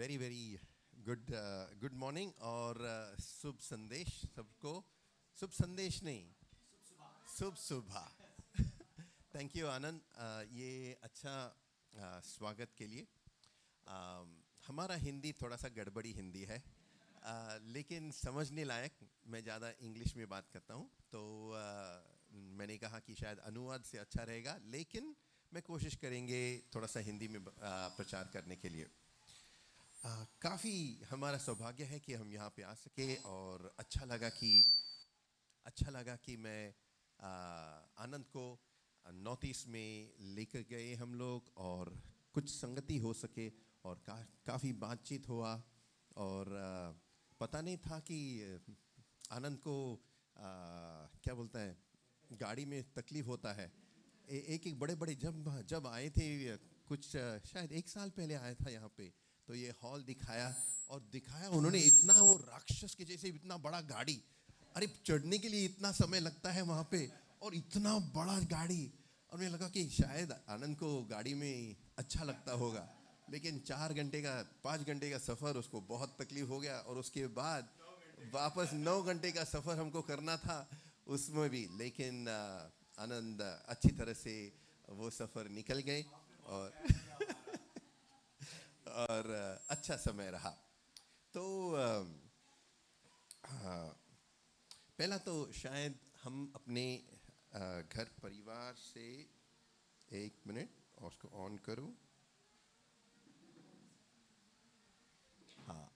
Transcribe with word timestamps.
Very 0.00 0.16
very 0.16 0.44
good 1.06 1.30
good 1.80 1.94
morning 2.02 2.30
और 2.50 2.78
uh, 2.82 3.22
शुभ 3.22 3.56
संदेश 3.60 4.12
सबको। 4.36 4.70
शुभ 5.38 5.50
संदेश 5.52 6.02
नहीं। 6.02 6.22
शुभ 7.32 7.54
सुबह। 7.62 8.06
थैंक 9.34 9.56
यू 9.56 9.66
आनंद 9.68 10.00
ये 10.52 10.70
अच्छा 11.02 11.34
uh, 11.48 12.22
स्वागत 12.28 12.72
के 12.78 12.86
लिए। 12.86 13.06
Uh, 13.86 14.24
हमारा 14.66 14.94
हिंदी 15.02 15.32
थोड़ा 15.42 15.56
सा 15.56 15.68
गड़बड़ी 15.78 16.12
हिंदी 16.12 16.44
है। 16.44 16.58
Uh, 16.60 17.58
लेकिन 17.74 18.10
समझने 18.20 18.64
लायक 18.64 19.04
मैं 19.26 19.42
ज़्यादा 19.42 19.72
इंग्लिश 19.80 20.16
में 20.16 20.28
बात 20.28 20.48
करता 20.52 20.74
हूँ। 20.74 20.88
तो 21.12 21.22
uh, 21.56 22.38
मैंने 22.56 22.78
कहा 22.78 22.98
कि 23.00 23.18
शायद 23.20 23.44
अनुवाद 23.52 23.84
से 23.90 23.98
अच्छा 23.98 24.24
रहेगा 24.24 24.56
लेकिन 24.68 25.14
मैं 25.52 25.62
कोशिश 25.62 26.00
करेंगे 26.02 26.40
थोड़ा 26.74 26.86
सा 26.86 27.00
हिंदी 27.10 27.28
में 27.28 27.38
uh, 27.40 27.52
प्रचार 27.98 28.30
करने 28.32 28.56
के 28.56 28.68
लिए। 28.68 28.88
काफ़ी 30.04 31.02
हमारा 31.10 31.38
सौभाग्य 31.38 31.84
है 31.84 31.98
कि 32.00 32.14
हम 32.14 32.32
यहाँ 32.32 32.50
पे 32.56 32.62
आ 32.62 32.72
सके 32.74 33.14
और 33.28 33.74
अच्छा 33.78 34.04
लगा 34.04 34.28
कि 34.28 34.52
अच्छा 35.66 35.90
लगा 35.90 36.16
कि 36.16 36.36
मैं 36.36 36.74
आनंद 38.04 38.24
को 38.26 38.44
नॉर्थ 39.06 39.44
ईस्ट 39.44 39.68
में 39.68 40.12
लेकर 40.34 40.64
गए 40.70 40.94
हम 40.94 41.14
लोग 41.14 41.52
और 41.56 41.94
कुछ 42.32 42.48
संगति 42.48 42.96
हो 42.98 43.12
सके 43.12 43.48
और 43.84 44.02
का, 44.06 44.14
काफ़ी 44.46 44.72
बातचीत 44.72 45.28
हुआ 45.28 45.52
और 46.16 46.56
आ, 46.56 46.92
पता 47.40 47.60
नहीं 47.60 47.76
था 47.76 47.98
कि 48.00 48.18
आनंद 49.32 49.58
को 49.58 49.76
आ, 49.94 50.42
क्या 51.24 51.34
बोलता 51.34 51.60
है 51.60 51.76
गाड़ी 52.32 52.64
में 52.64 52.82
तकलीफ़ 52.94 53.26
होता 53.26 53.52
है। 53.52 53.72
ए, 54.30 54.36
एक 54.54 54.66
एक 54.66 54.78
बड़े 54.78 54.94
बड़े 54.94 55.14
जब 55.14 55.64
जब 55.68 55.86
आए 55.86 56.10
थे 56.10 56.56
कुछ 56.88 57.06
शायद 57.52 57.72
एक 57.72 57.88
साल 57.88 58.10
पहले 58.10 58.34
आया 58.34 58.54
था 58.54 58.70
यहाँ 58.70 58.92
पे 58.96 59.12
तो 59.50 59.54
ये 59.56 59.72
हॉल 59.82 60.02
दिखाया 60.06 60.48
और 60.90 61.00
दिखाया 61.12 61.48
उन्होंने 61.50 61.78
इतना 61.82 62.14
वो 62.14 62.34
राक्षस 62.38 62.94
के 62.94 63.04
जैसे 63.04 63.28
इतना 63.28 63.56
बड़ा 63.56 63.80
गाड़ी। 63.90 64.14
अरे 64.76 64.86
चढ़ने 65.06 65.38
के 65.38 65.48
लिए 65.48 65.64
इतना 65.64 65.90
समय 65.92 66.20
लगता 66.20 66.50
है 66.52 66.62
वहाँ 66.62 66.86
पे 66.90 67.00
और 67.42 67.54
इतना 67.54 67.98
बड़ा 68.14 68.38
गाड़ी। 68.46 68.82
और 69.32 69.38
मुझे 69.38 69.48
लगा 69.50 69.68
कि 69.68 69.82
शायद 69.90 70.34
आनंद 70.48 70.76
को 70.76 70.90
गाड़ी 71.10 71.34
में 71.34 71.76
अच्छा 71.98 72.24
लगता 72.24 72.52
होगा। 72.52 72.86
लेकिन 73.30 73.58
चार 73.66 73.94
घंटे 73.94 74.22
का, 74.22 74.34
पाँच 74.64 74.86
घंटे 74.86 75.10
का 75.10 75.18
सफ़र 75.18 75.58
उसको 75.58 75.80
बहुत 75.90 76.16
तकलीफ़ 76.20 76.48
हो 76.48 76.60
गया 76.60 76.78
और 76.86 76.98
उसके 76.98 77.26
बाद 77.34 77.68
वापस 78.32 78.70
नौ 78.86 79.02
घंटे 79.02 79.32
का 79.32 79.44
सफ़र 79.44 79.78
हमको 79.78 80.02
करना 80.02 80.36
था 80.46 80.58
उसमें 81.08 81.48
भी। 81.50 81.66
लेकिन 81.74 82.28
आनंद 82.98 83.42
अच्छी 83.42 83.92
तरह 83.98 84.14
से 84.14 84.36
वो 84.88 85.10
सफ़र 85.10 85.48
निकल 85.50 85.78
गए 85.90 86.04
और 86.46 86.72
और 88.92 89.30
अच्छा 89.70 89.96
समय 89.98 90.30
रहा। 90.30 90.50
तो 91.34 91.42
पहला 94.98 95.18
तो 95.18 95.34
शायद 95.54 95.98
हम 96.22 96.52
अपने 96.54 96.84
घर 97.54 98.10
परिवार 98.22 98.74
से 98.76 99.04
एक 100.08 100.40
मिनट 100.46 100.70
और 100.98 101.06
उसको 101.06 101.28
ऑन 101.44 101.56
करूँ। 101.64 101.92
हाँ 105.66 105.86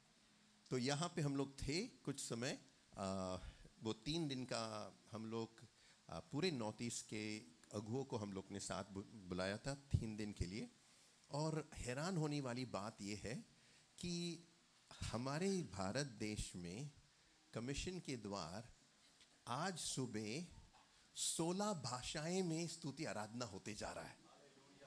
तो 0.71 0.79
यहाँ 0.79 1.09
पे 1.17 1.23
हम 1.23 1.37
लोग 1.37 1.53
थे 1.59 1.81
कुछ 2.05 2.21
समय। 2.21 2.59
आ, 2.93 3.37
वो 3.83 3.93
तीन 4.05 4.29
दिन 4.29 4.45
का 4.45 4.63
हम 5.11 5.27
लोग 5.31 5.63
पूरे 6.33 6.51
नॉर्थ 6.53 6.83
ईस्ट 6.83 7.07
के 7.07 7.25
अगुओं 7.75 8.05
को 8.05 8.17
हम 8.17 8.33
लोग 8.33 8.53
ने 8.53 8.61
साथ 8.61 8.93
बुलाया 9.29 9.57
था 9.59 9.75
तीन 9.93 10.17
दिन 10.17 10.33
के 10.33 10.47
लिए। 10.47 10.69
और 11.35 11.69
हैरान 11.77 12.17
होने 12.17 12.41
वाली 12.41 12.65
बात 12.65 12.99
यह 13.03 13.21
है 13.25 13.35
कि 13.99 14.13
हमारे 15.13 15.49
भारत 15.73 16.07
देश 16.19 16.53
में 16.57 16.91
कमीशन 17.55 17.99
के 17.99 18.17
द्वार 18.17 18.69
आज 19.47 19.79
सुबह 19.79 20.47
सोलह 21.17 21.73
भाषाएँ 21.85 22.43
में 22.43 22.67
स्तुति 22.67 23.05
आराधना 23.05 23.45
होते 23.45 23.75
जा 23.75 23.91
रहा 23.93 24.05
है। 24.05 24.17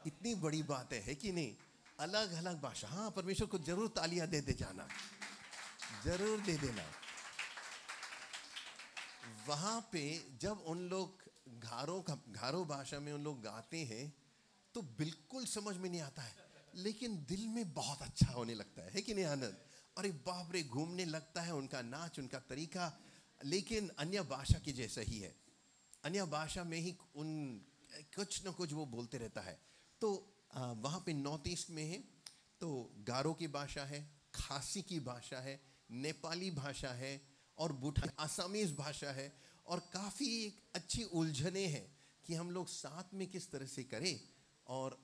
इतनी 0.08 0.34
बड़ी 0.36 0.62
बात 0.64 0.94
है, 0.94 1.00
है 1.02 1.16
कि 1.16 1.32
नहीं? 1.32 1.56
अलग 2.00 2.34
अलग 2.34 2.62
भाषा। 2.62 2.88
हाँ 2.88 3.10
परमेश्वर 3.12 3.48
को 3.48 3.58
ज़रूर 3.60 3.88
तालियाँ 3.96 4.28
दे 4.28 4.42
दे 4.42 4.54
जाना। 4.54 4.88
ज़रूर 6.04 6.40
दे 6.42 6.58
देना। 6.58 6.84
वहाँ 9.48 9.80
पे 9.92 10.04
जब 10.42 10.64
उन 10.68 10.88
लोग 10.90 11.24
घारों 11.60 12.02
का 12.02 12.18
घारों 12.32 12.66
भाषा 12.68 13.00
में 13.00 13.12
उन 13.14 13.24
लोग 13.24 13.42
गाते 13.44 13.84
हैं 13.86 14.06
तो 14.76 14.82
बिल्कुल 14.98 15.46
समझ 15.46 15.76
में 15.78 15.90
नहीं 15.90 16.02
आता 16.02 16.22
है। 16.22 16.46
लेकिन 16.76 17.16
दिल 17.26 17.48
में 17.48 17.74
बहुत 17.74 18.02
अच्छा 18.02 18.32
होने 18.32 18.54
लगता 18.54 18.82
है, 18.82 18.92
है 18.92 19.02
कि 19.02 19.14
नहीं 19.14 19.26
आनंद? 19.26 19.58
अरे 19.98 20.10
बाप 20.26 20.52
रे 20.52 20.64
घूमने 20.64 21.06
लगता 21.06 21.42
है 21.42 21.54
उनका 21.56 21.82
नाच 21.84 22.20
उनका 22.20 22.40
तरीका 22.40 22.92
लेकिन 23.42 23.90
अन्य 24.00 24.22
भाषा 24.24 24.60
की 24.60 24.74
जैसा 24.74 25.02
ही 25.02 25.20
है। 25.20 25.36
अन्य 26.04 26.26
भाषा 26.28 26.64
में 26.64 26.78
ही 26.80 26.96
उन 27.16 27.62
कुछ 28.16 28.48
न 28.48 28.52
कुछ 28.52 28.74
वो 28.74 28.86
बोलते 28.88 29.18
रहता 29.18 29.42
है। 29.42 29.60
तो 30.02 30.10
वहाँ 30.54 31.04
पे 31.06 31.14
नॉर्थ 31.14 31.48
ईस्ट 31.48 31.70
में 31.70 31.84
है 31.84 31.98
तो 32.62 32.70
गारो 33.08 33.34
की 33.34 33.48
भाषा 33.48 33.84
है 33.86 34.00
खासी 34.36 34.82
की 34.82 35.00
भाषा 35.02 35.40
है 35.40 35.60
नेपाली 35.90 36.52
भाषा 36.52 36.90
है 36.94 37.22
और 37.58 37.74
भूटान 37.74 38.10
आसामीज 38.20 38.76
भाषा 38.78 39.12
है 39.12 39.32
और 39.66 39.80
काफ़ी 39.94 40.32
अच्छी 40.76 41.04
उलझने 41.04 41.66
हैं 41.68 41.86
कि 42.26 42.34
हम 42.36 42.52
लोग 42.52 42.68
साथ 42.68 43.14
में 43.14 43.28
किस 43.28 43.52
तरह 43.52 43.66
से 43.66 43.84
करें। 43.84 44.20
और 44.68 44.98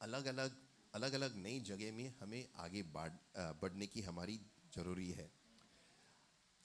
अलग 0.00 0.26
अलग 0.26 0.56
अलग 0.94 1.12
अलग 1.12 1.36
नई 1.36 1.60
जगह 1.60 1.92
में 1.92 2.14
हमें 2.20 2.48
आगे 2.56 2.82
बढ़ने 2.82 3.86
की 3.86 4.02
हमारी 4.02 4.40
ज़रूरी 4.74 5.10
है। 5.10 5.30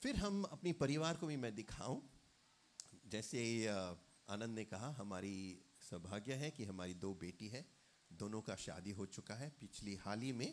फिर 0.02 0.16
हम 0.16 0.42
अपनी 0.44 0.72
परिवार 0.72 1.16
को 1.16 1.26
भी 1.26 1.36
मैं 1.36 1.54
दिखाऊँ। 1.54 2.02
जैसे 3.06 3.66
आनंद 3.66 4.54
ने 4.54 4.64
कहा 4.64 4.90
हमारी 4.92 5.34
सौभाग्य 5.80 6.34
है 6.34 6.50
कि 6.50 6.64
हमारी 6.64 6.94
दो 6.94 7.14
बेटी 7.14 7.48
है। 7.48 7.64
दोनों 8.10 8.40
का 8.42 8.54
शादी 8.56 8.90
हो 8.90 9.06
चुका 9.06 9.34
है। 9.34 9.48
पिछली 9.50 9.94
हाल 9.94 10.20
ही 10.20 10.32
में 10.32 10.50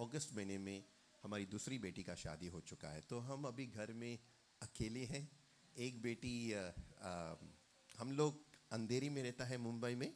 अगस्त 0.00 0.34
महीने 0.34 0.58
में 0.58 0.84
हमारी 1.22 1.46
दूसरी 1.46 1.78
बेटी 1.78 2.02
का 2.02 2.14
शादी 2.14 2.46
हो 2.46 2.60
चुका 2.60 2.88
है। 2.88 3.00
तो 3.00 3.18
हम 3.18 3.44
अभी 3.44 3.66
घर 3.66 3.92
में 3.92 4.18
अकेले 4.62 5.04
हैं। 5.04 5.28
एक 5.76 6.00
बेटी 6.02 6.52
आ, 6.52 6.60
आ, 6.60 7.34
हम 7.98 8.12
लोग 8.12 8.44
अंधेरी 8.72 9.08
में 9.08 9.22
रहता 9.22 9.44
है 9.44 9.56
मुंबई 9.58 9.94
में। 9.94 10.12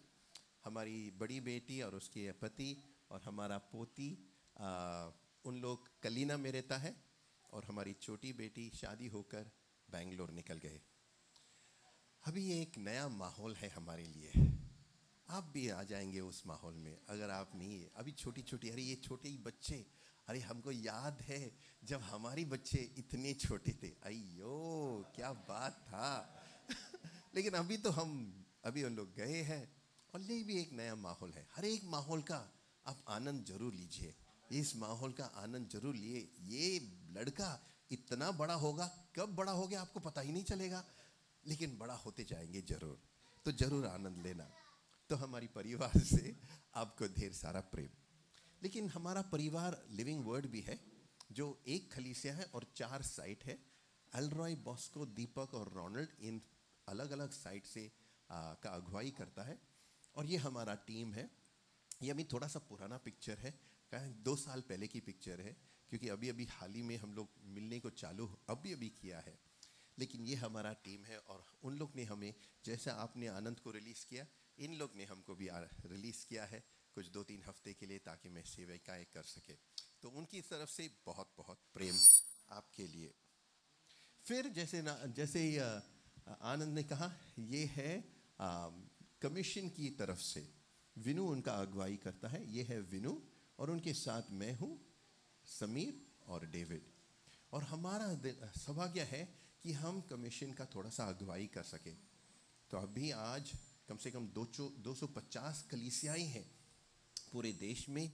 हमारी 0.66 1.10
बड़ी 1.10 1.40
बेटी 1.40 1.82
और 1.82 1.94
उसके 1.94 2.32
पति 2.32 2.84
और 3.10 3.22
हमारा 3.22 3.58
पोती 3.58 4.30
आ, 4.58 5.10
उन 5.44 5.56
लोग 5.60 6.00
कलीना 6.02 6.36
में 6.36 6.52
रहता 6.52 6.78
है 6.78 7.04
और 7.52 7.64
हमारी 7.64 7.92
छोटी 7.92 8.32
बेटी 8.32 8.70
शादी 8.70 9.06
होकर 9.06 9.50
बेंगलोर 9.90 10.30
निकल 10.30 10.54
गए। 10.54 10.80
अभी 12.24 12.60
एक 12.62 12.78
नया 12.78 13.08
माहौल 13.08 13.54
है 13.54 13.68
हमारे 13.68 14.06
लिए। 14.06 14.32
आप 15.28 15.44
भी 15.44 15.68
आ 15.68 15.82
जाएँगे 15.82 16.20
उस 16.20 16.46
माहौल 16.46 16.74
में 16.74 16.98
अगर 17.08 17.30
आप 17.30 17.52
नहीं 17.54 17.80
है। 17.80 17.90
अभी 17.96 18.12
छोटी 18.12 18.42
छोटी 18.42 18.68
अरे 18.70 18.82
ये 18.82 18.94
छोटे 18.94 19.28
ही 19.28 19.38
बच्चे 19.38 19.86
अरे 20.28 20.40
हमको 20.40 20.72
याद 20.72 21.22
है 21.22 21.56
जब 21.84 22.00
हमारे 22.00 22.44
बच्चे 22.44 22.94
इतने 22.98 23.34
छोटे 23.34 23.72
थे। 23.82 23.88
अयो 24.02 25.12
क्या 25.16 25.32
बात 25.32 25.72
था। 25.72 26.42
लेकिन 27.34 27.52
अभी 27.52 27.76
तो 27.76 27.90
हम 27.90 28.44
अभी 28.64 28.82
उन 28.82 28.96
लोग 28.96 29.14
गए 29.14 29.42
हैं। 29.42 29.75
ये 30.20 30.42
भी 30.44 30.60
एक 30.60 30.72
नया 30.72 30.94
माहौल 30.94 31.32
है 31.32 31.46
हर 31.56 31.64
एक 31.64 31.84
माहौल 31.84 32.22
का 32.22 32.36
आप 32.86 33.04
आनंद 33.08 33.44
ज़रूर 33.44 33.74
लीजिए। 33.74 34.14
इस 34.50 34.76
माहौल 34.76 35.12
का 35.12 35.24
आनंद 35.36 35.68
ज़रूर 35.68 35.94
लिए। 35.94 36.18
ये 36.40 36.78
लड़का 37.12 37.48
इतना 37.90 38.30
बड़ा 38.30 38.54
होगा 38.54 38.86
कब 39.16 39.34
बड़ा 39.36 39.52
हो 39.52 39.66
गया 39.68 39.80
आपको 39.80 40.00
पता 40.00 40.20
ही 40.20 40.32
नहीं 40.32 40.44
चलेगा 40.44 40.84
लेकिन 41.44 41.76
बड़ा 41.78 41.94
होते 41.94 42.24
जाएँगे 42.24 42.62
ज़रूर। 42.62 42.98
तो 43.46 43.52
ज़रूर 43.52 43.86
आनंद 43.86 44.22
लेना। 44.26 44.48
तो 45.10 45.16
हमारी 45.16 45.46
परिवार 45.46 45.98
से 46.04 46.34
आपको 46.74 47.06
ढेर 47.14 47.32
सारा 47.32 47.60
प्रेम। 47.60 47.88
लेकिन 48.62 48.88
हमारा 48.90 49.22
परिवार 49.22 49.84
लिविंग 49.90 50.24
वर्ड 50.26 50.46
भी 50.46 50.60
है 50.60 50.78
जो 51.32 51.46
एक 51.68 51.92
खलीसिया 51.92 52.34
है 52.34 52.44
और 52.54 52.66
चार 52.76 53.02
साइट 53.02 53.44
है। 53.44 53.58
एलरॉय 54.12 54.54
बॉस्को 54.54 55.06
दीपक 55.06 55.54
और 55.54 55.72
रोनल्ड 55.74 56.08
इन 56.20 56.40
अलग 56.88 57.10
अलग 57.10 57.30
साइट 57.32 57.66
से 57.66 57.90
आ, 58.30 58.54
का 58.54 58.70
अगुवाई 58.70 59.10
करता 59.10 59.42
है। 59.42 59.58
और 60.16 60.26
ये 60.26 60.36
हमारा 60.38 60.74
टीम 60.86 61.12
है। 61.14 61.30
ये 62.02 62.10
अभी 62.10 62.24
थोड़ा 62.24 62.48
सा 62.48 62.58
पुराना 62.58 62.96
पिक्चर 62.98 63.38
है 63.38 63.50
कहें 63.92 64.22
दो 64.22 64.34
साल 64.36 64.60
पहले 64.60 64.86
की 64.86 65.00
पिक्चर 65.00 65.40
है, 65.40 65.56
क्योंकि 65.90 66.08
अभी 66.08 66.28
अभी 66.28 66.44
हाल 66.50 66.72
ही 66.72 66.82
में 66.82 66.96
हम 66.96 67.14
लोग 67.14 67.28
मिलने 67.48 67.78
को 67.80 67.90
चालू 67.92 68.26
अभी 68.50 68.72
अभी 68.72 68.88
किया 69.00 69.20
है। 69.20 69.38
लेकिन 69.98 70.24
ये 70.26 70.34
हमारा 70.34 70.72
टीम 70.84 71.04
है 71.04 71.18
और 71.18 71.44
उन 71.62 71.76
लोग 71.78 71.92
ने 71.96 72.04
हमें, 72.04 72.34
जैसा 72.64 72.92
आपने 72.94 73.26
आनंद 73.28 73.60
को 73.60 73.70
रिलीज़ 73.70 74.04
किया, 74.06 74.26
इन 74.58 74.74
लोग 74.74 74.96
ने 74.96 75.04
हमको 75.04 75.34
भी 75.34 75.48
रिलीज़ 75.86 76.24
किया 76.26 76.44
है 76.44 76.62
कुछ 76.96 77.08
दो 77.08 77.22
तीन 77.24 77.42
हफ़्ते 77.42 77.72
के 77.74 77.86
लिए 77.86 77.98
ताकि 77.98 78.28
मैं 78.28 78.42
सेविकाएँ 78.44 79.04
कर 79.04 79.22
सके। 79.22 79.54
तो 80.02 80.10
उनकी 80.10 80.40
तरफ़ 80.40 80.70
से 80.70 80.88
बहुत 81.06 81.32
बहुत 81.36 81.60
प्रेम 81.74 81.96
आपके 82.50 82.86
लिए। 82.86 83.14
फिर 84.24 84.48
जैसे 84.48 84.82
ना, 84.82 84.94
जैसे 85.06 85.40
आनंद 85.58 86.74
ने 86.74 86.82
कहा, 86.82 87.10
ये 87.38 87.64
है 87.66 87.90
कमीशन 89.26 89.68
की 89.68 89.90
तरफ़ 89.90 90.18
से। 90.18 90.54
विनु 90.98 91.26
उनका 91.26 91.52
अगुवाई 91.52 91.96
करता 91.96 92.28
है। 92.28 92.52
ये 92.52 92.62
है 92.62 92.80
विनु 92.80 93.20
और 93.58 93.70
उनके 93.70 93.92
साथ 93.92 94.22
मैं 94.30 94.56
हूँ, 94.56 94.78
समीर 95.46 96.06
और 96.26 96.46
डेविड। 96.46 96.82
और 97.52 97.62
हमारा 97.62 98.18
सौभाग्य 98.52 99.02
है 99.02 99.38
कि 99.62 99.72
हम 99.72 100.00
कमीशन 100.00 100.52
का 100.52 100.66
थोड़ा 100.66 100.90
सा 100.90 101.04
अगुवाई 101.04 101.46
कर 101.46 101.62
सके। 101.62 101.90
तो 102.70 102.76
अभी 102.76 103.10
आज 103.10 103.52
कम 103.88 103.96
से 103.96 104.10
कम 104.10 104.28
दो 104.28 104.44
दो 104.78 104.94
सौ 104.94 105.06
पचास 105.06 105.66
कलीसियाई 105.70 106.24
हैं। 106.24 106.50
पूरे 107.32 107.52
देश 107.52 107.88
में 107.88 108.12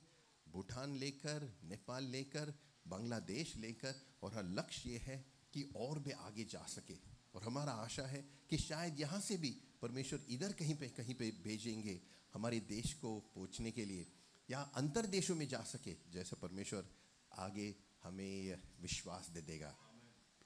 भूटान 0.49 0.97
लेकर, 0.97 1.61
नेपाल 1.65 2.05
लेकर, 2.05 2.55
बांग्लादेश 2.88 3.56
लेकर 3.56 3.94
और 4.23 4.35
हर 4.35 4.44
लक्ष्य 4.44 4.91
ये 4.91 4.99
है 4.99 5.25
कि 5.55 5.73
और 5.76 5.99
भी 5.99 6.11
आगे 6.11 6.44
जा 6.44 6.67
सके। 6.67 6.97
और 7.35 7.43
हमारा 7.43 7.73
आशा 7.73 8.06
है 8.06 8.25
कि 8.50 8.58
शायद 8.58 9.00
यहाँ 9.00 9.20
से 9.20 9.37
भी 9.37 9.61
परमेश्वर 9.82 10.20
इधर 10.29 10.52
कहीं 10.52 10.75
पे 10.75 10.88
कहीं 10.88 11.14
पे 11.14 11.31
भेजेंगे 11.31 12.00
हमारे 12.34 12.61
देश 12.61 12.94
को 12.94 13.20
पहुँचने 13.20 13.70
के 13.70 13.84
लिए 13.84 14.12
या 14.50 14.61
अंतर 14.61 15.06
देशों 15.06 15.37
में 15.37 15.49
जा 15.49 15.61
सके 15.61 15.96
जैसा 16.11 16.37
परमेश्वर 16.43 16.88
आगे 17.32 17.76
हमें 18.02 18.62
विश्वास 18.81 19.29
दे 19.29 19.40
देगा। 19.40 19.76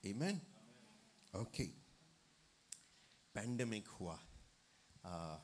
Amen. 0.06 0.36
ओके 1.36 1.64
पैंडमिक 3.34 3.88
हुआ। 3.88 4.26
आ, 5.04 5.38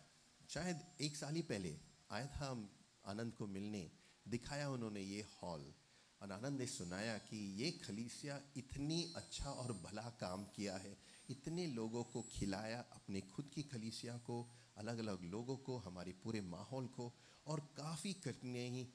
शायद 0.48 0.80
एक 1.00 1.16
साल 1.16 1.34
ही 1.34 1.42
पहले 1.42 1.80
आया 2.10 2.26
था 2.26 2.50
हम 2.50 2.76
आनंद 3.06 3.32
को 3.32 3.46
मिलने 3.46 3.92
दिखाया 4.28 4.70
उन्होंने 4.70 5.00
ये 5.00 5.22
हॉल 5.22 5.74
और 6.22 6.32
आनंद 6.32 6.58
ने 6.58 6.66
सुनाया 6.66 7.18
कि 7.18 7.36
ये 7.36 7.70
खलीसिया 7.70 8.42
इतनी 8.56 9.12
अच्छा 9.16 9.50
और 9.50 9.72
भला 9.72 10.02
काम 10.02 10.44
किया 10.44 10.76
है। 10.76 10.98
इतने 11.32 11.66
लोगों 11.66 12.04
को 12.04 12.22
खिलाया, 12.22 12.80
अपने 12.80 13.20
खुद 13.20 13.50
की 13.54 13.62
खलीसिया 13.62 14.18
को 14.18 14.50
अलग 14.76 14.98
अलग 14.98 15.24
लोगों 15.24 15.56
को, 15.56 15.78
हमारे 15.78 16.12
पूरे 16.12 16.40
माहौल 16.40 16.86
को, 16.86 17.12
और 17.46 17.60
काफ़ी 17.60 18.12
करने 18.12 18.68
ही 18.68 18.88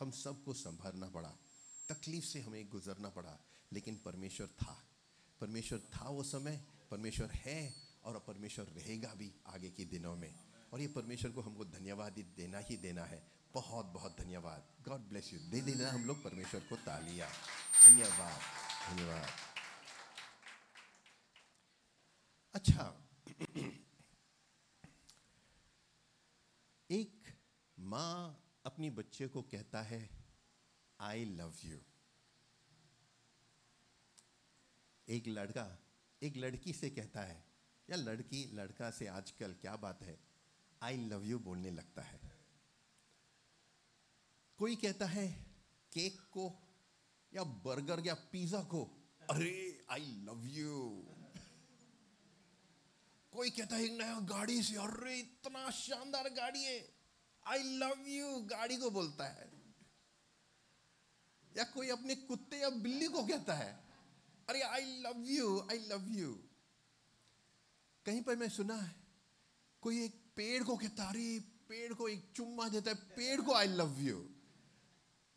हम 0.00 0.10
सबको 0.10 0.54
संभालना 0.54 1.08
पड़ा। 1.08 1.32
तकलीफ़ 1.88 2.24
से 2.24 2.40
हमें 2.40 2.68
गुजरना 2.68 3.08
पड़ा, 3.08 3.38
लेकिन 3.72 3.96
परमेश्वर 4.04 4.46
था। 4.46 4.84
परमेश्वर 5.40 5.78
था 5.78 6.08
वो 6.08 6.22
समय, 6.22 6.64
परमेश्वर 6.90 7.30
है, 7.30 7.74
और 8.04 8.18
परमेश्वर 8.18 8.64
रहेगा 8.64 9.14
भी 9.14 9.32
आगे 9.46 9.70
के 9.70 9.84
दिनों 9.84 10.16
में। 10.16 10.34
और 10.72 10.80
ये 10.80 10.88
परमेश्वर 10.88 11.30
को 11.30 11.40
हमको 11.40 11.64
धन्यवाद 11.64 12.16
ही 12.16 12.22
देना 12.22 12.58
ही 12.58 12.76
देना 12.76 13.04
है। 13.04 13.32
बहुत 13.54 13.86
बहुत 13.86 14.16
धन्यवाद। 14.20 14.62
गॉड 14.88 15.00
ब्लेस 15.00 15.32
यू 15.32 15.38
दे 15.38 15.60
देना 15.60 15.90
हम 15.90 16.04
लोग 16.04 16.24
परमेश्वर 16.24 16.60
को 16.60 16.76
तालिया। 16.76 17.28
धन्यवाद 17.88 18.40
धन्यवाद। 18.90 19.49
अच्छा। 22.54 22.84
एक 26.90 27.28
माँ 27.78 28.44
अपनी 28.66 28.90
बच्चे 28.90 29.28
को 29.28 29.42
कहता 29.42 29.82
है 29.82 30.08
आई 31.00 31.24
लव 31.24 31.54
यू 31.64 31.78
एक 35.08 35.28
लड़का, 35.28 35.78
एक 36.22 36.36
लड़की 36.36 36.72
से 36.72 36.90
कहता 36.90 37.20
है, 37.20 37.44
या 37.88 37.96
लड़की, 37.96 38.44
लड़का 38.54 38.90
से 38.90 39.06
आजकल 39.06 39.54
क्या 39.54 39.76
बात 39.76 40.02
है? 40.02 40.18
आई 40.82 40.96
लव 40.96 41.24
यू 41.24 41.38
बोलने 41.38 41.70
लगता 41.70 42.02
है। 42.02 42.20
कोई 44.58 44.76
कहता 44.76 45.06
है, 45.06 45.28
केक 45.92 46.20
को 46.20 46.52
या 47.34 47.44
बर्गर 47.44 48.06
या 48.06 48.14
पिज्जा 48.14 48.62
को, 48.62 48.84
अरे 49.30 49.86
आई 49.90 50.06
लव 50.24 50.46
यू 50.46 50.78
कोई 53.32 53.50
कहता 53.50 53.76
है 53.76 53.98
नया 53.98 54.20
गाड़ी 54.20 54.62
से, 54.62 54.76
अरे, 54.76 55.18
इतना 55.18 55.70
शानदार 55.70 56.28
गाड़ी 56.28 56.62
है। 56.62 56.94
आई 57.46 57.62
लव 57.62 58.08
यू 58.08 58.40
गाड़ी 58.40 58.76
को 58.76 58.90
बोलता 58.90 59.24
है। 59.24 59.50
या 61.56 61.64
कोई 61.64 61.88
अपने 61.88 62.14
कुत्ते 62.14 62.56
या 62.56 62.70
बिल्ली 62.70 63.08
को 63.08 63.26
कहता 63.26 63.54
है, 63.54 63.84
अरे 64.48 64.60
I 64.60 65.00
love 65.00 65.24
you 65.24 65.60
I 65.60 65.78
love 65.78 66.08
you 66.08 66.34
कहीं 68.06 68.22
पर 68.22 68.36
मैं 68.36 68.48
सुना 68.48 68.74
है, 68.74 68.96
कोई 69.80 70.04
एक 70.04 70.32
पेड़ 70.36 70.64
को 70.64 70.76
कहता 70.76 71.08
अरे, 71.08 71.40
पेड़ 71.40 71.94
को 71.94 72.08
एक 72.08 72.32
चुम्मा 72.36 72.68
देता 72.68 72.90
है, 72.90 72.96
पेड़ 72.96 73.40
को 73.40 73.54
आई 73.54 73.66
लव 73.66 74.00
यू 74.00 74.30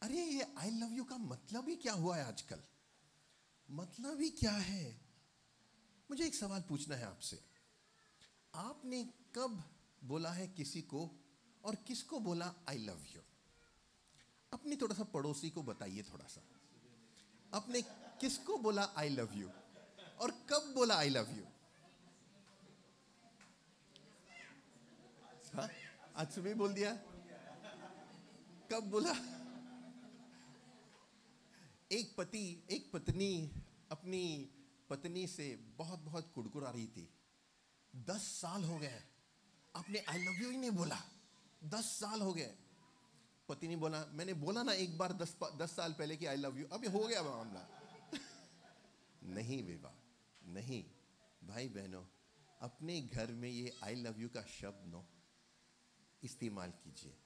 अरे, 0.01 0.25
ये 0.25 0.53
आई 0.57 0.69
लव 0.69 0.93
यू 0.93 1.03
का 1.03 1.17
मतलब 1.17 1.69
ही 1.69 1.75
क्या 1.75 1.93
हुआ 1.93 2.17
है 2.17 2.25
आजकल? 2.25 2.63
मतलब 3.71 4.21
ही 4.21 4.29
क्या 4.29 4.51
है? 4.51 5.01
मुझे 6.09 6.25
एक 6.25 6.35
सवाल 6.35 6.61
पूछना 6.61 6.95
है 6.95 7.05
आपसे। 7.05 7.52
आपने 8.55 9.03
कब 9.35 9.63
बोला 10.03 10.31
है 10.31 10.47
किसी 10.47 10.81
को 10.81 11.09
और 11.63 11.75
किसको 11.75 12.19
बोला 12.19 12.53
आई 12.69 12.77
लव 12.77 13.05
यू 13.15 13.21
अपनी 14.53 14.75
थोड़ा 14.75 14.95
सा 14.95 15.03
पड़ोसी 15.03 15.49
को 15.49 15.63
बताइए 15.63 16.03
थोड़ा 16.03 16.25
सा 16.25 16.41
अपने 17.53 17.81
किसको 18.21 18.57
बोला 18.57 18.93
आई 18.97 19.09
लव 19.09 19.29
यू 19.33 19.49
और 20.21 20.31
कब 20.31 20.71
बोला 20.75 20.95
आई 20.95 21.09
लव 21.09 21.37
यू 21.37 21.45
आज 26.15 26.31
सुबह 26.31 26.55
बोल 26.55 26.73
दिया। 26.73 26.95
कब 28.71 28.83
बोला? 28.83 29.11
एक 31.91 32.15
पति, 32.17 32.63
एक 32.71 32.91
पत्नी 32.91 33.51
अपनी 33.91 34.49
पत्नी 34.89 35.27
से 35.27 35.55
बहुत 35.55 35.99
बहुत 35.99 36.31
कुड़कुड़ा 36.35 36.69
रही 36.69 36.87
थी। 36.87 37.12
दस 37.95 38.21
साल 38.21 38.63
हो 38.63 38.79
गए। 38.79 39.03
आपने 39.75 39.99
आई 39.99 40.25
लव 40.25 40.31
यू 40.31 40.49
ही 40.49 40.57
नहीं 40.57 40.71
बोला। 40.71 41.01
दस 41.63 41.85
साल 41.85 42.21
हो 42.21 42.33
गए। 42.33 42.55
पति 43.49 43.67
ने 43.67 43.75
बोला, 43.75 44.05
मैंने 44.05 44.33
बोला 44.33 44.63
ना 44.63 44.73
एक 44.73 44.97
बार 44.97 45.13
दस 45.13 45.37
दस 45.55 45.75
साल 45.75 45.93
पहले 45.93 46.17
कि 46.17 46.25
आई 46.25 46.35
लव 46.35 46.59
यू 46.59 46.67
अभी 46.67 46.87
हो 46.87 46.99
गया 46.99 47.23
मामला। 47.23 47.67
नहीं 49.23 49.63
बेबा 49.63 49.95
नहीं। 50.43 50.85
भाई 51.47 51.69
बहनों, 51.69 52.05
अपने 52.61 53.01
घर 53.01 53.31
में 53.31 53.49
ये 53.49 53.79
आई 53.83 53.95
लव 53.95 54.21
यू 54.21 54.29
का 54.29 54.41
शब्द 54.41 54.87
नो। 54.87 55.05
इस्तेमाल 56.23 56.71
कीजिए। 56.71 57.17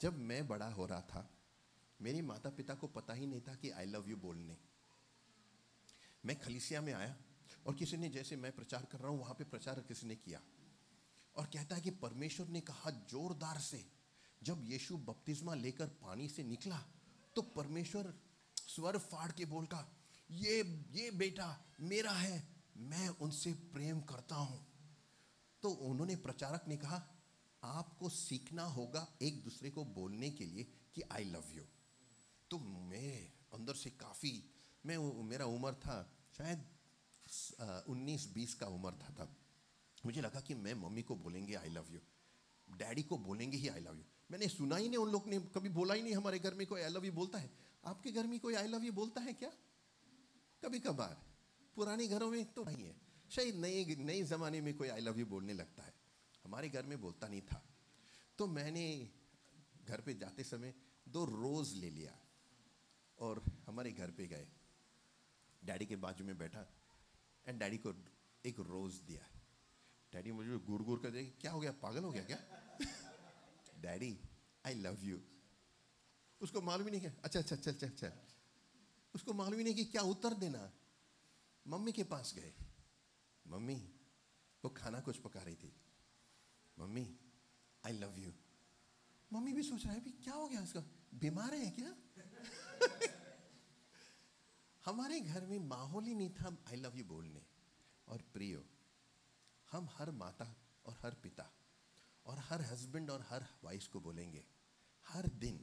जब 0.00 0.18
मैं 0.18 0.48
बड़ा 0.48 0.72
हो 0.72 0.86
रहा 0.86 1.00
था, 1.00 1.30
मेरे 2.00 2.22
माता 2.22 2.50
पिता 2.50 2.74
को 2.74 2.86
पता 2.86 3.12
ही 3.12 3.26
नहीं 3.26 3.40
था 3.40 3.54
कि 3.54 3.70
आई 3.70 3.86
लव 3.86 4.08
यू 4.08 4.16
बोलने। 4.16 4.56
मैं 6.24 6.40
खलीसिया 6.40 6.80
में 6.80 6.92
आया। 6.92 7.16
और 7.68 7.74
किसी 7.74 7.96
ने 7.96 8.08
जैसे 8.08 8.36
मैं 8.36 8.50
प्रचार 8.52 8.86
कर 8.92 8.98
रहा 8.98 9.10
हूँ, 9.10 9.18
वहाँ 9.20 9.34
पे 9.34 9.44
प्रचार 9.44 9.80
किसी 9.88 10.06
ने 10.06 10.14
किया। 10.16 10.40
और 11.36 11.46
कहता 11.46 11.76
है 11.76 11.80
कि 11.82 11.90
परमेश्वर 11.90 12.46
ने 12.48 12.60
कहा, 12.60 12.90
जोरदार 12.90 13.58
से, 13.60 13.84
जब 14.42 14.62
यीशु 14.64 14.96
बपतिस्मा 14.98 15.54
लेकर 15.54 15.86
पानी 16.02 16.28
से 16.28 16.42
निकला 16.44 16.76
तो 17.36 17.42
परमेश्वर 17.42 18.12
स्वर 18.56 18.98
फाड़ 18.98 19.30
के 19.32 19.44
बोलता, 19.44 19.84
ये 20.30 20.84
ये 20.92 21.10
बेटा 21.10 21.48
मेरा 21.80 22.12
है, 22.12 22.42
मैं 22.76 23.08
उनसे 23.20 23.52
प्रेम 23.74 24.00
करता 24.00 24.36
हूँ। 24.36 24.64
तो 25.62 25.70
उन्होंने 25.70 26.16
प्रचारक 26.16 26.64
ने 26.68 26.76
कहा, 26.76 27.02
आपको 27.62 28.08
सीखना 28.08 28.64
होगा 28.64 29.06
एक 29.22 29.42
दूसरे 29.44 29.70
को 29.70 29.84
बोलने 29.84 30.30
के 30.30 30.44
लिए 30.44 30.64
कि 30.94 31.02
आई 31.12 31.24
लव 31.24 31.52
यू 31.52 31.62
तो 32.50 32.58
मैं 32.58 33.32
अंदर 33.52 33.74
से 33.74 33.90
काफ़ी, 33.90 34.32
मैं, 34.84 34.98
मेरा 35.24 35.46
उम्र 35.46 35.72
था, 35.74 36.00
शायद 36.38 36.64
उन्नीस 37.88 38.28
बीस 38.34 38.54
का 38.54 38.66
उम्र 38.66 38.92
था 38.94 39.14
तब। 39.14 39.36
मुझे 40.06 40.20
लगा 40.20 40.40
कि 40.40 40.54
मैं 40.54 40.74
मम्मी 40.74 41.02
को 41.02 41.16
बोलेंगे 41.16 41.54
आई 41.54 41.68
लव 41.68 41.92
यू 41.92 42.00
डैडी 42.68 43.02
को 43.02 43.18
बोलेंगे 43.18 43.56
ही 43.56 43.68
आई 43.68 43.80
लव 43.80 43.96
यू 43.96 44.04
मैंने 44.30 44.48
सुना 44.48 44.76
ही 44.76 44.88
नहीं, 44.88 44.98
उन 44.98 45.10
लोग 45.10 45.28
ने 45.28 45.38
कभी 45.54 45.68
बोला 45.68 45.94
ही 45.94 46.02
नहीं 46.02 46.14
हमारे 46.14 46.38
घर 46.38 46.54
में, 46.54 46.66
कोई 46.66 46.80
आई 46.80 46.88
लव 46.88 47.04
यू 47.04 47.12
बोलता 47.12 47.38
है? 47.38 47.50
आपके 47.84 48.10
घर 48.12 48.26
में 48.26 48.38
कोई 48.40 48.54
आई 48.54 48.66
लव 48.66 48.84
यू 48.84 48.92
बोलता 48.92 49.20
है 49.20 49.32
क्या? 49.32 49.50
कभी 50.62 50.80
कभार। 50.80 51.16
पुराने 51.76 52.06
घरों 52.06 52.30
में 52.30 52.44
तो 52.52 52.64
नहीं 52.64 52.84
है। 52.84 52.94
शायद 53.30 53.56
नए 53.56 53.96
नए 53.98 54.22
ज़माने 54.22 54.60
में 54.60 54.74
कोई 54.76 54.88
आई 54.88 55.00
लव 55.00 55.18
यू 55.18 55.26
बोलने 55.26 55.52
लगता 55.52 55.82
है। 55.82 55.94
हमारे 56.44 56.68
घर 56.68 56.86
में 56.86 57.00
बोलता 57.00 57.28
नहीं 57.28 57.40
था। 57.42 57.62
तो 58.38 58.46
मैंने 58.46 58.86
घर 59.86 60.00
पे 60.00 60.14
जाते 60.14 60.44
समय 60.44 60.74
दो 61.08 61.24
रोज़ 61.24 61.74
ले 61.76 61.90
लिया 61.90 62.18
और 63.18 63.42
हमारे 63.66 63.92
घर 63.92 64.10
पे 64.10 64.26
गए। 64.26 64.48
डैडी 65.62 65.86
के 65.86 65.96
बाजू 65.96 66.24
में 66.24 66.36
बैठा। 66.38 66.66
एंड 67.48 67.58
डैडी 67.58 67.78
को 67.78 67.94
एक 68.44 68.60
रोज़ 68.60 69.02
दिया। 69.02 69.22
डैडी 70.12 70.32
मुझे 70.32 70.58
गुड़ 70.58 70.82
गुड़ 70.82 71.00
कर 71.00 71.10
दिया 71.10 71.22
क्या 71.40 71.52
हो 71.52 71.60
गया? 71.60 71.72
पागल 71.72 72.04
हो 72.04 72.12
गया 72.12 72.24
क्या? 72.24 72.38
डैडी 73.78 74.20
आई 74.66 74.74
लव 74.74 75.04
यू 75.04 75.20
उसको 76.40 76.60
मालूम 76.60 76.86
ही 76.86 76.90
नहीं 76.90 77.00
क्या 77.00 77.12
अच्छा 77.24 77.38
अच्छा 77.38 77.56
चल 77.56 77.72
चल 77.72 77.88
चल। 77.88 78.12
उसको 79.14 79.32
मालूम 79.32 79.58
ही 79.58 79.64
नहीं 79.64 79.74
कि 79.74 79.84
क्या 79.84 80.02
उत्तर 80.02 80.34
देना। 80.34 80.72
मम्मी 81.66 81.92
के 81.92 82.04
पास 82.04 82.34
गए। 82.34 82.54
मम्मी, 83.46 83.92
वो 84.64 84.70
खाना 84.70 85.00
कुछ 85.00 85.16
पका 85.16 85.42
रही 85.42 85.54
थी। 85.54 85.72
Mummy 86.78 87.18
I 87.86 87.92
love 87.92 88.18
you 88.18 88.32
mummy 89.32 89.52
भी 89.52 89.62
सोच 89.62 89.84
रहा 89.84 89.94
है 89.94 90.00
भी 90.00 90.10
क्या 90.10 90.34
हो 90.34 90.48
गया 90.48 90.62
उसका? 90.62 90.80
बीमार 91.14 91.54
है 91.54 91.70
क्या? 91.70 91.94
हमारे 94.88 95.18
घर 95.20 95.44
में 95.46 95.58
माहौल 95.60 96.04
ही 96.04 96.14
नहीं 96.14 96.30
था 96.30 96.50
आई 96.68 96.76
लव 96.76 96.96
यू 96.96 97.04
बोलने। 97.06 97.40
और 98.08 98.22
प्रियो, 98.32 98.62
हम 99.68 99.88
हर 99.92 100.10
माता 100.12 100.46
और 100.86 100.96
हर 101.02 101.14
पिता 101.22 101.44
और 102.26 102.38
हर 102.40 102.62
हस्बैंड 102.62 103.10
और 103.10 103.24
हर 103.30 103.44
वाइफ 103.64 103.88
को 103.88 104.00
बोलेंगे, 104.00 104.44
हर 105.06 105.28
दिन 105.36 105.60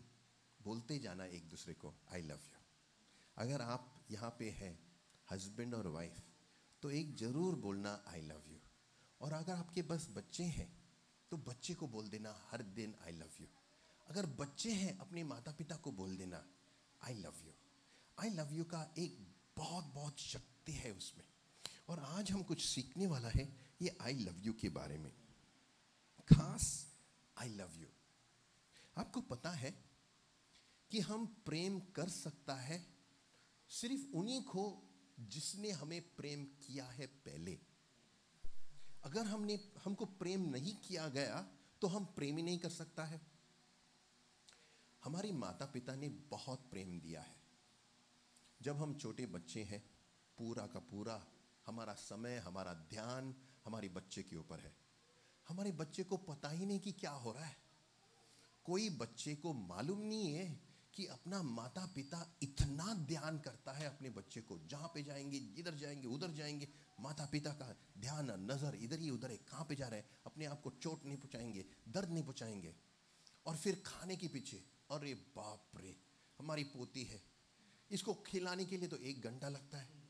बोलते 0.59 0.99
जाना 0.99 1.25
एक 1.37 1.49
दूसरे 1.49 1.73
को 1.73 1.93
आई 2.13 2.21
लव 2.21 2.45
यू 2.45 2.61
अगर 3.37 3.61
आप 3.63 3.89
यहाँ 4.11 4.29
पे 4.39 4.49
हैं 4.59 4.77
हस्बैंड 5.27 5.73
और 5.75 5.87
वाइफ 5.97 6.21
तो 6.83 6.91
एक 6.91 7.15
ज़रूर 7.17 7.55
बोलना 7.65 7.97
आई 8.07 8.21
लव 8.21 8.49
यू 8.49 8.59
और 9.21 9.33
अगर 9.33 9.53
आपके 9.55 9.81
बस 9.89 10.07
बच्चे 10.15 10.43
हैं 10.53 10.71
तो 11.31 11.37
बच्चे 11.43 11.73
को 11.73 11.87
बोल 11.87 12.09
देना, 12.09 12.37
हर 12.51 12.61
दिन 12.61 12.95
आई 13.05 13.11
लव 13.13 13.41
यू 13.41 13.47
अगर 14.07 14.25
बच्चे 14.39 14.71
हैं, 14.73 14.97
अपने 14.99 15.23
माता 15.25 15.51
पिता 15.57 15.75
को 15.77 15.91
बोल 15.93 16.17
देना 16.17 16.45
I 17.01 17.13
love 17.15 17.45
you 17.45 17.53
I 18.17 18.29
love 18.29 18.53
you 18.53 18.63
का 18.63 18.87
एक 18.97 19.17
बहुत 19.57 19.85
बहुत 19.85 20.19
शक्ति 20.19 20.71
है 20.71 20.91
उसमें। 20.91 21.25
और 21.89 21.99
आज 21.99 22.31
हम 22.31 22.43
कुछ 22.43 22.65
सीखने 22.65 23.07
वाला 23.07 23.29
है 23.29 23.43
ये 23.81 23.97
आई 24.01 24.13
लव 24.13 24.39
यू 24.39 24.53
के 24.53 24.69
बारे 24.69 24.97
में। 24.97 25.11
खास 26.27 26.87
आई 27.37 27.49
लव 27.49 27.77
यू 27.77 27.87
आपको 28.97 29.21
पता 29.21 29.51
है 29.51 29.71
कि 30.91 30.99
हम 30.99 31.25
प्रेम 31.45 31.79
कर 31.79 32.09
सकता 32.09 32.55
है 32.55 32.85
सिर्फ़ 33.69 34.15
उन्हीं 34.15 34.41
को 34.41 34.63
जिसने 35.19 35.71
हमें 35.71 36.01
प्रेम 36.15 36.45
किया 36.45 36.85
है 36.85 37.07
पहले। 37.07 37.59
अगर 39.03 39.25
हमने, 39.25 39.59
हमको 39.83 40.05
प्रेम 40.05 40.49
नहीं 40.49 40.75
किया 40.77 41.07
गया 41.09 41.41
तो 41.81 41.87
हम 41.87 42.05
प्रेम 42.05 42.37
ही 42.37 42.43
नहीं 42.43 42.59
कर 42.59 42.69
सकता 42.69 43.05
है। 43.05 43.21
हमारी 45.03 45.31
माता 45.31 45.65
पिता 45.65 45.95
ने 45.95 46.09
बहुत 46.09 46.69
प्रेम 46.71 46.99
दिया 46.99 47.21
है। 47.21 47.34
जब 48.65 48.77
हम 48.77 48.93
छोटे 48.93 49.25
बच्चे 49.25 49.63
हैं, 49.63 49.83
पूरा 50.37 50.67
का 50.67 50.79
पूरा 50.79 51.27
हमारा 51.65 51.93
समय, 51.93 52.37
हमारा 52.37 52.73
ध्यान 52.73 53.35
हमारे 53.65 53.89
बच्चे 53.89 54.23
के 54.23 54.35
ऊपर 54.35 54.59
है। 54.59 54.75
हमारे 55.47 55.71
बच्चे 55.71 56.03
को 56.03 56.17
पता 56.17 56.49
ही 56.49 56.65
नहीं 56.65 56.79
कि 56.79 56.91
क्या 56.91 57.11
हो 57.11 57.31
रहा 57.31 57.45
है। 57.45 57.57
कोई 58.65 58.89
बच्चे 58.89 59.35
को 59.35 59.53
मालूम 59.53 59.99
नहीं 59.99 60.33
है 60.33 60.59
कि 60.93 61.05
अपना 61.05 61.43
माता 61.43 61.85
पिता 61.85 62.35
इतना 62.43 62.93
ध्यान 62.93 63.39
करता 63.39 63.71
है 63.71 63.85
अपने 63.85 64.09
बच्चे 64.09 64.41
को। 64.41 64.59
जहाँ 64.59 64.91
पे 64.93 65.03
जाएँगे 65.03 65.37
इधर 65.37 65.75
जाएँगे, 65.75 66.07
उधर 66.07 66.31
जाएँगे 66.31 66.67
माता 66.99 67.25
पिता 67.25 67.51
का 67.51 67.75
ध्यान, 67.97 68.51
नज़र 68.51 68.75
इधर 68.75 68.99
ही 68.99 69.09
उधर 69.09 69.31
है, 69.31 69.37
कहाँ 69.37 69.65
पे 69.65 69.75
जा 69.75 69.87
रहे 69.87 69.99
हैं, 69.99 70.09
अपने 70.25 70.45
आप 70.45 70.61
को 70.61 70.69
चोट 70.69 71.05
नहीं 71.05 71.17
पहुँचाएँगे, 71.17 71.65
दर्द 71.89 72.09
नहीं 72.09 72.23
पहुँचाएँगे। 72.23 72.75
और 73.45 73.55
फिर 73.55 73.83
खाने 73.85 74.15
के 74.15 74.27
पीछे, 74.27 74.57
अरे 74.91 75.13
बाप 75.13 75.69
रे, 75.77 75.97
हमारी 76.39 76.63
पोती 76.63 77.03
है 77.03 77.34
इसको 77.91 78.13
खिलाने 78.13 78.65
के 78.65 78.77
लिए 78.77 78.87
तो 78.87 78.97
एक 78.97 79.21
घंटा 79.21 79.49
लगता 79.49 79.77
है। 79.77 80.05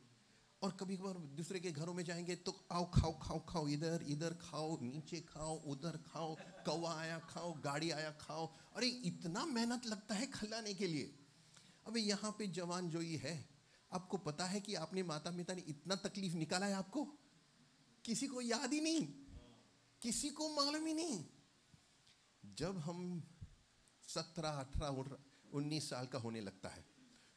और 0.61 0.71
कभी 0.71 0.97
कभार 0.97 1.13
दूसरे 1.13 1.59
के 1.59 1.71
घरों 1.71 1.93
में 1.93 2.03
जाएँगे 2.03 2.35
तो 2.35 2.65
आओ 2.71 2.91
खाओ 2.91 3.19
खाओ 3.19 3.45
खाओ, 3.45 3.67
इधर 3.67 4.05
इधर 4.07 4.33
खाओ, 4.33 4.79
नीचे 4.81 5.21
खाओ, 5.21 5.59
उधर 5.59 5.97
खाओ, 5.97 6.35
कौवा 6.39 6.99
आया, 6.99 7.19
खाओ, 7.19 7.53
गाड़ी 7.53 7.91
आया, 7.91 8.11
खाओ। 8.11 8.55
अरे, 8.75 8.87
इतना 8.87 9.45
मेहनत 9.45 9.85
लगता 9.85 10.15
है 10.15 10.27
खिलाने 10.27 10.73
के 10.73 10.87
लिए। 10.87 11.19
अबे, 11.87 11.99
यहाँ 11.99 12.35
पे 12.39 12.47
जवान 12.47 12.89
जो 12.89 13.01
ये 13.01 13.17
है, 13.17 13.49
आपको 13.91 14.17
पता 14.17 14.45
है 14.45 14.59
कि 14.59 14.75
आपने 14.75 15.03
माता 15.03 15.31
पिता 15.31 15.53
ने 15.53 15.61
इतना 15.61 15.95
तकलीफ़ 15.95 16.33
निकाला 16.33 16.65
है 16.65 16.73
आपको? 16.73 17.05
किसी 18.05 18.27
को 18.27 18.41
याद 18.41 18.73
ही 18.73 18.81
नहीं। 18.81 19.07
किसी 20.01 20.29
को 20.29 20.49
मालूम 20.49 20.85
ही 20.85 20.93
नहीं। 20.93 21.25
जब 22.45 22.77
हम 22.77 23.23
सत्रह, 24.07 24.49
अठारह, 24.49 25.17
उन्नीस 25.53 25.89
साल 25.89 26.07
का 26.07 26.19
होने 26.19 26.41
लगता 26.41 26.69
है 26.69 26.94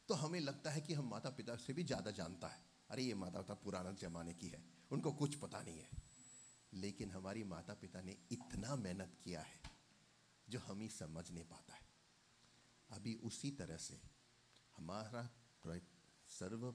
तो 0.09 0.15
हमें 0.15 0.41
लगता 0.41 0.71
है 0.71 0.81
कि 0.81 0.95
हम 0.95 1.09
माता 1.11 1.31
पिता 1.31 1.57
से 1.57 1.73
भी 1.73 1.85
ज़्यादा 1.85 2.11
जानता 2.11 2.49
है। 2.49 2.67
अरे, 2.91 3.03
ये 3.03 3.15
माता 3.15 3.41
पिता 3.41 3.55
पुराना 3.55 3.93
जमाने 3.93 4.35
की 4.35 4.49
है, 4.49 4.63
उनको 4.91 5.13
कुछ 5.13 5.35
पता 5.37 5.63
नहीं 5.63 5.79
है। 5.79 6.07
लेकिन 6.73 7.11
हमारी 7.11 7.43
माता 7.45 7.75
पिता 7.75 8.01
ने 8.03 8.17
इतना 8.33 8.77
मेहनत 8.77 9.17
किया 9.25 9.41
है, 9.43 9.61
जो 10.49 10.59
हम 10.61 10.81
ही 10.81 10.89
समझ 10.91 11.31
नहीं 11.31 11.45
पाता 11.45 11.75
है। 11.75 11.87
अभी 12.91 13.15
उसी 13.25 13.51
तरह 13.51 13.77
से 13.79 14.01
हमारा 14.77 15.29
सर्व 16.31 16.75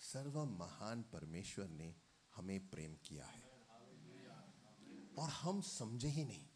सर्व 0.00 0.44
महान 0.44 1.02
परमेश्वर 1.12 1.68
ने 1.70 1.94
हमें 2.32 2.70
प्रेम 2.70 2.94
किया 3.04 3.26
है। 3.26 3.42
और 5.18 5.28
हम 5.32 5.60
समझे 5.62 6.08
ही 6.08 6.24
नहीं, 6.24 6.46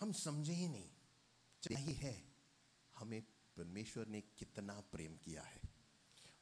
हम 0.00 0.12
समझे 0.14 0.52
ही 0.52 0.68
नहीं। 0.68 0.90
चाहिए 1.62 1.94
है, 1.94 2.14
हमें 2.96 3.22
परमेश्वर 3.56 4.06
ने 4.06 4.20
कितना 4.20 4.80
प्रेम 4.80 5.16
किया 5.16 5.42
है। 5.42 5.60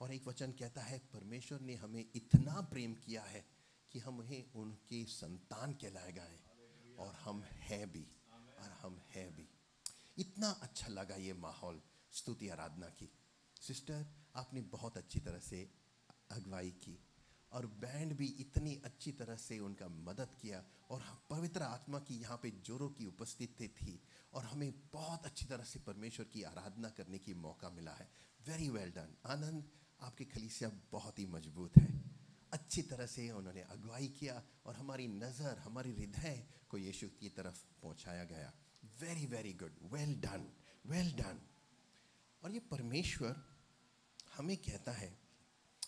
और 0.00 0.12
एक 0.12 0.26
वचन 0.26 0.52
कहता 0.52 0.82
है, 0.82 0.98
परमेश्वर 0.98 1.60
ने 1.60 1.74
हमें 1.74 2.10
इतना 2.14 2.60
प्रेम 2.60 2.94
किया 2.94 3.22
है 3.22 3.44
कि 3.92 3.98
हम 3.98 4.18
उन्हें 4.18 4.52
उनके 4.52 5.04
संतान 5.04 5.72
कहलाए 5.72 6.12
गए 6.12 6.40
और 6.98 7.14
हम 7.14 7.42
हैं 7.42 7.92
भी, 7.92 8.06
और 8.58 8.70
हम 8.70 9.00
हैं 9.14 9.36
भी। 9.36 9.48
इतना 10.18 10.50
अच्छा 10.50 10.88
लगा 10.88 11.14
ये 11.14 11.32
माहौल 11.32 11.82
स्तुति 12.12 12.48
आराधना 12.48 12.86
की। 12.86 13.10
सिस्टर, 13.60 14.06
आपने 14.34 14.60
बहुत 14.60 14.96
अच्छी 14.96 15.20
तरह 15.20 15.38
से 15.38 15.70
अगुवाई 16.30 16.70
की 16.70 16.98
और 17.52 17.66
बैंड 17.66 18.16
भी 18.16 18.26
इतनी 18.26 18.76
अच्छी 18.84 19.12
तरह 19.12 19.36
से 19.36 19.58
उनका 19.58 19.88
मदद 19.88 20.36
किया। 20.42 20.64
और 20.90 21.24
पवित्र 21.30 21.62
आत्मा 21.62 21.98
की 21.98 22.14
यहाँ 22.14 22.38
पे 22.42 22.50
जोरों 22.50 22.88
की 22.90 23.06
उपस्थिति 23.06 23.68
थी। 23.68 24.02
और 24.34 24.44
हमें 24.44 24.72
बहुत 24.92 25.26
अच्छी 25.26 25.46
तरह 25.46 25.64
से 25.64 25.78
परमेश्वर 25.80 26.26
की 26.26 26.42
आराधना 26.44 26.88
करने 26.90 27.18
की 27.18 27.34
मौका 27.36 27.70
मिला 27.70 27.92
है। 27.92 28.08
वेरी 28.40 28.68
वेल 28.68 28.90
डन 28.90 29.14
आनंद 29.26 29.70
आपकी 30.00 30.24
खलीसिया 30.24 30.70
बहुत 30.92 31.18
ही 31.18 31.26
मज़बूत 31.26 31.78
है। 31.78 31.92
अच्छी 32.52 32.82
तरह 32.82 33.06
से 33.06 33.30
उन्होंने 33.30 33.62
अगुवाई 33.62 34.08
किया 34.08 34.42
और 34.66 34.74
हमारी 34.76 35.06
नज़र, 35.08 35.58
हमारी 35.58 35.92
हृदय 35.92 36.46
को 36.68 36.78
यीशु 36.78 37.08
की 37.20 37.28
तरफ़ 37.28 37.62
पहुँचाया 37.82 38.24
गया। 38.24 38.52
Very 39.00 39.26
very 39.26 39.52
good 39.52 39.78
well 39.92 40.14
done 40.20 40.46
well 40.86 41.12
done 41.12 41.40
और 42.42 42.52
ये 42.52 42.60
परमेश्वर 42.70 43.42
हमें 44.36 44.56
कहता 44.56 44.92
है, 44.92 45.10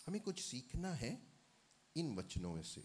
हमें 0.07 0.21
कुछ 0.21 0.41
सीखना 0.41 0.93
है 0.93 1.11
इन 1.95 2.15
वचनों 2.15 2.53
में 2.53 2.63
से। 2.63 2.81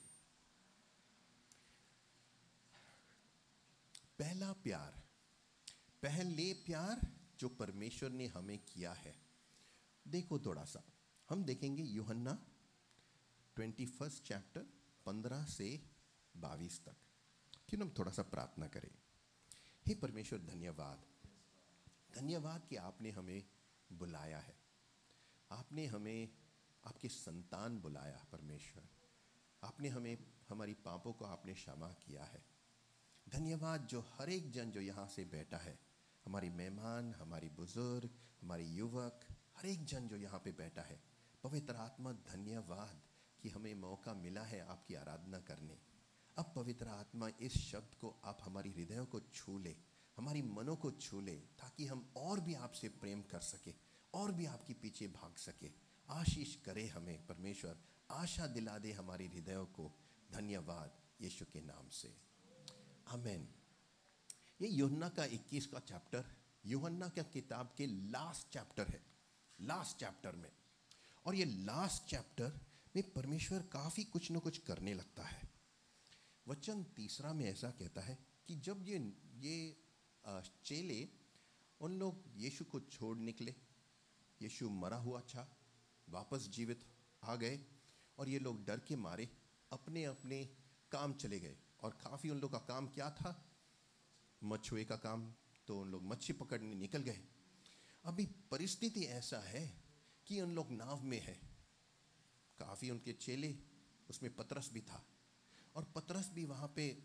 पहला 4.18 4.52
प्यार 4.64 5.01
पहले 6.02 6.54
प्यार 6.54 7.12
जो 7.38 7.48
परमेश्वर 7.48 8.10
ने 8.10 8.26
हमें 8.26 8.58
किया 8.58 8.92
है। 8.92 9.22
देखो 10.08 10.38
थोड़ा 10.38 10.64
सा, 10.64 10.82
हम 11.30 11.44
देखेंगे 11.44 11.82
यूहन्ना 11.82 12.46
ट्वेंटी 13.56 13.86
फ़र्स्ट 13.86 14.22
चैप्टर 14.22 14.60
पंद्रह 15.06 15.44
से 15.44 15.90
बाईस 16.36 16.84
तक। 16.84 16.96
क्यों 17.68 17.82
हम 17.82 17.94
थोड़ा 17.98 18.12
सा 18.12 18.22
प्रार्थना 18.22 18.68
करें। 18.68 18.90
हे 19.86 19.94
परमेश्वर, 19.94 20.38
धन्यवाद। 20.38 21.04
धन्यवाद 22.14 22.66
कि 22.66 22.76
आपने 22.76 23.10
हमें 23.10 23.44
बुलाया 23.92 24.38
है। 24.38 24.56
आपने 25.50 25.86
हमें, 25.86 26.28
आपके 26.84 27.08
संतान 27.08 27.80
बुलाया 27.80 28.26
परमेश्वर। 28.32 28.88
आपने 29.62 29.88
हमें, 29.88 30.18
हमारी 30.48 30.74
पापों 30.74 31.12
को 31.12 31.24
आपने 31.24 31.54
क्षमा 31.54 31.92
किया 31.92 32.24
है। 32.24 32.44
धन्यवाद 33.28 33.86
जो 33.86 34.00
हर 34.00 34.30
एक 34.30 34.50
जन 34.50 34.70
जो 34.70 34.80
यहाँ 34.80 35.08
से 35.08 35.24
बैठा 35.24 35.56
है। 35.56 35.91
हमारी 36.26 36.50
मेहमान, 36.50 37.14
हमारी 37.14 37.48
बुज़ुर्ग, 37.48 38.10
हमारी 38.42 38.64
युवक, 38.64 39.20
हर 39.56 39.66
एक 39.66 39.84
जन 39.84 40.08
जो 40.08 40.16
यहाँ 40.16 40.40
पे 40.44 40.52
बैठा 40.52 40.82
है, 40.82 41.02
पवित्र 41.44 41.74
आत्मा, 41.74 42.12
धन्यवाद 42.12 43.02
कि 43.42 43.48
हमें 43.48 43.74
मौका 43.74 44.14
मिला 44.14 44.42
है 44.42 44.60
आपकी 44.60 44.94
आराधना 44.94 45.38
करने। 45.38 45.78
अब 46.38 46.52
पवित्र 46.56 46.88
आत्मा 46.88 47.28
इस 47.40 47.56
शब्द 47.56 47.94
को 47.94 48.20
आप 48.24 48.38
हमारी 48.42 48.72
हृदयों 48.72 49.06
को 49.06 49.20
छू 49.20 49.58
ले, 49.58 49.76
हमारी 50.16 50.42
मनों 50.42 50.76
को 50.76 50.90
छू 50.90 51.20
ले, 51.20 51.36
ताकि 51.36 51.86
हम 51.86 52.12
और 52.16 52.40
भी 52.40 52.54
आपसे 52.54 52.88
प्रेम 52.88 53.22
कर 53.22 53.40
सके, 53.40 53.74
और 54.14 54.32
भी 54.32 54.46
आपके 54.46 54.74
पीछे 54.74 55.06
भाग 55.06 55.36
सके। 55.36 55.70
आशीष 56.10 56.56
करे 56.56 56.86
हमें, 56.86 57.26
परमेश्वर, 57.26 57.76
आशा 58.10 58.46
दिला 58.46 58.78
दे 58.78 58.92
हमारी 58.92 59.26
हृदयों 59.26 59.66
को। 59.66 59.98
धन्यवाद 60.32 60.92
यीशु 61.20 61.44
के 61.44 61.60
नाम 61.60 61.88
से। 61.88 62.16
अमेन 63.08 63.48
ये 64.62 64.68
योहन्ना 64.68 65.08
का 65.08 65.24
21 65.24 65.66
का 65.66 65.78
चैप्टर 65.78 66.24
योहन्ना 66.66 67.08
का 67.08 67.22
किताब 67.22 67.74
के 67.76 67.86
लास्ट 67.86 68.52
चैप्टर 68.52 68.88
है। 68.88 69.02
लास्ट 69.60 69.96
चैप्टर 69.96 70.36
में। 70.36 70.52
और 71.26 71.34
ये 71.34 71.44
लास्ट 71.44 72.10
चैप्टर 72.10 72.60
में 72.96 73.12
परमेश्वर 73.12 73.62
काफ़ी 73.62 74.04
कुछ 74.04 74.32
न 74.32 74.38
कुछ 74.38 74.58
करने 74.58 74.94
लगता 74.94 75.22
है। 75.22 75.50
वचन 76.48 76.84
तीसरा 76.84 77.32
में 77.32 77.44
ऐसा 77.44 77.70
कहता 77.70 78.00
है 78.00 78.18
कि 78.46 78.54
जब 78.56 78.88
ये 78.88 79.16
ये 79.34 79.82
चेले, 80.64 81.08
उन 81.80 81.98
लोग 81.98 82.24
यीशु 82.36 82.64
को 82.64 82.80
छोड़ 82.80 83.18
निकले, 83.18 83.54
यीशु 84.42 84.70
मरा 84.70 84.96
हुआ 84.96 85.20
था, 85.20 85.56
वापस 86.08 86.48
जीवित 86.48 86.84
आ 87.22 87.36
गए, 87.36 87.64
और 88.18 88.28
ये 88.28 88.38
लोग 88.38 88.64
डर 88.64 88.80
के 88.80 88.96
मारे 88.96 89.30
अपने 89.72 90.04
अपने 90.04 90.56
काम 90.90 91.12
चले 91.12 91.40
गए। 91.40 91.56
और 91.80 91.90
काफ़ी 91.90 92.30
उन 92.30 92.38
लोग 92.38 92.52
का 92.52 92.58
काम 92.58 92.88
क्या 92.88 93.10
था? 93.10 93.48
मछुए 94.44 94.84
का 94.84 94.96
काम 94.96 95.34
तो 95.66 95.80
उन 95.80 95.90
लोग 95.90 96.04
मच्छी 96.04 96.32
पकड़ने 96.32 96.74
निकल 96.74 97.02
गए। 97.02 97.20
अभी 98.04 98.26
परिस्थिति 98.26 99.00
ऐसा 99.00 99.38
है 99.38 99.82
कि 100.26 100.40
उन 100.40 100.54
लोग 100.54 100.70
नाव 100.70 101.02
में 101.02 101.20
है। 101.20 101.40
काफ़ी 102.58 102.90
उनके 102.90 103.12
चेले, 103.12 103.58
उसमें 104.10 104.36
पतरस 104.36 104.70
भी 104.72 104.80
था। 104.80 105.06
और 105.76 105.84
पतरस 105.84 106.30
भी 106.30 106.44
वहाँ 106.44 106.72
पे 106.76 107.02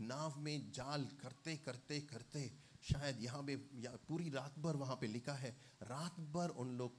नाव 0.00 0.38
में 0.38 0.72
जाल 0.72 1.04
करते 1.04 1.56
करते 1.56 2.00
करते 2.00 2.58
शायद 2.82 3.22
यहाँ 3.22 3.42
पे 3.42 3.68
या 3.74 3.96
पूरी 4.08 4.30
रात 4.30 4.58
भर 4.58 4.76
वहाँ 4.76 4.96
पे 4.96 5.06
लिखा 5.06 5.32
है, 5.32 5.50
रात 5.82 6.20
भर 6.20 6.48
उन 6.48 6.78
लोग 6.78 6.92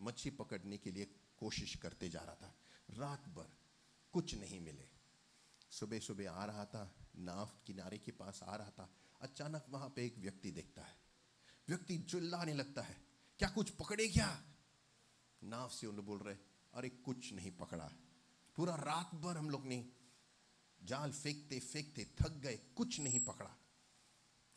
मच्छी 0.00 0.30
पकड़ने 0.30 0.78
के 0.78 0.90
लिए 0.90 1.04
कोशिश 1.38 1.74
करते 1.74 2.08
जा 2.08 2.20
रहा 2.20 2.34
था। 2.34 2.54
रात 2.90 3.28
भर 3.28 3.52
कुछ 4.12 4.34
नहीं 4.34 4.60
मिले। 4.60 4.88
सुबह 5.70 5.98
सुबह 5.98 6.30
आ 6.30 6.44
रहा 6.44 6.64
था 6.64 7.01
नाव 7.14 7.50
किनारे 7.66 7.98
के 7.98 8.12
पास 8.12 8.40
आ 8.42 8.56
रहा 8.56 8.70
था 8.70 8.88
अचानक 9.20 9.66
वहाँ 9.70 9.88
पे 9.88 10.06
एक 10.06 10.18
व्यक्ति 10.18 10.50
देखता 10.50 10.82
है। 10.82 10.96
व्यक्ति 11.68 11.98
चिल्लाने 11.98 12.54
लगता 12.54 12.82
है 12.82 12.96
क्या 13.38 13.48
कुछ 13.48 13.70
पकड़े 13.70 14.08
क्या? 14.08 14.28
नाव 15.42 15.68
से 15.68 15.86
उन 15.86 15.96
बोल 15.96 16.18
रहे 16.18 16.36
अरे 16.74 16.88
कुछ 16.88 17.32
नहीं 17.32 17.50
पकड़ा। 17.50 17.90
पूरा 18.56 18.74
रात 18.74 19.14
भर 19.14 19.36
हम 19.36 19.50
लोग 19.50 19.66
ने 19.66 19.92
जाल 20.80 21.12
फेंकते 21.12 21.58
फेंकते 21.60 22.04
थक 22.20 22.30
गए 22.30 22.56
कुछ 22.76 23.00
नहीं 23.00 23.24
पकड़ा। 23.24 23.50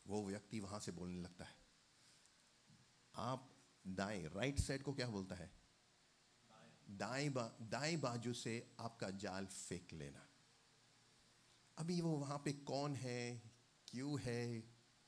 वो 0.06 0.22
व्यक्ति 0.24 0.60
वहाँ 0.60 0.80
से 0.80 0.92
बोलने 0.92 1.20
लगता 1.20 1.44
है 1.44 1.54
आप 3.14 3.52
दाएँ 3.84 4.22
राइट 4.26 4.58
साइड 4.60 4.82
को 4.82 4.92
क्या 4.92 5.06
बोलता 5.08 5.34
है? 5.34 5.50
दाएँ 6.90 7.28
बा, 7.28 7.42
दाएँ 7.62 7.96
बाजू 7.96 8.32
से 8.32 8.74
आपका 8.80 9.10
जाल 9.10 9.46
फेंक 9.46 9.92
लेना। 9.92 10.26
अभी 11.78 12.00
वो 12.00 12.10
वहाँ 12.10 12.38
पे 12.44 12.52
कौन 12.64 12.94
है, 12.96 13.42
क्यों 13.88 14.18
है, 14.20 14.60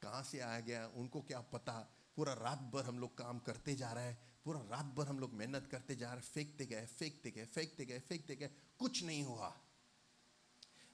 कहाँ 0.02 0.22
से 0.22 0.40
आ 0.40 0.58
गया, 0.60 0.86
उनको 0.96 1.20
क्या 1.20 1.40
पता? 1.52 1.72
पूरा 2.16 2.32
रात 2.32 2.58
भर 2.74 2.84
हम 2.84 2.98
लोग 2.98 3.16
काम 3.18 3.38
करते 3.38 3.74
जा 3.74 3.92
रहे 3.92 4.04
हैं, 4.04 4.18
पूरा 4.44 4.60
रात 4.60 4.86
भर 4.96 5.06
हम 5.06 5.18
लोग 5.18 5.32
मेहनत 5.34 5.66
करते 5.66 5.96
जा 5.96 6.06
रहे 6.06 6.16
हैं, 6.16 6.30
फेंकते 6.32 6.66
गए 6.66 6.86
फेंकते 6.86 7.30
गए 7.30 7.44
फेंकते 7.44 7.84
गए 7.84 7.98
फेंकते 7.98 8.36
गए, 8.36 8.50
कुछ 8.78 9.02
नहीं 9.04 9.22
हुआ। 9.24 9.52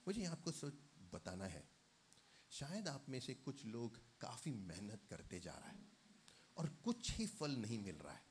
मुझे 0.06 0.24
आपको 0.24 0.52
सोच 0.52 0.74
बताना 1.12 1.44
है, 1.44 1.64
शायद 2.50 2.88
आप 2.88 3.06
में 3.08 3.20
से 3.20 3.34
कुछ 3.34 3.64
लोग 3.66 3.98
काफ़ी 4.20 4.52
मेहनत 4.52 5.06
करते 5.10 5.40
जा 5.40 5.52
रहा 5.52 5.70
है 5.70 5.86
और 6.56 6.68
कुछ 6.84 7.10
ही 7.12 7.26
फल 7.26 7.56
नहीं 7.56 7.78
मिल 7.78 7.96
रहा 7.96 8.12
है। 8.12 8.22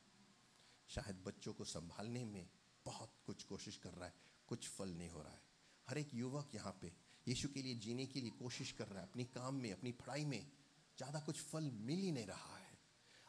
शायद 0.90 1.24
बच्चों 1.26 1.54
को 1.54 1.64
संभालने 1.66 2.24
में 2.26 2.48
बहुत 2.86 3.18
कुछ 3.26 3.44
कोशिश 3.44 3.78
कर 3.78 3.90
रहा 3.90 4.06
है, 4.06 4.14
कुछ 4.48 4.68
फल 4.70 4.90
नहीं 4.90 5.10
हो 5.10 5.22
रहा 5.22 5.34
है। 5.34 5.42
हर 5.88 5.98
एक 5.98 6.14
युवक 6.14 6.56
यहाँ 6.56 6.78
पे 6.82 6.92
यीशु 7.28 7.50
के 7.50 7.62
लिए 7.62 7.76
जीने 7.76 8.06
के 8.06 8.22
लिए 8.22 8.30
कोशिश 8.30 8.72
कर 8.72 8.88
रहा 8.88 9.02
है, 9.02 9.10
अपने 9.10 9.24
काम 9.24 9.56
में, 9.56 9.72
अपनी 9.72 9.92
पढ़ाई 9.92 10.26
में, 10.26 10.52
ज़्यादा 10.98 11.20
कुछ 11.20 11.42
फल 11.42 11.64
मिल 11.64 12.00
ही 12.00 12.12
नहीं 12.12 12.26
रहा 12.26 12.58
है। 12.58 12.78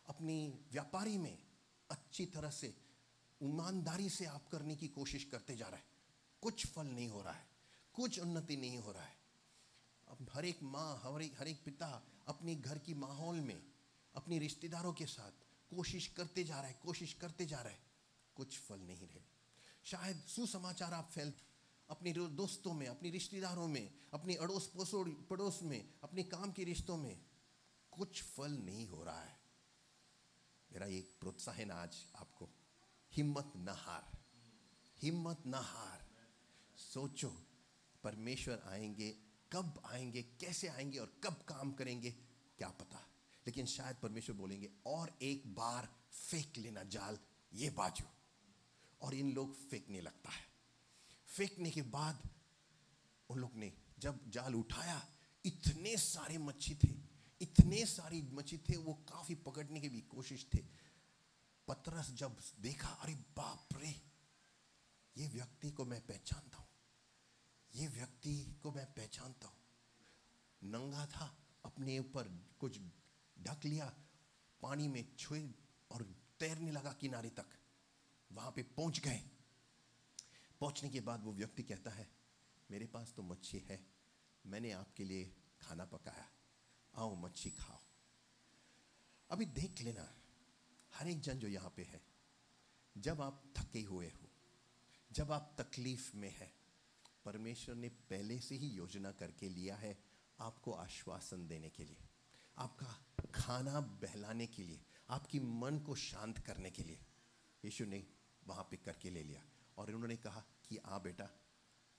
अपनी 0.08 0.48
व्यापारी 0.72 1.18
में 1.18 1.38
अच्छी 1.90 2.26
तरह 2.26 2.50
से, 2.50 2.74
ईमानदारी 3.40 4.08
से 4.08 4.24
आप 4.24 4.48
करने 4.48 4.76
की 4.76 4.88
कोशिश 4.88 5.24
करते 5.24 5.56
जा 5.56 5.68
रहा 5.68 5.76
है। 5.76 5.84
कुछ 6.42 6.66
फल 6.66 6.86
नहीं 6.86 7.08
हो 7.08 7.22
रहा 7.22 7.32
है, 7.32 7.46
कुछ 7.94 8.18
उन्नति 8.18 8.56
नहीं 8.56 8.78
हो 8.78 8.92
रहा 8.92 9.04
है। 9.04 9.16
अब 10.08 10.30
हर 10.34 10.44
एक 10.44 10.62
माँ, 10.62 11.00
हर 11.04 11.22
एक 11.22 11.34
हर 11.38 11.48
एक 11.48 11.64
पिता 11.64 11.86
अपने 12.28 12.54
घर 12.54 12.78
की 12.78 12.94
माहौल 12.94 13.40
में, 13.40 13.62
अपने 14.14 14.38
रिश्तेदारों 14.38 14.92
के 14.92 15.06
साथ 15.06 15.32
कोशिश 15.70 16.06
करते 16.06 16.44
जा 16.44 16.60
रहा 16.60 16.68
है, 16.68 16.78
कोशिश 16.82 17.12
करते 17.12 17.46
जा 17.46 17.60
रहा 17.60 17.72
है। 17.72 17.82
कुछ 18.36 18.58
फल 18.58 18.80
नहीं 18.80 19.06
रहे। 19.06 19.22
शायद 19.84 20.20
सुसमाचार 20.26 20.92
आप 20.92 21.10
फैल 21.12 21.32
अपने 21.90 22.12
दोस्तों 22.12 22.72
में, 22.72 22.86
अपने 22.86 23.10
रिश्तेदारों 23.10 23.68
में, 23.68 23.94
अपने 24.12 24.34
अड़ोस 24.34 24.66
पड़ोस 24.66 24.90
पड़ोस 25.30 25.62
में, 25.62 25.94
अपने 26.02 26.22
काम 26.22 26.52
के 26.52 26.64
रिश्तों 26.64 26.96
में 26.96 27.24
कुछ 27.90 28.22
फल 28.22 28.52
नहीं 28.52 28.88
हो 28.88 29.04
रहा 29.04 29.20
है। 29.20 29.40
मेरा 30.72 30.86
एक 30.86 31.16
प्रोत्साहन 31.20 31.70
आज 31.70 32.06
आपको। 32.16 32.50
हिम्मत 33.12 33.52
न 33.56 33.68
हार। 33.68 34.24
हिम्मत 35.02 35.42
न 35.46 35.54
हार। 35.54 36.10
सोचो, 36.76 37.46
परमेश्वर 38.04 38.62
आएँगे, 38.66 39.10
कब 39.52 39.82
आएँगे, 39.86 40.22
कैसे 40.22 40.68
आएँगे 40.68 40.98
और 40.98 41.20
कब 41.24 41.34
काम 41.34 41.72
करेंगे, 41.72 42.10
क्या 42.58 42.68
पता। 42.68 42.98
लेकिन 43.46 43.66
शायद 43.66 43.96
परमेश्वर 43.96 44.36
बोलेंगे, 44.36 44.70
और 44.86 45.18
एक 45.22 45.54
बार 45.54 45.88
फेंक 46.12 46.56
लेना 46.56 46.82
जाल, 46.82 47.18
ये 47.52 47.70
बाजू। 47.70 48.04
और 49.00 49.14
इन 49.14 49.32
लोग 49.32 49.68
फेंकने 49.68 50.00
लगता 50.00 50.30
है। 50.30 50.53
फेंकने 51.34 51.70
के 51.70 51.82
बाद 51.82 52.28
उन 53.30 53.38
लोग 53.38 53.56
ने 53.56 53.72
जब 53.98 54.18
जाल 54.30 54.54
उठाया, 54.54 55.00
इतने 55.44 55.96
सारे 55.96 56.38
मच्छी 56.38 56.74
थे, 56.74 56.88
इतने 57.40 57.84
सारी 57.86 58.22
मच्छी 58.32 58.58
थे, 58.58 58.76
वो 58.76 58.92
काफ़ी 59.08 59.34
पकड़ने 59.46 59.80
की 59.80 59.88
भी 59.88 60.00
कोशिश 60.10 60.46
थे। 60.54 60.58
पतरस 61.68 62.10
जब 62.12 62.36
देखा, 62.60 62.88
अरे 62.88 63.14
बाप 63.36 63.76
रे, 63.76 63.94
ये 65.16 65.28
व्यक्ति 65.28 65.70
को 65.70 65.84
मैं 65.84 66.00
पहचानता 66.06 66.58
हूँ, 66.58 66.66
ये 67.72 67.86
व्यक्ति 67.88 68.34
को 68.62 68.72
मैं 68.72 68.86
पहचानता 68.92 69.48
हूँ। 69.48 70.70
नंगा 70.70 71.06
था, 71.06 71.34
अपने 71.64 71.98
ऊपर 71.98 72.28
कुछ 72.60 72.78
ढक 73.36 73.64
लिया, 73.64 73.92
पानी 74.60 74.88
में 74.88 75.04
छुए 75.18 75.42
और 75.90 76.02
तैरने 76.40 76.70
लगा 76.72 76.92
किनारे 76.92 77.30
तक, 77.30 77.46
वहाँ 78.30 78.50
पे 78.50 78.62
पहुँच 78.62 79.00
गए। 79.00 79.22
पहुँचने 80.60 80.90
के 80.90 81.00
बाद 81.00 81.24
वो 81.24 81.32
व्यक्ति 81.32 81.62
कहता 81.62 81.90
है, 81.90 82.08
मेरे 82.70 82.86
पास 82.86 83.12
तो 83.16 83.22
मच्छी 83.22 83.58
है, 83.58 83.86
मैंने 84.46 84.70
आपके 84.72 85.04
लिए 85.04 85.34
खाना 85.60 85.84
पकाया। 85.84 86.28
आओ 86.94 87.14
मच्छी 87.16 87.50
खाओ। 87.50 87.78
अभी 89.30 89.46
देख 89.46 89.82
लेना, 89.82 90.14
हर 90.94 91.08
एक 91.08 91.20
जन 91.20 91.38
जो 91.38 91.48
यहाँ 91.48 91.72
पे 91.76 91.82
है, 91.82 92.02
जब 92.98 93.20
आप 93.20 93.52
थके 93.58 93.82
हुए 93.82 94.06
हो, 94.06 94.30
जब 95.12 95.32
आप 95.32 95.56
तकलीफ़ 95.60 96.16
में 96.16 96.30
है, 96.30 96.52
परमेश्वर 97.24 97.74
ने 97.74 97.88
पहले 97.88 98.38
से 98.40 98.54
ही 98.54 98.68
योजना 98.68 99.12
करके 99.12 99.48
लिया 99.48 99.76
है 99.76 99.98
आपको 100.40 100.72
आश्वासन 100.72 101.46
देने 101.48 101.70
के 101.70 101.84
लिए, 101.84 102.04
आपका 102.58 103.06
खाना 103.34 103.80
बहलाने 103.80 104.46
के 104.46 104.62
लिए, 104.62 104.84
आपकी 105.10 105.40
मन 105.40 105.78
को 105.78 105.94
शांत 105.94 106.38
करने 106.38 106.70
के 106.70 106.82
लिए। 106.82 107.00
यीशु 107.64 107.84
ने 107.84 108.06
वहाँ 108.46 108.68
पे 108.70 108.76
करके 108.76 109.10
ले 109.10 109.22
लिया। 109.22 109.42
और 109.78 109.90
उन्होंने 109.90 110.16
कहा 110.16 110.44
कि 110.68 110.76
आ 110.76 110.98
बेटा, 110.98 111.30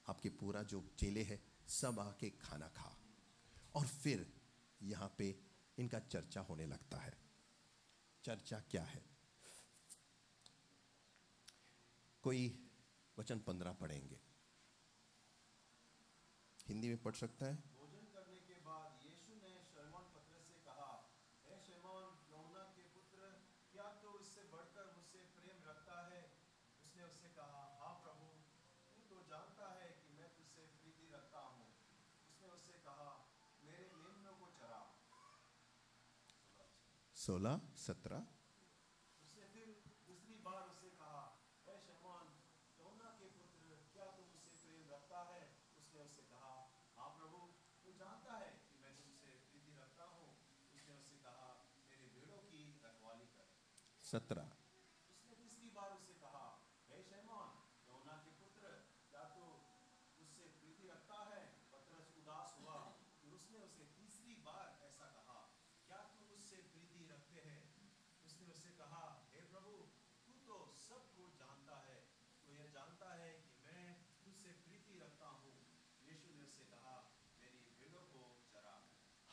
आपके 0.08 0.30
पूरा 0.30 0.64
जो 0.64 0.90
चेले 1.00 1.24
है, 1.24 1.44
सब 1.68 2.00
आके 2.00 2.30
खाना 2.30 2.68
खा। 2.68 2.98
और 3.76 3.88
फिर 3.88 4.34
यहाँ 4.82 5.16
पे 5.18 5.40
इनका 5.80 6.00
चर्चा 6.00 6.42
होने 6.42 6.66
लगता 6.66 6.98
है। 6.98 7.18
चर्चा 8.24 8.60
क्या 8.60 8.84
है? 8.84 9.06
कोई 12.24 12.70
वचन 13.20 13.40
पंद्रह 13.40 13.74
पढ़ेंगे। 13.74 14.20
हिंदी 16.68 16.88
में 16.88 17.04
पढ़ 17.04 17.14
सकता 17.14 17.46
है 17.46 17.56
सोलह 17.56 18.02
सत्रह 18.02 18.32
दूसरी 18.32 18.60
बार 18.60 18.92
उसे 20.18 20.54
कहा 20.66 21.10
शैतान 21.46 22.18
योना 22.32 22.64
के 22.64 22.82
पुत्र 22.82 23.18
क्या 23.72 23.84
तुम 23.84 24.12
मुझसे 24.12 25.20
प्रेम 25.36 25.70
रखता 25.70 26.08
है 26.08 26.32
उसने 26.84 27.04
उससे 27.04 27.28
कहा 27.28 27.78
हाँ 27.82 27.94
प्रभु 28.04 28.26
तू 29.10 29.24
जानता 29.30 29.82
है 29.82 29.90
कि 29.90 30.18
मैं 30.18 30.30
तुमसे 30.38 30.62
प्रीति 30.62 31.14
रखता 31.14 31.40
हूँ 31.40 31.68
उसने 32.30 32.48
उससे 32.48 32.74
कहा 32.74 33.28
मेरे 33.66 33.84
भेड़ों 33.84 34.12
की 34.12 34.32
रखवाली 37.26 37.54
सत्रह। 37.76 38.24
सत्रह। 54.04 54.55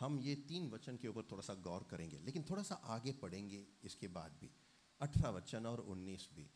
हम 0.02 0.18
ये 0.18 0.34
तीन 0.48 0.68
वचन 0.70 0.96
के 0.96 1.08
ऊपर 1.08 1.22
थोड़ा 1.22 1.42
सा 1.42 1.54
गौर 1.54 1.86
करेंगे, 1.90 2.18
लेकिन 2.18 2.44
थोड़ा 2.50 2.62
सा 2.62 2.74
आगे 2.74 3.12
पढ़ेंगे 3.12 3.66
इसके 3.84 4.08
बाद 4.08 4.36
भी। 4.40 4.50
अठारह 5.00 5.30
वचन 5.30 5.66
और 5.66 5.80
उन्नीस 5.80 6.28
भी। 6.34 6.48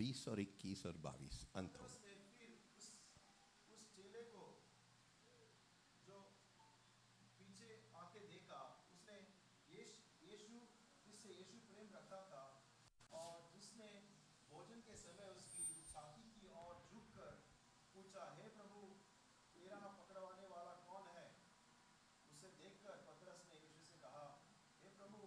बीस 0.00 0.26
और 0.28 0.40
इक्कीस 0.40 0.84
और 0.86 0.96
बाईस 1.04 1.40
अंत 1.62 1.80
हो 1.80 1.86
उसने 1.86 2.14
फिर 2.38 2.52
उस 2.78 2.86
उस 3.70 3.82
चेले 3.96 4.22
को 4.34 4.44
जो 6.06 6.20
पीछे 7.40 7.70
आके 8.02 8.20
देखा 8.28 8.60
उसने 8.92 9.18
यीश 9.74 9.92
यीशु 10.24 10.60
जिससे 11.06 11.34
यीशु 11.34 11.58
प्रेम 11.68 11.92
रखता 11.96 12.20
था 12.32 12.42
और 13.12 13.34
जिसने 13.54 13.90
भोजन 14.50 14.80
के 14.88 14.96
समय 15.02 15.28
उसकी 15.36 15.66
छाती 15.90 16.24
की 16.36 16.48
ओर 16.62 16.80
झुककर 16.86 17.36
पूछा 17.94 18.24
हे 18.38 18.48
प्रभु 18.56 18.86
तेरा 19.56 19.78
पकड़वाने 20.00 20.46
वाला 20.54 20.74
कौन 20.88 21.10
है 21.16 21.26
उसे 22.32 22.50
देखकर 22.62 23.04
पतरस 23.08 23.44
ने 23.50 23.58
यीशु 23.58 23.84
से 23.90 23.98
कहा 24.06 24.24
हे 24.82 24.94
प्रभु 24.98 25.22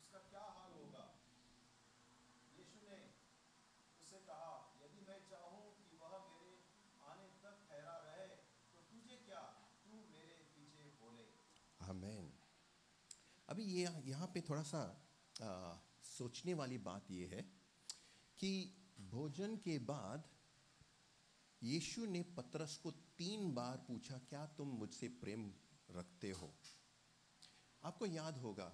उसका 0.00 0.22
क्या 0.30 0.44
हाल 0.58 0.76
होगा 0.78 1.04
यीशु 2.58 2.84
ने 2.86 2.98
उससे 4.02 4.20
कहा 4.30 4.50
यदि 4.82 5.04
मैं 5.08 5.18
चाहूँ 5.30 5.64
कि 5.80 5.96
वह 6.02 6.16
मेरे 6.26 6.54
आने 7.10 7.28
तक 7.44 7.64
ठहरा 7.68 7.96
रहे 8.06 8.26
तो 8.72 8.82
तुझे 8.92 9.16
क्या 9.26 9.42
तू 9.84 10.02
मेरे 10.14 10.38
पीछे 10.56 10.88
बोले 11.02 11.26
आमेन 11.80 12.32
अभी 13.48 13.59
ये 13.70 13.88
यहाँ 14.06 14.26
पे 14.34 14.40
थोड़ा 14.40 14.62
सा 14.62 14.80
आ, 15.36 15.76
सोचने 16.04 16.54
वाली 16.54 16.78
बात 16.80 17.10
ये 17.10 17.26
है 17.26 17.42
कि 18.38 18.50
भोजन 19.10 19.56
के 19.56 19.78
बाद 19.78 20.28
यीशु 21.62 22.04
ने 22.06 22.22
पतरस 22.36 22.76
को 22.82 22.90
तीन 23.18 23.52
बार 23.54 23.76
पूछा 23.88 24.18
क्या 24.28 24.44
तुम 24.58 24.68
मुझसे 24.78 25.08
प्रेम 25.22 25.50
रखते 25.90 26.30
हो? 26.30 26.52
आपको 27.82 28.06
याद 28.06 28.38
होगा 28.38 28.72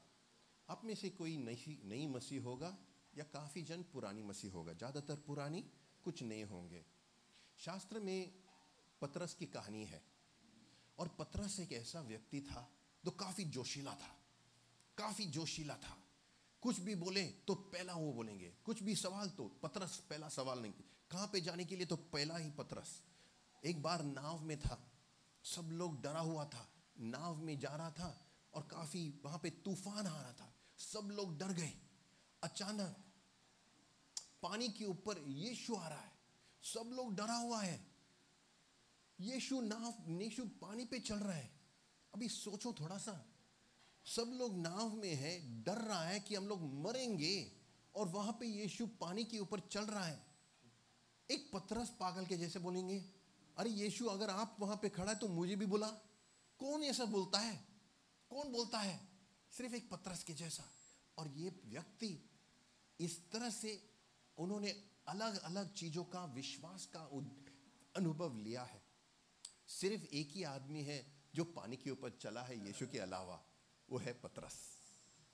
आप 0.69 0.85
में 0.85 0.95
से 0.95 1.11
कोई 1.11 1.37
नई 1.37 1.79
नई 1.85 2.07
मसीह 2.07 2.43
होगा 2.43 2.77
या 3.19 3.25
काफ़ी 3.25 3.63
जन 3.63 3.83
पुरानी 3.93 4.23
मसीह 4.23 4.53
होगा 4.53 4.73
ज़्यादातर 4.73 5.23
पुरानी 5.27 5.61
कुछ 6.05 6.23
नए 6.23 6.43
होंगे। 6.43 6.85
शास्त्र 7.59 8.01
में 8.01 8.33
पतरस 9.03 9.35
की 9.35 9.47
कहानी 9.47 9.85
है 9.85 10.03
और 10.99 11.09
पतरस 11.19 11.59
एक 11.61 11.73
ऐसा 11.73 12.01
व्यक्ति 12.03 12.41
था 12.41 12.69
जो 13.05 13.11
काफ़ी 13.11 13.45
जोशीला 13.45 13.95
था। 13.95 14.16
काफ़ी 14.99 15.25
जोशीला 15.25 15.75
था। 15.75 15.99
कुछ 16.61 16.81
भी 16.81 16.95
बोले 16.95 17.25
तो 17.25 17.55
पहला 17.55 17.95
वो 17.95 18.13
बोलेंगे। 18.13 18.55
कुछ 18.65 18.83
भी 18.83 18.97
सवाल 18.97 19.29
तो 19.29 19.49
पतरस, 19.49 19.97
पहला 20.11 20.29
सवाल 20.29 20.59
नहीं। 20.59 20.73
कहाँ 21.11 21.27
पे 21.27 21.41
जाने 21.41 21.65
के 21.65 21.77
लिए 21.77 21.87
तो 21.87 21.97
पहला 21.97 22.37
ही 22.37 22.51
पतरस। 22.51 23.03
एक 23.65 23.83
बार 23.83 24.03
नाव 24.03 24.41
में 24.41 24.61
था। 24.61 24.93
सब 25.45 25.69
लोग 25.73 26.03
डरा 26.03 26.21
हुआ 26.21 26.45
था। 26.45 26.69
नाव 27.01 27.37
में 27.37 27.59
जा 27.59 27.77
रहा 27.77 27.91
था 27.91 28.27
और 28.55 28.63
काफ़ी 28.63 29.21
वहाँ 29.25 29.39
पे 29.39 29.51
तूफ़ान 29.51 30.07
आ 30.07 30.21
रहा 30.23 30.33
था। 30.33 30.55
सब 30.79 31.09
लोग 31.13 31.39
डर 31.39 31.53
गए। 31.53 31.73
अचानक 32.43 32.97
पानी 34.43 34.69
के 34.69 34.85
ऊपर 34.85 35.19
यीशु 35.19 35.75
आ 35.75 35.89
रहा 35.89 36.01
है। 36.01 36.13
सब 36.63 36.91
लोग 36.95 37.15
डरा 37.15 37.35
हुआ 37.35 37.63
है। 37.63 37.87
यीशु 39.21 39.61
नाव, 39.61 40.21
यीशु 40.21 40.45
पानी 40.45 40.85
पे 40.85 41.01
चल 41.01 41.17
रहा 41.17 41.37
है। 41.37 41.61
अभी 42.15 42.29
सोचो 42.29 42.73
थोड़ा 42.73 42.99
सा। 42.99 43.36
सब 44.07 44.37
लोग 44.39 44.59
नाव 44.59 44.93
में 44.93 45.15
है, 45.15 45.63
डर 45.63 45.79
रहा 45.79 46.05
है 46.05 46.21
कि 46.21 46.35
हम 46.35 46.49
लोग 46.49 46.75
मरेंगे 46.75 47.53
और 47.95 48.09
वहाँ 48.09 48.33
पे 48.33 48.47
यीशु 48.47 48.87
पानी 48.87 49.25
के 49.25 49.39
ऊपर 49.39 49.61
चल 49.61 49.85
रहा 49.85 50.05
है। 50.05 50.27
एक 51.31 51.51
पतरस 51.55 51.91
पागल 51.91 52.27
के 52.27 52.37
जैसे 52.37 52.59
बोलेंगे, 52.59 53.05
अरे 53.57 53.71
यीशु, 53.71 54.07
अगर 54.07 54.31
आप 54.31 54.57
वहाँ 54.61 54.77
पे 54.77 54.89
खड़ा 54.89 55.13
है 55.13 55.19
तो 55.19 55.29
मुझे 55.29 55.57
भी 55.57 55.67
बुला। 55.67 55.87
कौन 56.59 56.83
ऐसा 56.83 57.05
बोलता 57.05 57.39
है? 57.39 57.67
कौन 58.31 58.53
बोलता 58.53 58.79
है? 58.79 59.09
सिर्फ़ 59.53 59.75
एक 59.75 59.91
पतरस 59.91 60.25
के 60.25 60.35
जैसा। 60.35 60.65
और 61.19 61.29
ये 61.29 61.61
व्यक्ति 61.65 62.31
इस 63.01 63.31
तरह 63.31 63.51
से 63.51 63.91
उन्होंने 64.39 64.71
अलग 65.09 65.39
अलग 65.39 65.75
चीज़ों 65.75 66.05
का, 66.05 66.25
विश्वास 66.25 66.87
का 66.87 67.01
अनुभव 67.97 68.39
लिया 68.39 68.63
है। 68.63 68.83
सिर्फ़ 69.69 70.05
एक 70.05 70.31
ही 70.31 70.43
आदमी 70.43 70.83
है 70.83 71.07
जो 71.35 71.45
पानी 71.45 71.77
के 71.77 71.91
ऊपर 71.91 72.11
चला 72.11 72.43
है, 72.43 72.67
यीशु 72.67 72.87
के 72.87 72.99
अलावा। 72.99 73.45
वो 73.91 73.99
है 73.99 74.13
पतरस। 74.13 74.77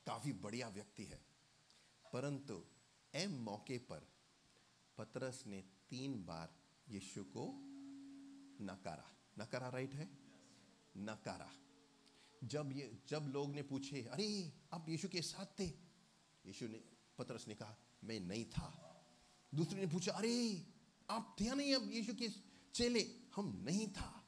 काफ़ी 0.06 0.32
बढ़िया 0.32 0.68
व्यक्ति 0.68 1.04
है। 1.04 1.24
परंतु 2.12 2.64
एम 3.14 3.30
मौके 3.30 3.78
पर 3.78 4.08
पतरस 4.98 5.44
ने 5.46 5.62
तीन 5.90 6.24
बार 6.24 6.54
यीशु 6.88 7.24
को 7.24 7.52
नकारा। 8.64 9.12
नकारा 9.38 9.68
राइट 9.68 9.94
है? 9.94 10.18
नकारा। 10.96 11.52
जब 12.44 12.72
ये, 12.72 13.02
जब 13.08 13.22
लोग 13.22 13.54
ने 13.54 13.62
पूछे, 13.62 14.02
अरे, 14.02 14.52
आप 14.72 14.88
यीशु 14.88 15.08
के 15.08 15.22
साथ 15.22 15.46
थे? 15.58 15.66
यीशु 16.46 16.68
ने, 16.68 16.84
पतरस 17.18 17.48
ने 17.48 17.54
कहा, 17.54 17.76
मैं 18.04 18.20
नहीं 18.20 18.44
था। 18.44 18.88
दूसरे 19.54 19.86
ने 19.86 19.92
पूछा, 19.92 20.12
अरे, 20.12 20.66
आप 21.10 21.36
थे 21.40 21.54
नहीं 21.54 21.74
अब 21.74 21.92
यीशु 21.92 22.14
के 22.14 22.28
चेले? 22.74 23.22
हम 23.36 23.62
नहीं 23.64 23.88
था। 23.88 24.24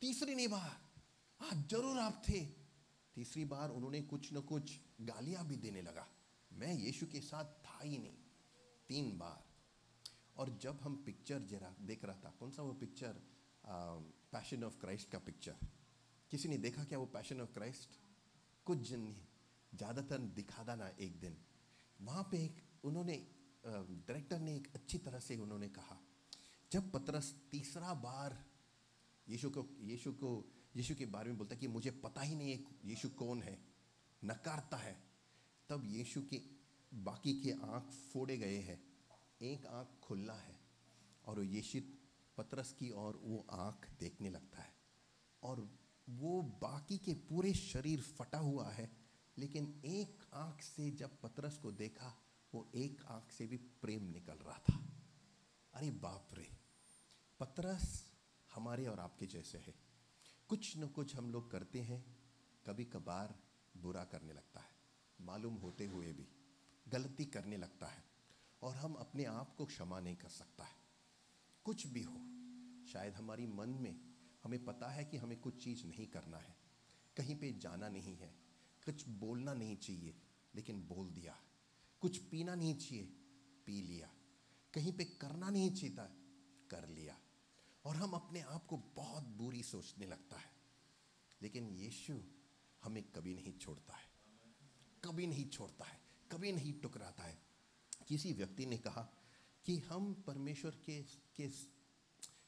तीसरी 0.00 0.34
ने 0.34 0.48
बार 0.48 0.88
हाँ 1.40 1.66
ज़रूर 1.66 1.98
आप 1.98 2.22
थे। 2.28 2.57
तीसरी 3.18 3.44
बार 3.44 3.70
उन्होंने 3.70 4.00
कुछ 4.06 4.32
न 4.32 4.40
कुछ 4.46 4.72
गालियाँ 5.02 5.44
भी 5.46 5.56
देने 5.58 5.80
लगा। 5.82 6.06
मैं 6.50 6.72
यीशु 6.74 7.06
के 7.06 7.20
साथ 7.20 7.44
था 7.64 7.78
ही 7.82 7.96
नहीं। 7.98 8.18
तीन 8.88 9.10
बार। 9.18 9.42
और 10.36 10.50
जब 10.62 10.80
हम 10.82 10.96
पिक्चर 11.06 11.38
जरा 11.50 11.74
देख 11.82 12.04
रहा 12.04 12.16
था, 12.16 12.30
कौन 12.38 12.50
सा 12.50 12.62
वो 12.62 12.72
पिक्चर 12.74 13.20
पैशन 14.32 14.64
ऑफ़ 14.64 14.76
क्राइस्ट 14.80 15.10
का 15.10 15.18
पिक्चर 15.20 15.56
किसी 16.32 16.48
ने 16.48 16.58
देखा 16.58 16.84
क्या 16.84 16.98
वो 16.98 17.06
पैशन 17.08 17.40
ऑफ़ 17.40 17.52
क्राइस्ट 17.54 17.98
कुछ 18.66 18.88
जन 18.90 19.06
ज़्यादातर 19.72 20.18
दिखा 20.36 20.64
था 20.64 20.74
ना 20.76 20.88
एक 21.00 21.18
दिन। 21.20 21.36
वहाँ 22.00 22.22
पे 22.30 22.44
एक 22.44 22.62
उन्होंने 22.84 23.16
डायरेक्टर 23.64 24.38
ने 24.40 24.54
एक 24.56 24.68
अच्छी 24.74 24.98
तरह 25.00 25.18
से 25.20 25.36
उन्होंने 25.38 25.68
कहा, 25.70 25.98
जब 26.72 26.90
पतरस 26.92 27.34
तीसरा 27.50 27.94
बार 28.00 28.38
यीशु 29.26 29.50
को 29.50 29.66
यीशु 29.82 30.12
को 30.14 30.30
यीशु 30.74 30.94
के 30.94 31.06
बारे 31.06 31.28
में 31.28 31.38
बोलता 31.38 31.54
है 31.54 31.60
कि 31.60 31.68
मुझे 31.68 31.90
पता 31.90 32.20
ही 32.20 32.34
नहीं 32.34 32.52
है 32.52 32.64
यीशु 32.84 33.08
कौन 33.08 33.42
है, 33.42 33.58
नकारता 34.22 34.76
है। 34.76 34.96
तब 35.68 35.84
यीशु 35.84 36.22
के 36.22 36.40
बाकी 36.92 37.32
के 37.40 37.52
आँख 37.52 37.90
फोड़े 37.92 38.36
गए 38.38 38.58
हैं, 38.58 38.80
एक 39.40 39.66
आँख 39.66 39.98
खुला 40.02 40.34
है 40.34 40.58
और 41.24 41.38
वो 41.38 41.44
यीशु 41.44 41.80
पतरस 42.36 42.72
की 42.72 42.90
और 42.90 43.20
वो 43.24 43.44
आँख 43.50 43.88
देखने 44.00 44.30
लगता 44.30 44.62
है 44.62 44.72
और 45.42 45.68
वो 46.08 46.40
बाकी 46.62 46.98
के 46.98 47.14
पूरे 47.28 47.52
शरीर 47.54 48.00
फटा 48.00 48.38
हुआ 48.38 48.70
है, 48.70 48.90
लेकिन 49.38 49.82
एक 49.84 50.24
आँख 50.34 50.62
से 50.62 50.90
जब 50.90 51.20
पतरस 51.20 51.58
को 51.58 51.72
देखा, 51.72 52.14
वो 52.54 52.70
एक 52.74 53.02
आँख 53.06 53.32
से 53.32 53.46
भी 53.46 53.56
प्रेम 53.56 54.04
निकल 54.04 54.38
रहा 54.38 54.58
था। 54.70 54.78
अरे 55.74 55.90
बाप 55.90 56.28
रे, 56.34 56.46
पतरस 57.40 58.12
हमारे 58.54 58.86
और 58.86 59.00
आपके 59.00 59.26
जैसे 59.26 59.58
है। 59.58 59.74
कुछ 60.48 60.78
न 60.78 60.86
कुछ 60.86 61.16
हम 61.16 61.30
लोग 61.30 61.50
करते 61.50 61.80
हैं, 61.80 62.16
कभी 62.66 62.84
कभार 62.84 63.34
बुरा 63.76 64.04
करने 64.04 64.32
लगता 64.32 64.60
है, 64.60 64.76
मालूम 65.20 65.54
होते 65.54 65.86
हुए 65.86 66.12
भी, 66.12 66.28
गलती 66.88 67.24
करने 67.24 67.56
लगता 67.56 67.86
है, 67.86 68.04
और 68.62 68.76
हम 68.76 68.94
अपने 68.94 69.24
आप 69.24 69.54
को 69.58 69.66
क्षमा 69.66 70.00
नहीं 70.00 70.16
कर 70.16 70.28
सकता 70.28 70.64
है। 70.64 70.76
कुछ 71.64 71.86
भी 71.86 72.02
हो, 72.02 72.16
शायद 72.86 73.14
हमारी 73.14 73.46
मन 73.46 73.68
में 73.68 74.00
हमें 74.44 74.64
पता 74.64 74.88
है 74.88 75.04
कि 75.04 75.16
हमें 75.16 75.40
कुछ 75.40 75.64
चीज़ 75.64 75.86
नहीं 75.86 76.06
करना 76.06 76.38
है, 76.38 76.56
कहीं 77.16 77.36
पे 77.36 77.52
जाना 77.52 77.88
नहीं 77.88 78.16
है, 78.16 78.34
कुछ 78.84 79.08
बोलना 79.08 79.54
नहीं 79.54 79.76
चाहिए, 79.76 80.14
लेकिन 80.54 80.86
बोल 80.86 81.10
दिया, 81.10 81.36
कुछ 82.00 82.18
पीना 82.18 82.54
नहीं 82.54 82.74
चाहिए, 82.74 83.04
पी 83.66 83.82
लिया, 83.82 84.10
कहीं 84.74 84.92
पे 84.92 85.04
करना 85.04 85.50
नहीं 85.50 85.70
चाहिए 85.74 85.96
कर 86.70 86.88
लिया। 86.88 87.18
और 87.88 87.96
हम 87.96 88.10
अपने 88.10 88.40
आप 88.40 88.66
को 88.66 88.76
बहुत 88.76 89.22
बुरी 89.22 89.62
सोचने 89.62 90.06
लगता 90.06 90.36
है। 90.36 90.50
लेकिन 91.42 91.68
यीशु 91.68 92.20
हमें 92.82 93.02
कभी 93.02 93.34
नहीं 93.34 93.58
छोड़ता 93.58 93.94
है। 93.94 94.08
कभी 95.04 95.26
नहीं 95.26 95.48
छोड़ता 95.48 95.84
है। 95.84 96.00
कभी 96.32 96.52
नहीं 96.52 96.72
टुकराता 96.72 97.22
है। 97.22 97.38
किसी 98.08 98.32
व्यक्ति 98.32 98.66
ने 98.66 98.78
कहा 98.78 99.02
कि 99.64 99.78
हम 99.78 100.24
परमेश्वर 100.26 100.70
के 100.70 101.02
के 101.36 101.48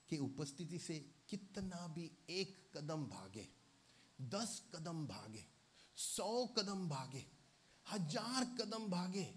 के 0.08 0.18
उपस्थिति 0.18 0.78
से 0.78 1.14
कितना 1.28 1.86
भी 1.86 2.10
एक 2.30 2.70
कदम 2.74 3.06
भागे, 3.06 3.48
दस 4.20 4.70
कदम 4.74 5.06
भागे, 5.06 5.44
सौ 5.96 6.46
कदम 6.46 6.88
भागे, 6.88 7.26
हज़ार 7.92 8.44
कदम 8.44 8.90
भागे, 8.90 9.34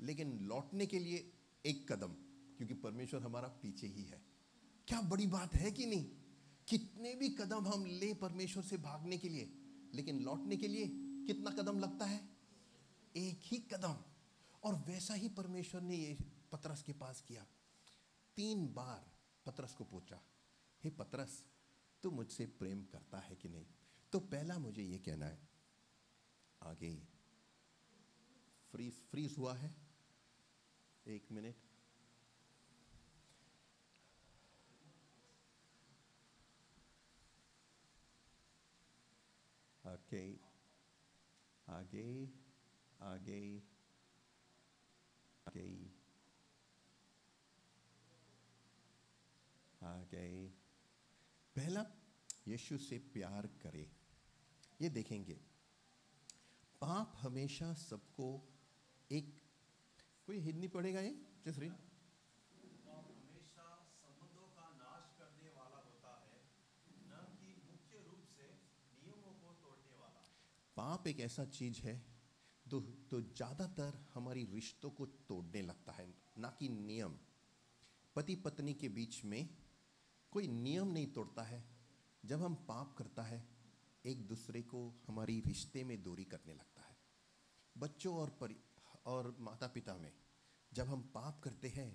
लेकिन 0.00 0.38
लौटने 0.38 0.86
के 0.86 0.98
लिए 0.98 1.32
एक 1.66 1.92
कदम, 1.92 2.12
क्योंकि 2.56 2.74
परमेश्वर 2.74 3.22
हमारा 3.22 3.48
पीछे 3.48 3.86
ही 3.86 4.02
है। 4.02 4.29
क्या 4.90 5.00
बड़ी 5.00 5.26
बात 5.26 5.54
है 5.54 5.70
कि 5.70 5.84
नहीं? 5.86 6.04
कितने 6.68 7.14
भी 7.14 7.28
कदम 7.30 7.66
हम 7.66 7.84
ले 7.86 8.12
परमेश्वर 8.14 8.62
से 8.62 8.76
भागने 8.76 9.18
के 9.18 9.28
लिए, 9.28 9.52
लेकिन 9.94 10.20
लौटने 10.20 10.56
के 10.56 10.68
लिए 10.68 10.88
कितना 11.26 11.50
कदम 11.50 11.78
लगता 11.78 12.04
है? 12.04 12.18
एक 13.16 13.40
ही 13.44 13.58
कदम। 13.72 13.96
और 14.62 14.74
वैसा 14.88 15.14
ही 15.14 15.28
परमेश्वर 15.28 15.80
ने 15.80 15.96
ये 15.96 16.16
पतरस 16.52 16.82
के 16.82 16.92
पास 16.92 17.20
किया। 17.20 17.46
तीन 18.36 18.66
बार 18.74 19.10
पतरस 19.46 19.74
को 19.74 19.84
पूछा, 19.84 20.20
हे 20.84 20.90
पतरस, 20.90 21.44
तू 22.02 22.10
मुझसे 22.10 22.46
प्रेम 22.58 22.82
करता 22.84 23.18
है 23.18 23.36
कि 23.36 23.48
नहीं? 23.48 23.66
तो 24.12 24.20
पहला 24.20 24.58
मुझे 24.58 24.82
ये 24.82 24.98
कहना 24.98 25.26
है, 25.26 25.48
आगे 26.62 26.94
फ्रीज 28.72 29.00
फ्रीज 29.10 29.34
हुआ 29.38 29.54
है? 29.54 29.74
एक 31.06 31.32
मिनट। 31.32 31.69
ओके 39.90 40.22
आगे 41.68 42.08
आगे 43.02 43.40
आगे 45.46 45.70
आगे। 49.82 50.28
पहला, 51.56 51.84
यीशु 52.48 52.78
से 52.78 52.98
प्यार 53.14 53.46
करे। 53.62 53.86
ये 54.80 54.88
देखेंगे, 54.88 55.34
पाप 56.82 57.14
हमेशा 57.16 57.72
सबको 57.80 58.28
एक, 59.10 59.26
कोई 60.26 60.38
हिंदी 60.40 60.68
पढ़ेगा 60.68 61.00
ये? 61.00 61.14
जसरी 61.46 61.68
पाप 61.68 63.06
हमेशा 63.10 63.66
संबंधों 63.96 64.48
का 64.56 64.66
नाश 64.76 65.04
करने 65.18 65.50
वाला 65.50 65.78
होता 65.78 66.12
है 66.24 66.38
न 67.10 67.12
कि 67.40 67.50
मुख्य 67.66 68.02
रूप 68.06 68.22
से 68.28 68.46
नियमों 69.02 69.32
को 69.42 69.52
तोड़ने 69.62 69.94
वाला 69.96 70.22
पाप 70.80 71.06
एक 71.06 71.18
ऐसा 71.20 71.44
चीज़ 71.46 71.80
है 71.82 71.94
तो 72.66 72.80
तो 73.10 73.20
ज़्यादातर 73.20 73.98
हमारी 74.14 74.44
रिश्तों 74.44 74.90
को 74.90 75.06
तोड़ने 75.28 75.62
लगता 75.62 75.92
है, 75.92 76.06
ना 76.38 76.48
कि 76.58 76.68
नियम। 76.68 77.16
पति 78.16 78.34
पत्नी 78.36 78.74
के 78.74 78.88
बीच 78.88 79.20
में 79.24 79.48
कोई 80.32 80.46
नियम 80.48 80.88
नहीं 80.88 81.06
तोड़ता 81.06 81.42
है। 81.42 81.62
जब 82.24 82.42
हम 82.42 82.54
पाप 82.68 82.94
करता 82.98 83.22
है, 83.22 83.42
एक 84.04 84.26
दूसरे 84.28 84.62
को 84.62 84.80
हमारी 85.06 85.38
रिश्ते 85.40 85.84
में 85.84 86.02
दूरी 86.02 86.24
करने 86.24 86.54
लगता 86.54 86.82
है। 86.82 86.96
बच्चों 87.76 88.16
और 88.16 88.30
परि, 88.40 88.56
और 89.06 89.36
माता 89.40 89.66
पिता 89.66 89.96
में 89.96 90.12
जब 90.72 90.88
हम 90.88 91.02
पाप 91.14 91.40
करते 91.44 91.68
हैं 91.68 91.90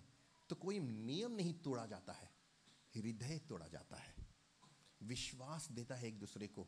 तो 0.50 0.56
कोई 0.58 0.80
नियम 0.80 1.32
नहीं 1.32 1.54
तोड़ा 1.62 1.86
जाता 1.88 2.14
है, 2.14 2.30
हृदय 2.94 3.40
तोड़ा 3.50 3.68
जाता 3.68 3.98
है। 3.98 4.16
विश्वास 5.02 5.72
देता 5.72 5.96
है 5.96 6.08
एक 6.08 6.20
दूसरे 6.20 6.48
को 6.48 6.68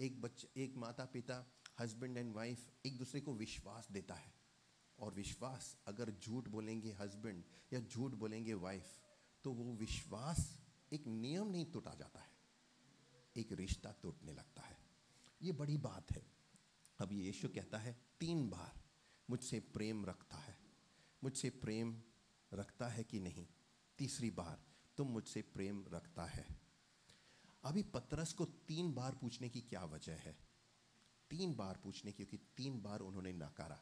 एक 0.00 0.20
बच्चे, 0.20 0.48
एक 0.56 0.76
माता 0.76 1.04
पिता 1.04 1.52
हस्बैंड 1.80 2.18
एंड 2.18 2.34
वाइफ 2.34 2.70
एक 2.86 2.98
दूसरे 2.98 3.20
को 3.20 3.34
विश्वास 3.34 3.88
देता 3.92 4.14
है। 4.14 4.34
और 4.98 5.14
विश्वास 5.14 5.76
अगर 5.86 6.10
झूठ 6.10 6.48
बोलेंगे 6.48 6.92
हस्बैंड 6.92 7.44
या 7.72 7.80
झूठ 7.80 8.10
बोलेंगे 8.10 8.54
वाइफ 8.54 8.86
तो 9.44 9.52
वो 9.52 9.74
विश्वास 9.74 10.60
एक 10.92 11.06
नियम 11.06 11.48
नहीं 11.48 11.72
टूटा 11.72 11.94
जाता 11.94 12.20
है। 12.20 12.30
एक 13.36 13.52
रिश्ता 13.52 13.94
टूटने 14.02 14.32
लगता 14.32 14.62
है। 14.62 14.76
ये 15.42 15.52
बड़ी 15.52 15.76
बात 15.76 16.12
है। 16.12 16.26
अब 16.98 17.12
यीशु 17.12 17.48
कहता 17.48 17.78
है, 17.78 18.00
तीन 18.20 18.50
बार 18.50 18.82
मुझसे 19.30 19.60
प्रेम 19.60 20.06
रखता 20.06 20.36
है। 20.36 20.58
मुझसे 21.24 21.50
प्रेम 21.50 22.02
रखता 22.54 22.88
है 22.88 23.04
कि 23.04 23.20
नहीं? 23.20 23.46
तीसरी 23.98 24.30
बार 24.30 24.64
तुम 24.96 25.08
मुझसे 25.08 25.42
प्रेम 25.42 25.84
रखता 25.88 26.24
है। 26.24 26.59
अभी 27.64 27.82
पतरस 27.94 28.32
को 28.32 28.44
तीन 28.68 28.92
बार 28.94 29.14
पूछने 29.14 29.48
की 29.48 29.60
क्या 29.60 29.84
वजह 29.84 30.16
है? 30.16 30.36
तीन 31.30 31.54
बार 31.54 31.80
पूछने 31.84 32.12
की 32.12 32.16
क्योंकि 32.16 32.46
तीन 32.56 32.80
बार 32.82 33.00
उन्होंने 33.00 33.32
नकारा। 33.32 33.78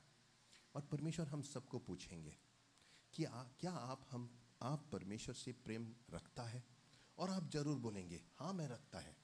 और 0.74 0.82
परमेश्वर 0.82 1.26
हम 1.26 1.42
सबको 1.42 1.78
पूछेंगे 1.78 2.34
कि 3.14 3.24
आ, 3.24 3.42
क्या 3.60 3.72
आप 3.72 4.06
हम 4.10 4.28
आप 4.62 4.88
परमेश्वर 4.92 5.34
से 5.34 5.52
प्रेम 5.64 5.86
रखता 6.14 6.42
है? 6.42 6.62
और 7.18 7.30
आप 7.30 7.50
ज़रूर 7.52 7.78
बोलेंगे 7.78 8.20
हाँ 8.38 8.52
मैं 8.52 8.68
रखता 8.68 8.98
है। 8.98 9.16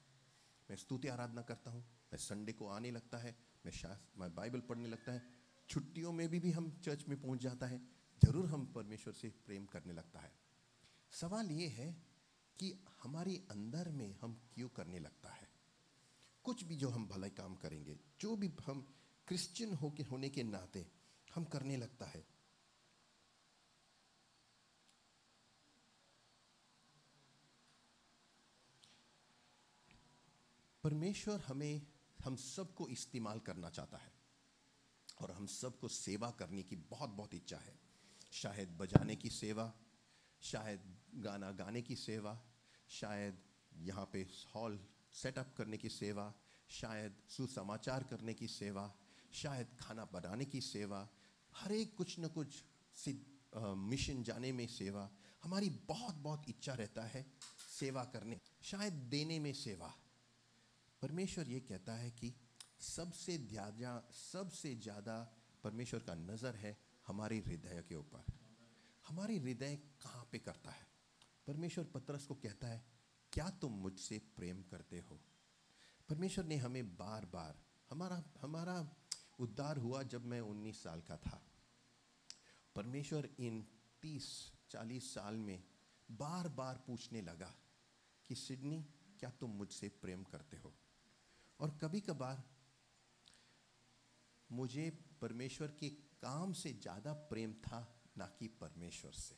मैं 0.69 0.77
स्तुति 0.77 1.07
आराधना 1.07 1.41
करता 1.41 1.71
हूँ 1.71 1.81
मैं 2.13 2.17
संडे 2.17 2.53
को 2.53 2.67
आने 2.67 2.91
लगता 2.91 3.17
है 3.17 3.35
मैं 3.65 3.71
शास्त्र 3.71 4.19
मैं 4.19 4.33
बाइबल 4.35 4.59
पढ़ने 4.59 4.87
लगता 4.87 5.11
है 5.11 5.21
छुट्टियों 5.69 6.11
में 6.11 6.27
भी 6.29 6.39
भी 6.39 6.51
हम 6.51 6.69
चर्च 6.83 7.05
में 7.09 7.19
पहुँच 7.21 7.41
जाता 7.41 7.67
है 7.67 7.79
ज़रूर 8.23 8.45
हम 8.45 8.65
परमेश्वर 8.75 9.13
से 9.13 9.29
प्रेम 9.45 9.65
करने 9.65 9.93
लगता 9.93 10.19
है। 10.19 10.31
सवाल 11.11 11.51
ये 11.51 11.67
है 11.67 11.87
कि 12.59 12.85
हमारे 13.03 13.47
अंदर 13.51 13.89
में 13.89 14.17
हम 14.21 14.41
क्यों 14.53 14.69
करने 14.69 14.99
लगता 14.99 15.29
है? 15.29 15.49
कुछ 16.43 16.63
भी 16.63 16.75
जो 16.75 16.89
हम 16.89 17.07
भलाई 17.07 17.29
काम 17.29 17.55
करेंगे, 17.55 17.99
जो 18.19 18.35
भी 18.35 18.47
हम 18.65 18.95
क्रिश्चियन 19.27 19.73
हो 19.73 19.91
के 19.91 20.03
होने 20.03 20.29
के 20.29 20.43
नाते 20.43 20.91
हम 21.35 21.43
करने 21.43 21.77
लगता 21.77 22.05
है। 22.05 22.27
परमेश्वर 30.83 31.41
हमें, 31.41 31.87
हम 32.25 32.35
सबको 32.35 32.87
इस्तेमाल 32.87 33.39
करना 33.39 33.69
चाहता 33.69 33.97
है 33.97 34.13
और 35.21 35.31
हम 35.31 35.45
सबको 35.45 35.87
सेवा 35.87 36.31
करने 36.31 36.63
की 36.63 36.75
बहुत 36.75 37.09
बहुत 37.09 37.33
इच्छा 37.33 37.57
है। 37.57 37.79
शायद 38.31 38.69
बजाने 38.69 39.15
की 39.15 39.29
सेवा 39.29 39.73
शायद 40.45 40.81
गाना 41.23 41.51
गाने 41.57 41.81
की 41.81 41.95
सेवा, 41.95 42.37
शायद 42.89 43.37
यहाँ 43.81 44.05
पे 44.13 44.21
हॉल 44.53 44.79
सेटअप 45.13 45.53
करने 45.57 45.77
की 45.77 45.89
सेवा, 45.89 46.33
शायद 46.69 47.15
सुसमाचार 47.29 48.03
करने 48.09 48.33
की 48.33 48.47
सेवा, 48.49 48.91
शायद 49.33 49.67
खाना 49.79 50.05
बनाने 50.13 50.45
की 50.45 50.61
सेवा, 50.61 51.07
हर 51.53 51.71
एक 51.73 51.95
कुछ 51.97 52.19
न 52.19 52.27
कुछ 52.29 52.63
मिशन 53.55 54.23
जाने 54.23 54.51
में 54.51 54.67
सेवा, 54.69 55.09
हमारी 55.43 55.69
बहुत 55.87 56.15
बहुत 56.23 56.49
इच्छा 56.49 56.73
रहता 56.75 57.03
है 57.05 57.25
सेवा 57.71 58.03
करने, 58.13 58.39
शायद 58.63 58.93
देने 59.09 59.39
में 59.39 59.53
सेवा। 59.55 59.93
परमेश्वर 61.01 61.49
ये 61.49 61.59
कहता 61.61 61.93
है 61.95 62.11
कि 62.11 62.33
सबसे 62.85 63.37
ज़्यादा 63.39 63.91
सबसे 64.13 64.75
ज़्यादा 64.77 65.17
परमेश्वर 65.63 65.99
का 65.99 66.15
नज़र 66.15 66.55
है 66.55 66.77
हमारे 67.07 67.37
हृदय 67.39 67.83
के 67.89 67.95
ऊपर। 67.95 68.33
हमारी 69.07 69.37
हृदय 69.37 69.75
कहाँ 69.75 70.29
पे 70.31 70.39
करता 70.39 70.71
है? 70.71 70.87
परमेश्वर 71.47 71.85
पत्रस 71.85 72.25
को 72.25 72.35
कहता 72.35 72.67
है, 72.67 72.85
क्या 73.33 73.49
तुम 73.49 73.71
मुझसे 73.71 74.19
प्रेम 74.19 74.63
करते 74.63 74.99
हो? 74.99 75.19
परमेश्वर 76.09 76.45
ने 76.45 76.55
हमें 76.55 76.97
बार 76.97 77.25
बार 77.25 77.61
हमारा 77.89 78.23
हमारा 78.41 78.95
उद्धार 79.39 79.77
हुआ 79.77 80.03
जब 80.03 80.25
मैं 80.25 80.41
19 80.41 80.83
साल 80.83 81.01
का 81.01 81.17
था। 81.17 81.45
परमेश्वर 82.75 83.29
इन 83.39 83.67
30 84.01 84.51
40 84.69 85.13
साल 85.13 85.35
में 85.35 85.63
बार 86.11 86.49
बार 86.49 86.77
पूछने 86.87 87.21
लगा 87.21 87.55
कि, 88.25 88.35
सिडनी, 88.35 88.85
क्या 89.19 89.29
तुम 89.29 89.49
मुझसे 89.49 89.89
प्रेम 89.89 90.23
करते 90.23 90.57
हो? 90.57 90.75
और 91.59 91.77
कभी 91.77 92.01
कभार 92.01 92.43
मुझे 94.51 94.89
परमेश्वर 95.21 95.67
के 95.67 95.89
काम 95.89 96.53
से 96.53 96.73
ज़्यादा 96.73 97.13
प्रेम 97.13 97.53
था 97.53 97.94
ना 98.15 98.25
कि 98.39 98.47
परमेश्वर 98.61 99.11
से। 99.13 99.37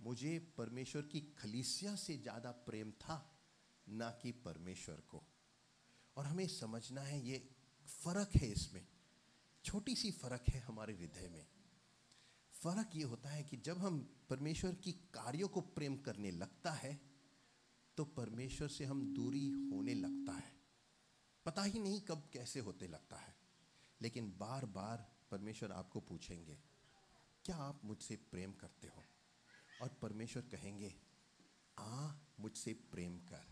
मुझे 0.00 0.38
परमेश्वर 0.58 1.02
की 1.02 1.20
खलीसिया 1.38 1.94
से 1.96 2.16
ज़्यादा 2.18 2.50
प्रेम 2.66 2.90
था 3.00 3.16
ना 3.86 4.10
कि 4.22 4.32
परमेश्वर 4.44 5.02
को। 5.08 5.22
और 6.16 6.26
हमें 6.26 6.46
समझना 6.48 7.00
है 7.02 7.20
ये 7.20 7.38
फ़र्क 7.88 8.36
है 8.36 8.48
इसमें। 8.48 8.86
छोटी 9.64 9.94
सी 9.96 10.10
फ़र्क 10.12 10.48
है 10.48 10.60
हमारे 10.60 10.94
हृदय 10.94 11.28
में। 11.28 11.46
फ़र्क 12.54 12.96
ये 12.96 13.02
होता 13.04 13.30
है 13.30 13.42
कि 13.44 13.56
जब 13.56 13.78
हम 13.78 13.98
परमेश्वर 14.30 14.74
की 14.84 14.92
कार्यों 15.14 15.48
को 15.48 15.60
प्रेम 15.60 15.96
करने 15.98 16.30
लगता 16.32 16.70
है 16.72 16.98
तो 17.98 18.04
परमेश्वर 18.06 18.68
से 18.68 18.84
हम 18.84 19.02
दूरी 19.14 19.48
होने 19.48 19.94
लगता 19.94 20.32
है। 20.34 20.56
पता 21.46 21.62
ही 21.64 21.78
नहीं 21.78 22.00
कब 22.00 22.28
कैसे 22.32 22.60
होते 22.60 22.86
लगता 22.86 23.16
है, 23.16 23.34
लेकिन 24.00 24.32
बार 24.38 24.66
बार 24.68 25.06
परमेश्वर 25.30 25.72
आपको 25.72 26.00
पूछेंगे 26.02 26.58
क्या 27.44 27.56
आप 27.56 27.80
मुझसे 27.84 28.16
प्रेम 28.16 28.52
करते 28.52 28.88
हो? 28.88 29.04
और 29.82 29.88
परमेश्वर 29.88 30.42
कहेंगे, 30.42 30.94
आ, 31.78 32.12
मुझसे 32.40 32.72
प्रेम 32.72 33.18
कर। 33.18 33.46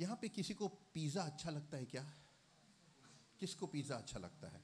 यहाँ 0.00 0.16
पे 0.16 0.28
किसी 0.28 0.54
को 0.54 0.68
पिज़्ज़ा 0.68 1.22
अच्छा 1.22 1.50
लगता 1.50 1.76
है 1.76 1.84
क्या? 1.84 2.12
किसको 3.40 3.66
पिज़्ज़ा 3.66 3.96
अच्छा 3.96 4.18
लगता 4.18 4.48
है? 4.48 4.62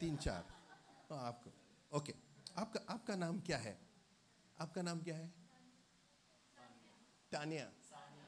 तीन 0.00 0.16
चार। 0.16 0.42
तो 1.08 1.14
आपको। 1.14 1.52
ओके। 1.96 2.14
आपका 2.58 2.92
आपका 2.92 3.16
नाम 3.16 3.40
क्या 3.40 3.58
है? 3.58 3.80
आपका 4.60 4.82
नाम 4.82 5.00
क्या 5.00 5.16
है? 5.16 5.34
तानिया। 7.32 7.72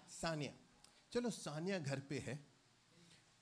सानिया। 0.09 0.53
चलो, 1.13 1.31
सानिया 1.31 1.79
घर 1.79 2.01
पे 2.01 2.19
है। 2.19 2.47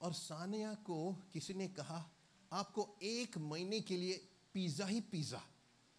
और 0.01 0.13
सानिया 0.13 0.75
को 0.75 1.13
किसी 1.33 1.55
ने 1.55 1.69
कहा, 1.69 2.11
आपको 2.53 2.99
एक 3.03 3.39
महीने 3.39 3.81
के 3.81 3.97
लिए 3.97 4.30
पिज़्ज़ा 4.55 4.87
ही 4.87 5.01
पिज़्ज़ा। 5.01 5.43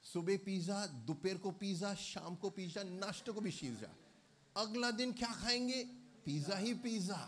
सुबह 0.03 0.37
पिज़्ज़ा, 0.45 0.85
दोपहर 1.05 1.37
को 1.37 1.51
पिज़्ज़ा, 1.51 1.93
शाम 1.95 2.35
को 2.35 2.49
पिज़्ज़ा, 2.49 2.83
नाश्ते 2.83 3.31
को 3.31 3.41
भी 3.41 3.51
पिज़्ज़ा। 3.51 3.89
अगला 4.55 4.91
दिन 4.91 5.11
क्या 5.13 5.31
खाएँगे? 5.33 5.83
पिज़्ज़ा 6.25 6.57
ही 6.57 6.73
पिज़्ज़ा। 6.83 7.21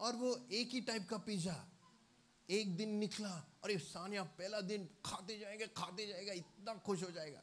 और 0.00 0.16
वो 0.16 0.30
एक 0.50 0.68
ही 0.72 0.80
टाइप 0.80 1.08
का 1.08 1.18
पिज़्ज़ा। 1.18 1.56
एक 2.48 2.76
दिन 2.76 2.90
निकला 2.98 3.34
ये 3.62 3.78
सानिया, 3.78 4.22
पहला 4.34 4.60
दिन 4.60 4.88
खाते 5.04 5.38
जाएगा 5.38 5.66
खाते 5.76 6.06
जाएगा, 6.06 6.32
इतना 6.32 6.74
खुश 6.86 7.02
हो 7.02 7.10
जाएगा। 7.10 7.42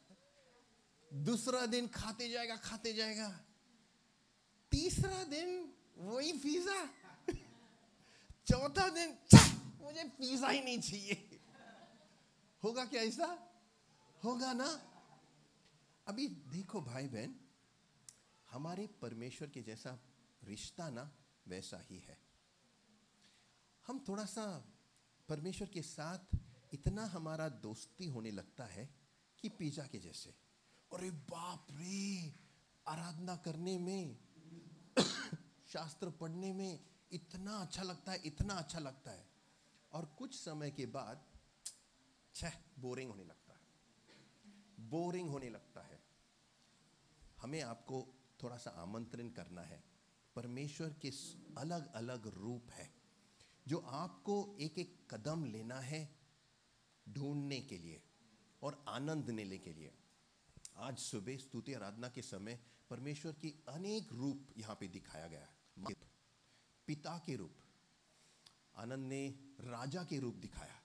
दूसरा 1.10 1.64
दिन 1.66 1.86
खाते 1.88 2.28
जाएगा 2.28 2.56
खाते 2.56 2.92
जाएगा। 2.92 3.28
तीसरा 4.72 5.22
दिन 5.24 5.48
वही 5.96 6.32
पिज़्ज़ा। 6.32 6.78
चौथा 8.46 8.88
दिन 8.88 9.16
मुझे 9.80 10.04
पिज़्ज़ा 10.18 10.48
ही 10.48 10.60
नहीं 10.60 10.80
चाहिए। 10.80 11.29
होगा 12.64 12.84
क्या 12.84 13.02
ऐसा? 13.02 13.52
होगा 14.24 14.52
ना? 14.52 14.86
अभी 16.06 16.28
देखो 16.28 16.80
भाई 16.80 17.08
बहन 17.08 17.40
हमारे 18.50 18.86
परमेश्वर 18.86 19.48
के 19.48 19.62
जैसा 19.62 19.98
रिश्ता 20.44 20.90
ना 20.90 21.16
वैसा 21.48 21.84
ही 21.90 21.98
है। 21.98 22.18
हम 23.86 24.04
थोड़ा 24.08 24.24
सा 24.24 24.74
परमेश्वर 25.28 25.68
के 25.68 25.82
साथ 25.82 26.38
इतना 26.74 27.04
हमारा 27.04 27.48
दोस्ती 27.48 28.06
होने 28.06 28.30
लगता 28.30 28.64
है 28.64 28.94
कि 29.38 29.48
पिज्जा 29.48 29.86
के 29.86 29.98
जैसे। 29.98 30.30
अरे 30.92 31.10
बाप 31.10 31.66
रे! 31.70 32.34
आराधना 32.86 33.36
करने 33.36 33.78
में, 33.78 34.18
शास्त्र 35.68 36.10
पढ़ने 36.10 36.52
में 36.52 36.86
इतना 37.12 37.52
अच्छा 37.52 37.82
लगता 37.82 38.12
है, 38.12 38.22
इतना 38.24 38.54
अच्छा 38.54 38.78
लगता 38.78 39.10
है। 39.10 39.30
और 39.92 40.04
कुछ 40.04 40.34
समय 40.34 40.70
के 40.70 40.86
बाद 40.86 41.29
छह 42.40 42.52
बोरिंग 42.78 43.10
होने 43.10 43.24
लगता 43.24 43.52
है। 43.52 44.88
बोरिंग 44.90 45.28
होने 45.30 45.48
लगता 45.50 45.80
है। 45.80 45.98
हमें 47.38 47.60
आपको 47.62 48.06
थोड़ा 48.42 48.56
सा 48.56 48.70
आमंत्रण 48.70 49.28
करना 49.28 49.62
है। 49.62 49.82
परमेश्वर 50.36 50.94
के 51.02 51.10
अलग 51.58 51.92
अलग 51.92 52.26
रूप 52.26 52.70
है, 52.70 52.88
जो 53.66 53.78
आपको 53.78 54.56
एक 54.60 54.78
एक 54.78 54.96
कदम 55.10 55.44
लेना 55.44 55.80
है 55.80 56.00
ढूँढने 57.06 57.60
के 57.60 57.78
लिए 57.78 58.02
और 58.62 58.84
आनंद 58.88 59.30
लेने 59.30 59.58
के 59.58 59.72
लिए। 59.72 59.92
आज 60.76 60.98
सुबह 60.98 61.36
स्तुति 61.36 61.74
आराधना 61.74 62.08
के 62.08 62.22
समय 62.22 62.60
परमेश्वर 62.90 63.32
की 63.32 63.64
अनेक 63.68 64.12
रूप 64.12 64.48
यहाँ 64.58 64.76
पे 64.80 64.88
दिखाया 64.88 65.26
गया 65.26 65.40
है। 65.40 65.94
पिता 66.88 67.18
के 67.18 67.36
रूप, 67.36 67.56
आनंद 68.76 69.08
ने 69.08 69.28
राजा 69.60 70.04
के 70.04 70.18
रूप 70.18 70.34
दिखाया। 70.34 70.79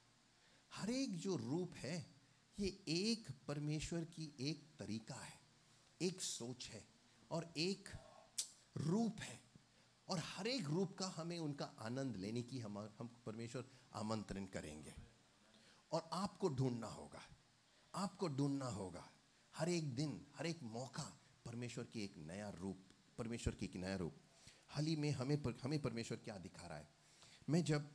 हर 0.76 0.90
एक 0.90 1.18
जो 1.18 1.36
रूप 1.36 1.74
है 1.74 2.16
ये 2.60 2.68
एक 2.88 3.28
परमेश्वर 3.48 4.06
की 4.06 4.36
एक 4.40 4.66
तरीका 4.80 5.16
है 5.16 5.40
एक 6.02 6.22
सोच 6.22 6.68
है 6.68 6.84
और 7.32 7.54
एक 7.58 7.90
रूप 8.78 9.22
है। 9.22 9.40
और 10.08 10.20
हर 10.20 10.48
एक 10.48 10.66
रूप 10.66 10.98
का 10.98 11.08
हमें 11.08 11.40
उनका 11.40 11.66
आनंद 11.66 12.16
लेने 12.16 12.42
की 12.42 12.60
हम 12.60 12.78
हम 13.00 13.08
परमेश्वर 13.26 13.70
आमंत्रण 13.94 14.46
करेंगे। 14.46 14.94
और 15.92 16.10
आपको 16.14 16.50
ढूंढना 16.50 16.88
होगा 16.88 17.22
आपको 17.96 18.28
ढूंढना 18.28 18.66
होगा 18.66 19.10
हर 19.56 19.70
एक 19.70 19.96
दिन 19.96 20.26
हर 20.36 20.46
एक 20.46 20.64
मौका 20.64 21.04
परमेश्वर 21.46 21.84
की 21.84 22.04
एक 22.04 22.18
नया 22.18 22.50
रूप 22.50 22.78
परमेश्वर 23.18 23.56
की 23.56 23.66
एक 23.66 23.76
नया 23.76 23.96
रूप। 23.96 24.16
हाल 24.68 24.86
ही 24.86 24.96
में 24.96 25.12
हमें 25.12 25.42
पर, 25.44 25.54
हमें 25.64 25.82
परमेश्वर 25.82 26.18
क्या 26.18 26.38
दिखा 26.38 26.68
रहा 26.68 26.78
है? 26.78 26.90
मैं 27.50 27.64
जब 27.64 27.92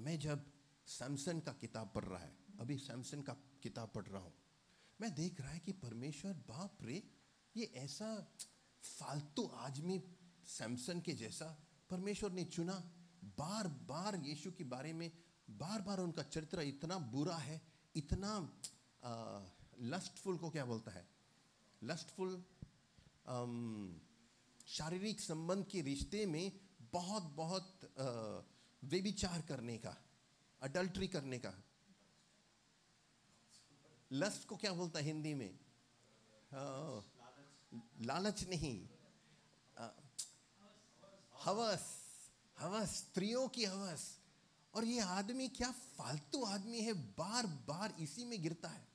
मैं 0.00 0.18
जब 0.18 0.55
सैमसन 0.86 1.40
का 1.40 1.52
किताब 1.52 1.90
पढ़ 1.94 2.04
रहा 2.04 2.18
है। 2.18 2.32
अभी 2.60 2.76
सैमसन 2.78 3.22
का 3.22 3.32
किताब 3.62 3.90
पढ़ 3.94 4.06
रहा 4.06 4.22
हूँ। 4.22 4.32
मैं 5.00 5.14
देख 5.14 5.40
रहा 5.40 5.50
है 5.50 5.58
कि 5.58 5.72
परमेश्वर, 5.74 6.32
बाप 6.48 6.78
रे, 6.82 7.02
ये 7.54 7.64
ऐसा 7.76 8.14
फालतू 8.82 9.46
आदमी 9.56 10.00
सैमसन 10.48 11.00
के 11.00 11.12
जैसा 11.14 11.46
परमेश्वर 11.90 12.32
ने 12.32 12.44
चुना। 12.46 12.74
बार 13.38 13.68
बार 13.88 14.16
यीशु 14.16 14.50
के 14.52 14.64
बारे 14.64 14.92
में 14.92 15.10
बार 15.50 15.82
बार 15.82 16.00
उनका 16.00 16.22
चरित्र 16.22 16.60
इतना 16.62 16.98
बुरा 16.98 17.36
है, 17.36 17.60
इतना 17.94 18.32
लस्टफुल 19.82 20.36
को 20.36 20.50
क्या 20.50 20.64
बोलता 20.64 20.90
है? 20.90 21.06
लस्टफुल 21.82 22.42
शारीरिक 24.68 25.20
संबंध 25.20 25.64
के 25.66 25.80
रिश्ते 25.82 26.24
में 26.26 26.52
बहुत 26.92 27.22
बहुत 27.36 27.90
व्यविचार 28.82 29.40
करने 29.40 29.76
का। 29.78 29.96
अडल्ट्री 30.66 31.08
करने 31.08 31.38
का। 31.38 31.52
लस्ट 34.12 34.48
को 34.48 34.56
क्या 34.56 34.72
बोलता 34.72 34.98
है 34.98 35.04
हिंदी 35.04 35.34
में? 35.34 35.58
लालच 38.00 38.44
नहीं। 38.44 38.88
हवस 41.42 42.02
हवस, 42.58 42.96
स्त्रियों 42.96 43.48
की 43.48 43.64
हवस। 43.64 44.18
और 44.74 44.84
ये 44.84 45.00
आदमी 45.00 45.48
क्या 45.48 45.70
फालतू 45.70 46.44
आदमी 46.44 46.80
है 46.80 46.92
बार 46.92 47.46
बार 47.46 47.96
इसी 48.00 48.24
में 48.24 48.42
गिरता 48.42 48.68
है। 48.68 48.88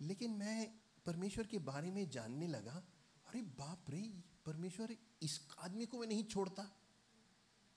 लेकिन 0.00 0.30
मैं 0.30 0.80
परमेश्वर 1.06 1.46
के 1.46 1.58
बारे 1.58 1.90
में 1.90 2.10
जानने 2.10 2.46
लगा, 2.46 2.82
अरे 3.26 3.42
बाप 3.42 3.90
रे, 3.90 4.02
परमेश्वर 4.46 4.96
इस 5.22 5.40
आदमी 5.58 5.86
को 5.86 5.98
मैं 5.98 6.06
नहीं 6.06 6.24
छोड़ता। 6.24 6.70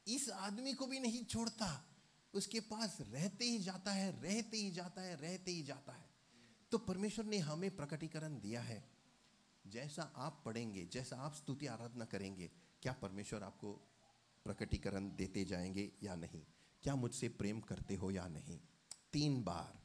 इस 0.08 0.30
आदमी 0.30 0.74
को 0.74 0.88
भी 0.88 1.00
नहीं 1.00 1.26
छोड़ता। 1.26 1.89
उसके 2.34 2.60
पास 2.60 2.98
रहते 3.02 3.46
ही 3.46 3.60
जाता 3.60 3.92
है, 3.92 4.22
रहते 4.22 4.58
ही 4.58 4.72
जाता 4.72 5.02
है, 5.02 5.16
रहते 5.16 5.52
ही 5.52 5.64
जाता 5.64 5.94
है। 5.94 6.10
तो 6.72 6.78
परमेश्वर 6.78 7.26
ने 7.26 7.38
हमें 7.38 7.76
प्रकटीकरण 7.76 8.40
दिया 8.40 8.62
है। 8.62 8.90
जैसा 9.68 10.04
आप 10.04 10.42
पढ़ेंगे, 10.46 10.86
जैसा 10.86 11.16
आप 11.16 11.34
स्तुति 11.34 11.68
आराधना 11.68 12.06
करेंगे, 12.06 12.52
क्या 12.82 12.94
परमेश्वर 12.94 13.44
आपको 13.44 13.74
प्रकटीकरण 14.46 15.16
देते 15.16 15.46
जाएँगे 15.46 15.92
या 16.04 16.16
नहीं? 16.16 16.46
क्या 16.84 16.96
मुझसे 16.96 17.30
प्रेम 17.30 17.62
करते 17.62 17.96
हो 17.96 18.12
या 18.12 18.28
नहीं? 18.28 18.60
तीन 19.14 19.44
बार। 19.44 19.80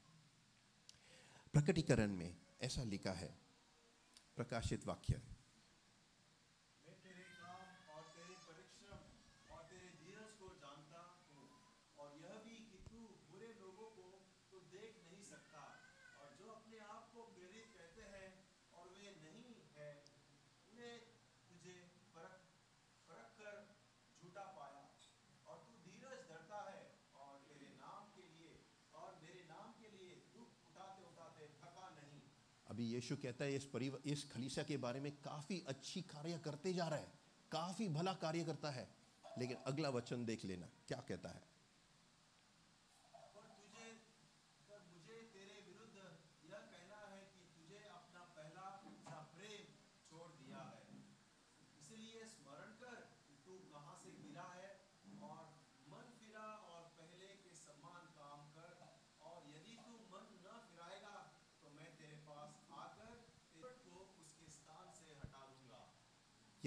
प्रकटीकरण 1.52 2.12
में 2.12 2.36
ऐसा 2.62 2.82
लिखा 2.82 3.12
है, 3.12 3.38
प्रकाशित 4.36 4.86
वाक्य। 4.86 5.33
अभी 32.74 32.84
यीशु 32.84 33.16
कहता 33.16 33.44
है, 33.44 33.54
इस 33.54 33.64
परिव, 33.64 34.02
इस 34.06 34.32
खलीसा 34.32 34.62
के 34.62 34.76
बारे 34.76 35.00
में 35.00 35.12
काफ़ी 35.12 35.64
अच्छी 35.68 36.02
कार्य 36.02 36.38
करते 36.44 36.72
जा 36.72 36.88
रहा 36.88 36.98
है, 36.98 37.12
काफ़ी 37.52 37.88
भला 37.88 38.12
कार्य 38.12 38.44
करता 38.44 38.70
है। 38.70 38.88
लेकिन 39.38 39.56
अगला 39.66 39.88
वचन 39.88 40.24
देख 40.24 40.44
लेना, 40.44 40.66
क्या 40.88 40.98
कहता 40.98 41.28
है। 41.28 41.53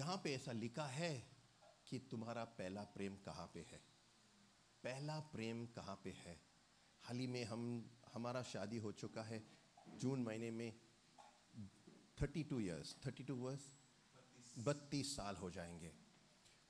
यहाँ 0.08 0.22
पे 0.24 0.36
ऐसा 0.36 0.52
लिखा 0.52 0.86
है 0.86 1.28
कि 1.88 2.00
तुम्हारा 2.00 2.46
पहला 2.46 2.84
प्रेम 2.84 3.16
कहाँ 3.16 3.52
पे 3.54 3.60
है? 3.60 3.78
पहला 4.84 5.20
प्रेम 5.20 5.66
कहाँ 5.66 6.02
पे 6.04 6.12
है? 6.12 6.42
हाल 7.02 7.18
ही 7.18 7.28
में 7.28 7.44
हम, 7.44 7.92
हमारा 8.14 8.44
शादी 8.44 8.78
हो 8.78 8.92
चुका 8.92 9.24
है 9.24 9.44
जून 9.96 10.24
महीने 10.24 10.52
में। 10.52 10.80
Thirty 12.22 12.44
two 12.44 12.60
years 12.60 12.96
thirty 13.06 13.24
two 13.24 13.36
verse 13.36 13.76
बत्तीस 14.60 15.16
साल 15.16 15.36
हो 15.36 15.52
जाएँगे। 15.52 15.94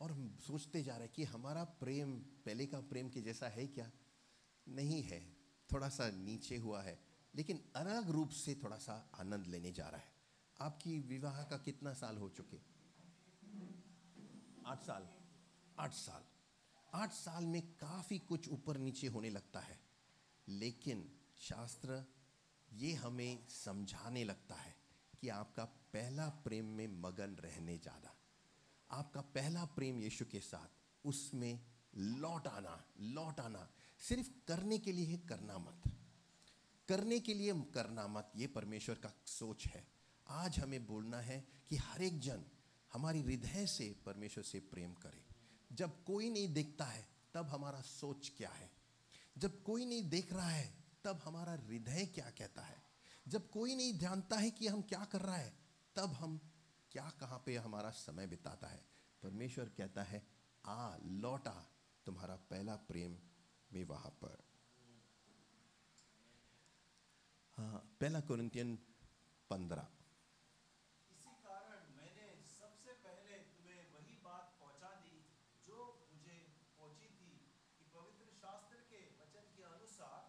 और 0.02 0.12
हम 0.12 0.38
सोचते 0.38 0.84
जा 0.84 0.96
रहे 0.96 1.06
हैं 1.06 1.14
कि 1.14 1.24
हमारा 1.24 1.64
प्रेम, 1.64 2.20
पहले 2.20 2.66
का 2.66 2.80
प्रेम 2.80 3.10
के 3.10 3.22
जैसा 3.22 3.48
है 3.48 3.68
क्या? 3.68 3.92
नहीं 4.68 5.04
है। 5.04 5.38
थोड़ा 5.74 5.90
सा 5.90 6.12
नीचे 6.12 6.58
हुआ 6.58 6.82
है। 6.82 7.00
लेकिन 7.36 7.72
अलग 7.76 8.10
रूप 8.10 8.30
से 8.30 8.56
थोड़ा 8.56 8.78
सा 8.78 9.12
आनंद 9.16 9.48
लेने 9.48 9.72
जा 9.72 9.90
रहा 9.90 10.02
है। 10.02 10.14
आपकी 10.62 11.00
विवाह 11.00 11.44
का 11.44 11.58
कितना 11.58 11.94
साल 11.94 12.18
हो 12.18 12.30
चुके? 12.30 12.77
आठ 14.68 14.84
साल 14.84 15.04
आठ 15.78 15.94
साल। 15.94 16.24
आठ 16.94 17.12
साल 17.12 17.46
में 17.46 17.62
काफ़ी 17.74 18.18
कुछ 18.20 18.48
ऊपर 18.50 18.78
नीचे 18.78 19.08
होने 19.08 19.30
लगता 19.30 19.60
है, 19.60 19.78
लेकिन 20.48 21.04
शास्त्र 21.40 22.04
ये 22.70 22.94
हमें 22.94 23.48
समझाने 23.50 24.24
लगता 24.24 24.56
है 24.56 24.76
कि 25.22 25.30
आपका 25.30 25.66
पहला 25.94 26.28
प्रेम 26.44 26.66
में 26.78 26.88
मगन 27.02 27.36
रहने 27.40 27.78
ज़्यादा। 27.78 28.14
आपका 28.90 29.22
पहला 29.36 29.64
प्रेम 29.76 30.02
यीशु 30.02 30.26
के 30.26 30.40
साथ, 30.42 30.70
उसमें 31.04 31.60
लौट 31.96 32.48
आना 32.48 32.84
लौट 33.00 33.40
आना। 33.40 33.68
सिर्फ़ 34.02 34.30
करने 34.48 34.78
के 34.80 34.92
लिए 34.92 35.18
करना 35.30 35.58
मत। 35.60 35.92
करने 36.90 37.20
के 37.20 37.34
लिए 37.34 37.54
करना 37.74 38.08
मत, 38.08 38.32
ये 38.36 38.48
परमेश्वर 38.50 38.96
का 38.96 39.14
सोच 39.28 39.66
है। 39.68 39.88
आज 40.28 40.60
हमें 40.60 40.86
बोलना 40.88 41.20
है 41.22 41.40
कि 41.70 41.76
हर 41.78 42.02
एक 42.02 42.20
जन 42.20 42.46
हमारी 42.94 43.22
हृदय 43.22 43.66
से 43.66 43.96
परमेश्वर 44.06 44.44
से 44.44 44.60
प्रेम 44.60 44.94
करें। 44.94 45.24
जब 45.72 46.04
कोई 46.04 46.30
नहीं 46.30 46.54
देखता 46.54 46.86
है, 46.86 47.08
तब 47.34 47.46
हमारा 47.46 47.82
सोच 47.82 48.32
क्या 48.38 48.50
है? 48.50 48.72
जब 49.38 49.64
कोई 49.64 49.86
नहीं 49.86 50.10
देख 50.10 50.34
रहा 50.34 50.50
है, 50.50 50.74
तब 51.04 51.22
हमारा 51.26 51.52
हृदय 51.52 52.06
क्या 52.06 52.30
कहता 52.30 52.62
है? 52.62 52.84
जब 53.28 53.50
कोई 53.50 53.76
नहीं 53.76 53.98
जानता 54.00 54.38
है 54.38 54.52
कि 54.52 54.68
हम 54.68 54.82
क्या 54.82 55.06
कर 55.06 55.22
रहा 55.22 55.36
है, 55.36 55.54
तब 55.96 56.14
हम 56.14 56.40
क्या, 56.92 57.12
कहाँ 57.20 57.44
पे 57.46 57.58
हमारा 57.58 57.90
समय 57.90 58.28
बिताता 58.28 58.68
है? 58.68 58.86
परमेश्वर 59.24 59.66
कहता 59.66 60.04
है, 60.04 60.28
आ, 60.66 60.98
लौटा 61.06 61.68
तुम्हारा 62.06 62.36
पहला 62.36 62.76
प्रेम 62.76 63.18
भी 63.74 63.84
वहाँ 63.84 64.12
पर। 64.24 64.44
हाँ 67.58 67.98
पहला 68.02 68.20
कुरिन्थियन 68.20 68.76
पंद्रह 69.50 69.88
इसी 71.12 71.32
कारण 71.44 71.80
मैंने 71.98 72.28
सबसे 72.46 72.94
पहले 73.06 73.38
तुम्हें 73.38 73.94
वही 73.94 74.16
बात 74.24 74.54
पहुँचा 74.62 74.92
दी 75.02 75.16
जो 75.68 75.78
मुझे 76.14 76.38
पहुँची 76.78 77.10
थी 77.18 77.32
कि 77.78 77.86
पवित्र 77.96 78.30
शास्त्र 78.42 78.78
के 78.92 79.02
वचन 79.22 79.50
के 79.56 79.64
अनुसार 79.64 80.20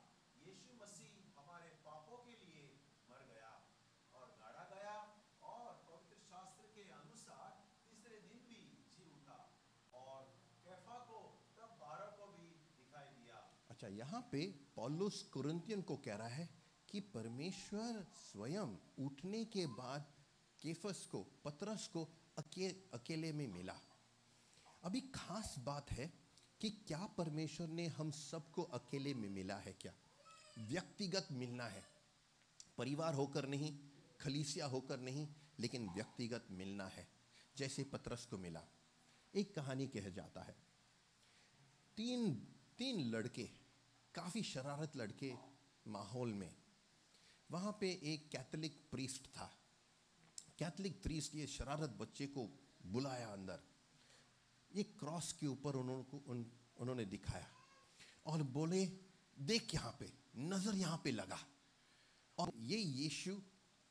यीशु 0.47 0.73
मसीह 0.83 1.13
हमारे 1.41 1.69
पापों 1.85 2.17
के 2.25 2.33
लिए 2.45 2.65
मर 3.11 3.27
गया 3.33 3.53
और 4.15 4.27
गाड़ा 4.41 4.65
गया 4.75 4.97
और 5.53 5.69
पवित्र 5.89 6.17
शास्त्र 6.31 6.73
के 6.75 6.89
अनुसार 7.03 7.49
तीसरे 7.91 8.21
दिन 8.29 8.41
भी 8.49 8.63
जी 8.97 9.11
उठा 9.21 9.39
और 9.93 10.25
कैफा 10.65 10.99
को 11.13 11.21
तब 11.59 11.77
बारह 11.85 12.17
को 12.17 12.33
भी 12.39 12.49
दिखाई 12.81 13.13
दिया 13.21 13.45
अच्छा 13.71 13.89
यहाँ 14.19 14.29
पे 14.33 14.47
पौलुस 14.77 15.23
कुरिन्थियन 15.23 15.83
को 15.83 15.97
कह 15.97 16.17
रहा 16.17 16.29
है 16.29 16.49
कि 16.91 17.01
परमेश्वर 17.01 18.07
स्वयं 18.15 18.77
उठने 19.05 19.45
के 19.45 19.67
बाद 19.67 20.13
केफस 20.63 21.07
को 21.07 21.23
पतरस 21.45 21.87
को 21.87 22.09
अके, 22.39 22.69
अकेले 22.69 23.33
में 23.33 23.47
मिला। 23.47 23.81
अभी 24.83 25.01
खास 25.01 25.55
बात 25.59 25.93
है 25.93 26.13
कि 26.61 26.71
क्या 26.71 27.07
परमेश्वर 27.07 27.69
ने 27.69 27.87
हम 27.87 28.11
सबको 28.11 28.63
अकेले 28.63 29.15
में 29.15 29.29
मिला 29.29 29.57
है 29.57 29.73
क्या? 29.73 29.93
व्यक्तिगत 30.59 31.29
मिलना 31.33 31.65
है। 31.65 31.85
परिवार 32.79 33.15
होकर 33.15 33.49
नहीं 33.49 33.79
खलीसिया 34.21 34.67
होकर 34.67 35.01
नहीं 35.01 35.29
लेकिन 35.59 35.91
व्यक्तिगत 35.91 36.47
मिलना 36.51 36.87
है। 36.87 37.09
जैसे 37.57 37.85
पतरस 37.85 38.27
को 38.27 38.39
मिला। 38.39 38.63
एक 39.35 39.55
कहानी 39.55 39.87
कह 39.87 40.09
जाता 40.09 40.43
है। 40.43 40.57
तीन 41.97 42.55
तीन 42.79 43.11
लड़के 43.11 43.58
काफ़ी 44.15 44.43
शरारत 44.43 44.97
लड़के 44.97 45.35
माहौल 45.87 46.35
में। 46.35 46.57
वहाँ 47.51 47.79
पे 47.81 47.91
एक 48.03 48.31
कैथलिक 48.31 48.89
प्रीस्ट 48.91 49.27
था। 49.27 49.55
कैथोलिक 50.59 51.03
प्रीस्ट 51.03 51.35
ये 51.35 51.47
शरारत 51.47 51.91
बच्चे 51.91 52.27
को 52.27 52.51
बुलाया 52.87 53.33
अंदर। 53.33 53.61
ये 54.75 54.83
क्रॉस 54.83 55.33
के 55.33 55.47
ऊपर 55.47 55.77
उन्होंने 55.77 56.03
को- 56.03 56.21
उन, 56.27 56.53
उन्होंने 56.77 57.05
दिखाया 57.05 57.53
और 58.27 58.43
बोले 58.43 58.87
देख 59.39 59.75
यहाँ 59.75 59.97
पे 60.01 60.13
नज़र 60.37 60.75
यहाँ 60.75 61.01
पे 61.05 61.11
लगा 61.11 61.39
और 62.39 62.53
ये 62.57 62.79
यीशु 62.79 63.43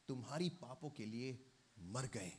तुम्हारी 0.08 0.50
पापों 0.50 0.90
के 0.90 1.06
लिए 1.06 1.52
मर 1.80 2.06
गए। 2.06 2.32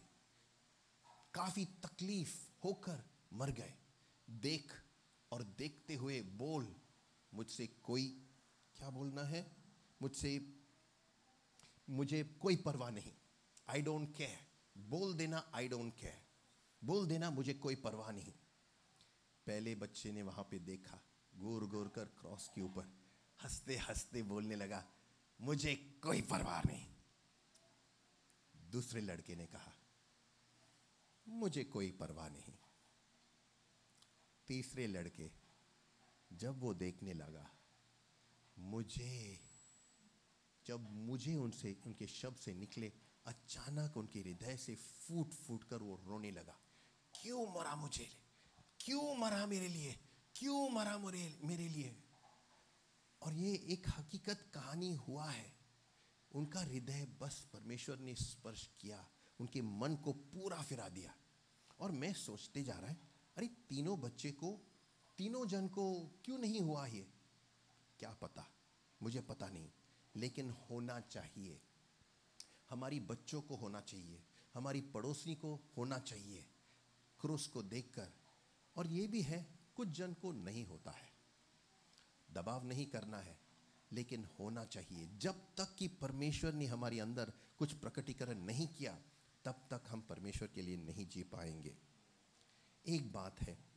काफ़ी 1.35 1.64
तकलीफ़ 1.64 2.49
होकर 2.64 3.05
मर 3.33 3.51
गए। 3.51 3.74
देख 4.31 4.72
और 5.33 5.43
देखते 5.43 5.95
हुए 5.95 6.22
बोल 6.22 6.81
मुझसे 7.35 7.66
कोई, 7.66 8.26
क्या 8.76 8.91
बोलना 8.91 9.22
है? 9.22 9.57
मुझसे, 10.03 10.55
मुझे 11.91 12.24
कोई 12.24 12.57
परवाह 12.57 12.91
नहीं। 12.91 13.12
आई 13.68 13.83
डोंट 13.83 14.16
केयर 14.16 14.47
बोल 14.79 15.14
देना 15.14 15.51
आई 15.55 15.68
डोंट 15.68 15.95
केयर 15.99 16.26
बोल 16.85 17.07
देना, 17.07 17.31
मुझे 17.31 17.55
कोई 17.55 17.74
परवाह 17.74 18.11
नहीं। 18.12 18.33
पहले 19.47 19.74
बच्चे 19.74 20.12
ने 20.12 20.22
वहाँ 20.22 20.49
पे 20.51 20.59
देखा, 20.59 21.01
गोर 21.35 21.64
गोर 21.64 21.89
कर 21.89 22.05
क्रॉस 22.05 22.49
के 22.49 22.61
ऊपर। 22.61 22.85
हँसते 23.43 23.76
हँसते 23.76 24.22
बोलने 24.22 24.57
लगा, 24.57 24.85
मुझे 25.41 25.74
कोई 26.03 26.22
परवाह 26.22 26.62
नहीं। 26.62 26.87
दूसरे 28.70 29.01
लड़के 29.01 29.37
ने 29.37 29.47
कहा, 29.47 29.72
मुझे 31.29 31.64
कोई 31.64 31.91
परवाह 31.91 32.29
नहीं। 32.29 32.55
तीसरे 34.47 34.87
लड़के 34.87 35.31
जब 36.33 36.61
वो 36.61 36.74
देखने 36.74 37.12
लगा, 37.14 37.51
मुझे, 38.59 39.41
जब 40.66 40.91
मुझे 40.91 41.35
उनसे, 41.35 41.81
उनके 41.87 42.07
शब्द 42.07 42.37
से 42.37 42.55
निकले, 42.55 42.93
अचानक 43.26 43.97
उनके 43.97 44.20
हृदय 44.20 44.57
से 44.57 44.74
फूट 44.74 45.33
फूट 45.33 45.64
कर 45.64 45.83
वो 45.83 45.97
रोने 45.97 46.31
लगा। 46.31 46.61
क्यों 47.22 47.59
मरा 47.59 47.76
मुझे? 47.76 48.09
क्यों 48.81 49.16
मरा 49.16 49.47
मेरे 49.47 49.68
लिए? 49.68 49.99
क्यों 50.37 50.70
मरा 50.70 50.99
मेरे 50.99 51.39
मेरे 51.45 51.68
लिए? 51.68 52.05
और 53.22 53.35
ये 53.35 53.55
एक 53.55 53.87
हकीकत 53.89 54.51
कहानी 54.55 54.95
हुआ 54.95 55.31
है। 55.31 55.59
उनका 56.33 56.61
हृदय 56.61 57.05
बस 57.05 57.51
परमेश्वर 57.53 57.99
ने 57.99 58.14
स्पर्श 58.14 58.70
किया, 58.81 59.11
उनके 59.41 59.62
मन 59.62 59.97
को 59.97 60.12
पूरा 60.12 60.62
फिरा 60.62 60.89
दिया। 60.89 61.16
और 61.81 61.91
मैं 61.91 62.12
सोचते 62.12 62.62
जा 62.62 62.74
रहा 62.74 62.91
है, 62.91 63.09
अरे 63.37 63.47
तीनों 63.47 64.01
बच्चे 64.01 64.33
को 64.33 64.67
तीनों 65.18 65.46
जन 65.46 65.68
को 65.68 66.10
क्यों 66.24 66.38
नहीं 66.38 66.60
हुआ 66.60 66.86
ये? 66.86 67.08
क्या 67.98 68.12
पता? 68.12 68.50
मुझे 69.02 69.20
पता 69.20 69.48
नहीं, 69.48 69.70
लेकिन 70.16 70.50
होना 70.50 71.00
चाहिए। 71.00 71.60
हमारी 72.70 73.00
बच्चों 73.00 73.42
को 73.42 73.56
होना 73.56 73.80
चाहिए, 73.80 74.22
हमारी 74.54 74.80
पड़ोसी 74.80 75.34
को 75.34 75.60
होना 75.76 75.98
चाहिए, 75.98 76.46
क्रूस 77.20 77.46
को 77.46 77.62
देखकर। 77.62 78.12
और 78.76 78.86
ये 78.86 79.06
भी 79.06 79.22
है, 79.22 79.58
कुछ 79.76 79.88
जन 79.88 80.14
को 80.14 80.32
नहीं 80.32 80.64
होता 80.64 80.90
है। 80.90 81.12
दबाव 82.32 82.64
नहीं 82.64 82.86
करना 82.86 83.18
है, 83.18 83.38
लेकिन 83.92 84.28
होना 84.38 84.64
चाहिए। 84.64 85.10
जब 85.18 85.54
तक 85.56 85.74
कि 85.74 85.88
परमेश्वर 85.88 86.52
ने 86.52 86.66
हमारे 86.66 87.00
अंदर 87.00 87.32
कुछ 87.58 87.72
प्रकटीकरण 87.72 88.38
नहीं 88.38 88.68
किया, 88.68 89.02
तब 89.44 89.66
तक 89.70 89.82
हम 89.88 90.00
परमेश्वर 90.00 90.48
के 90.48 90.62
लिए 90.62 90.76
नहीं 90.76 91.06
जी 91.06 91.22
पाएँगे। 91.22 91.76
एक 92.86 93.12
बात 93.12 93.40
है 93.40 93.67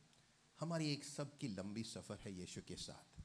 हमारी 0.62 0.92
एक 0.92 1.04
सबकी 1.04 1.48
लंबी 1.48 1.82
सफ़र 1.82 2.18
है 2.18 2.32
यीशु 2.32 2.60
के 2.62 2.76
साथ। 2.76 3.22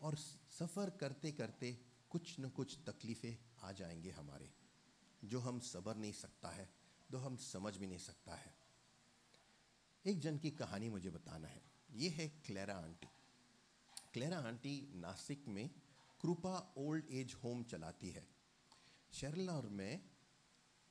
और 0.00 0.16
सफ़र 0.50 0.90
करते 0.90 1.32
करते 1.32 1.82
कुछ 2.10 2.40
न 2.40 2.48
कुछ 2.48 2.78
तकलीफ़ें 2.86 3.38
आ 3.60 3.72
जाएँगे 3.72 4.10
हमारे, 4.10 4.54
जो 5.24 5.40
हम 5.40 5.60
सबर 5.60 5.96
नहीं 5.96 6.12
सकता 6.12 6.48
है, 6.48 6.74
जो 7.10 7.18
हम 7.18 7.36
समझ 7.36 7.76
भी 7.76 7.86
नहीं 7.86 7.98
सकता 7.98 8.34
है। 8.34 8.54
एक 10.06 10.20
जन 10.20 10.38
की 10.38 10.50
कहानी 10.50 10.88
मुझे 10.88 11.10
बताना 11.10 11.48
है। 11.48 11.62
ये 11.90 12.08
है 12.08 12.28
Clara 12.28 12.74
aunty. 12.74 13.08
Clara 14.12 14.38
aunty 14.38 14.92
Nashik 14.94 15.48
में 15.48 15.70
कृपा 16.20 16.74
ओल्ड 16.76 17.04
एज 17.10 17.34
होम 17.44 17.64
चलाती 17.64 18.10
है। 18.10 18.28
शेरला 19.12 19.52
और 19.52 19.68
मैं 19.68 20.10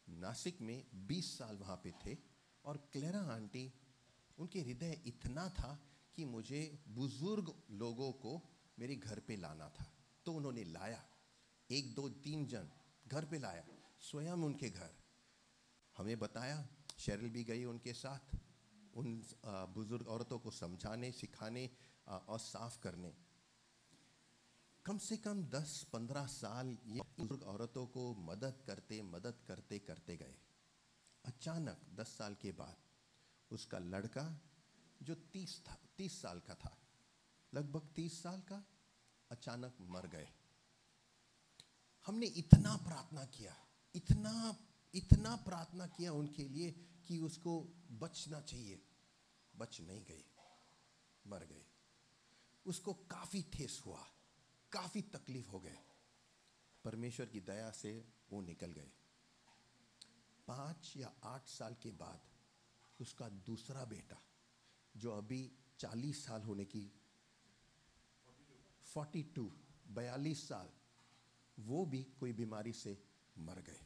नासिक 0.10 0.62
में 0.62 1.08
20 1.08 1.38
साल 1.38 1.58
वहाँ 1.58 1.82
पे 1.84 1.92
थे 1.92 2.18
और 2.66 2.90
क्लेरा 2.94 3.20
आंटी 3.20 3.74
उनके 4.40 4.62
हृदय 4.62 5.02
इतना 5.06 5.48
था 5.50 5.80
कि 6.16 6.26
मुझे 6.26 6.62
बुज़ुर्ग 6.88 7.54
लोगों 7.72 8.12
को 8.14 8.42
मेरे 8.80 8.96
घर 8.96 9.20
पे 9.20 9.36
लाना 9.36 9.70
था। 9.70 9.86
तो 10.26 10.34
उन्होंने 10.34 10.64
लाया। 10.64 11.04
एक, 11.70 11.94
दो, 11.96 12.10
तीन 12.10 12.46
जन 12.46 12.70
घर 13.08 13.26
पे 13.26 13.40
लाया। 13.40 13.66
स्वयं 14.02 14.44
उनके 14.44 14.70
घर। 14.70 14.94
हमें 15.96 16.20
बताया, 16.20 16.68
शेरल 17.00 17.30
भी 17.30 17.44
गई 17.44 17.64
उनके 17.66 17.94
साथ, 17.94 18.38
उन 18.94 19.24
बुज़ुर्ग 19.46 20.08
औरतों 20.08 20.40
को 20.40 20.52
समझाने, 20.52 21.12
सिखाने 21.12 21.70
और 22.08 22.40
साफ़ 22.40 22.80
करने। 22.80 23.14
कम 24.86 24.98
से 24.98 25.18
कम 25.18 25.44
10-15 25.46 26.26
साल 26.26 26.78
ये 26.86 27.02
बुज़ुर्ग 27.18 27.44
औरतों 27.44 27.86
को 27.88 28.14
मदद 28.16 28.62
करते 28.66 29.02
मदद 29.02 29.42
करते 29.48 29.80
करते 29.80 30.18
गए। 30.18 30.36
अचानक 31.26 31.82
10 31.96 32.08
साल 32.08 32.36
के 32.36 32.52
बाद 32.52 32.78
उसका 33.52 33.80
लड़का 33.80 34.41
जो 35.02 35.16
30 35.16 35.64
था 35.70 35.78
30 35.97 36.22
साल 36.22 36.39
का 36.39 36.56
था, 36.56 36.78
लगभग 37.54 37.93
30 37.95 38.24
साल 38.24 38.41
का, 38.41 38.66
अचानक 39.32 39.78
मर 39.82 40.08
गए। 40.08 40.30
हमने 42.08 42.26
इतना 42.26 42.76
प्रार्थना 42.76 43.26
किया, 43.26 43.56
इतना 43.95 44.58
इतना 44.95 45.36
प्रार्थना 45.36 45.88
किया 45.88 46.14
उनके 46.14 46.47
लिए 46.47 46.72
कि 47.08 47.20
उसको 47.20 47.62
बचना 47.91 48.41
चाहिए। 48.41 48.88
बच 49.56 49.82
नहीं 49.82 50.06
गए, 50.06 50.24
मर 51.28 51.45
गए। 51.45 51.66
उसको 52.66 52.93
काफ़ी 52.93 53.41
ठेस 53.43 53.82
हुआ, 53.86 54.12
काफ़ी 54.72 55.02
तकलीफ़ 55.02 55.47
हो 55.47 55.60
गए। 55.60 55.78
परमेश्वर 56.84 57.26
की 57.26 57.39
दया 57.39 57.72
से 57.72 58.14
वो 58.32 58.41
निकल 58.41 58.72
गए। 58.72 58.91
पाँच 60.47 60.93
या 60.97 61.14
आठ 61.24 61.47
साल 61.47 61.76
के 61.76 61.91
बाद 61.91 62.31
उसका 63.02 63.30
दूसरा 63.30 63.86
बेटा, 63.86 64.22
जो 64.97 65.12
अभी 65.12 65.52
चालीस 65.80 66.26
साल 66.26 66.41
होने 66.41 66.66
की 66.66 66.91
फोर्टी 68.86 69.24
टू 69.24 69.52
बयालीस 69.88 70.47
साल, 70.47 70.70
वो 71.60 71.86
भी 71.86 72.04
कोई 72.04 72.34
बीमारी 72.34 72.74
से 72.74 73.04
मर 73.38 73.62
गए। 73.62 73.86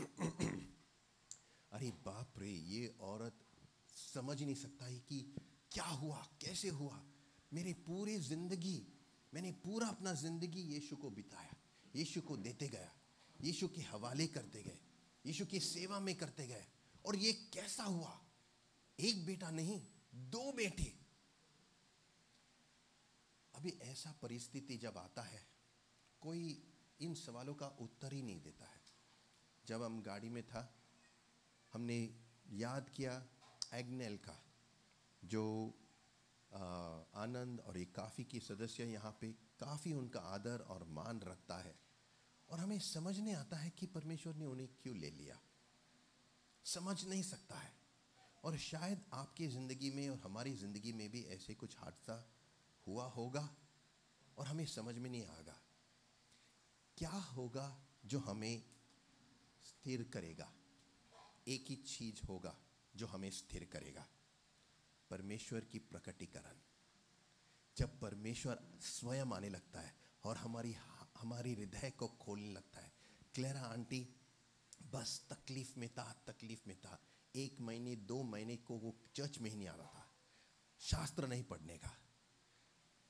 अरे 1.72 1.90
बाप 1.90 2.34
रे, 2.38 2.50
ये 2.50 2.96
औरत 3.00 3.38
समझ 3.96 4.42
नहीं 4.42 4.54
सकता 4.54 4.84
है 4.84 4.98
कि 4.98 5.34
क्या 5.72 5.84
हुआ, 5.84 6.26
कैसे 6.40 6.68
हुआ। 6.68 7.04
मेरे 7.52 7.72
पूरी 7.72 8.16
ज़िंदगी, 8.18 8.86
मैंने 9.34 9.52
पूरा 9.52 9.88
अपना 9.88 10.12
ज़िंदगी 10.12 10.60
यीशु 10.60 10.96
को 10.96 11.10
बिताया, 11.10 11.56
यीशु 11.96 12.20
को 12.20 12.36
देते 12.36 12.68
गया, 12.68 12.92
यीशु 13.40 13.68
के 13.68 13.80
हवाले 13.80 14.26
करते 14.26 14.62
गए, 14.62 14.78
यीशु 15.26 15.46
की 15.46 15.60
सेवा 15.60 16.00
में 16.00 16.14
करते 16.14 16.46
गए, 16.46 16.66
और 17.06 17.16
ये 17.16 17.32
कैसा 17.32 17.84
हुआ? 17.84 18.25
एक 19.00 19.26
बेटा 19.26 19.50
नहीं, 19.50 19.86
दो 20.14 20.52
बेटे। 20.52 20.98
अभी 23.54 23.70
ऐसा 23.70 24.12
परिस्थिति 24.12 24.76
जब 24.76 24.98
आता 24.98 25.22
है, 25.22 25.46
कोई 26.20 26.72
इन 27.00 27.14
सवालों 27.14 27.54
का 27.54 27.66
उत्तर 27.66 28.12
ही 28.12 28.22
नहीं 28.22 28.40
देता 28.40 28.64
है। 28.64 28.82
जब 29.66 29.82
हम 29.82 30.02
गाड़ी 30.02 30.28
में 30.28 30.46
था, 30.46 30.74
हमने 31.72 32.24
याद 32.50 32.90
किया 32.90 33.26
एग्नेल 33.74 34.16
का, 34.16 34.42
जो 35.24 35.74
आनंद 37.14 37.60
और 37.60 37.78
एक 37.78 37.94
काफ़ी 37.94 38.24
की 38.24 38.40
सदस्य 38.40 38.84
यहाँ 38.84 39.18
पे, 39.20 39.32
काफ़ी 39.32 39.92
उनका 39.92 40.20
आदर 40.20 40.58
और 40.58 40.84
मान 40.84 41.20
रखता 41.20 41.58
है। 41.58 41.78
और 42.48 42.60
हमें 42.60 42.78
समझ 42.78 43.18
नहीं 43.18 43.34
आता 43.34 43.56
है 43.56 43.70
कि 43.70 43.86
परमेश्वर 43.86 44.34
ने 44.34 44.44
उन्हें 44.44 44.68
क्यों 44.82 44.96
ले 44.96 45.10
लिया। 45.10 45.40
समझ 46.64 47.04
नहीं 47.04 47.22
सकता 47.22 47.58
है। 47.58 47.85
और 48.46 48.56
शायद 48.58 49.04
आपकी 49.12 49.46
ज़िंदगी 49.48 49.90
में 49.90 50.08
और 50.08 50.18
हमारी 50.18 50.54
ज़िंदगी 50.56 50.92
में 50.92 51.10
भी 51.10 51.22
ऐसे 51.22 51.54
कुछ 51.54 51.78
हादसा 51.78 52.32
हुआ 52.86 53.04
होगा 53.04 53.56
और 54.38 54.46
हमें 54.46 54.66
समझ 54.66 54.94
में 54.94 55.10
नहीं 55.10 55.26
आएगा। 55.26 55.56
क्या 56.98 57.10
होगा 57.10 57.86
जो 58.06 58.18
हमें 58.18 58.62
स्थिर 59.64 60.02
करेगा? 60.02 60.52
एक 61.48 61.64
ही 61.68 61.76
चीज़ 61.76 62.26
होगा 62.26 62.56
जो 62.96 63.06
हमें 63.06 63.30
स्थिर 63.30 63.64
करेगा। 63.64 64.06
परमेश्वर 65.10 65.60
की 65.60 65.78
प्रकटीकरण। 65.78 66.56
जब 67.76 68.00
परमेश्वर 68.00 68.78
स्वयं 68.80 69.26
आने 69.26 69.48
लगता 69.48 69.80
है 69.80 69.94
और 70.24 70.36
हमारी 70.36 70.72
हमारी 71.18 71.54
हृदय 71.54 71.90
को 71.90 72.08
खोलने 72.08 72.52
लगता 72.52 72.80
है, 72.80 72.92
क्लेरा 73.34 73.60
आंटी, 73.60 74.16
बस 74.82 75.26
तकलीफ़ 75.30 75.78
में 75.78 75.88
था, 75.88 76.12
तकलीफ़ 76.26 76.60
में 76.66 76.80
था। 76.80 76.98
एक 77.36 77.60
महीने, 77.60 77.96
दो 77.96 78.22
महीने 78.22 78.56
को 78.56 78.78
वो 78.78 78.96
चर्च 79.14 79.38
में 79.38 79.50
ही 79.50 79.56
नहीं 79.56 79.68
आ 79.68 79.74
रहा 79.74 79.86
था। 79.86 80.16
शास्त्र 80.78 81.26
नहीं 81.26 81.44
पढ़ने 81.44 81.78
का। 81.78 81.98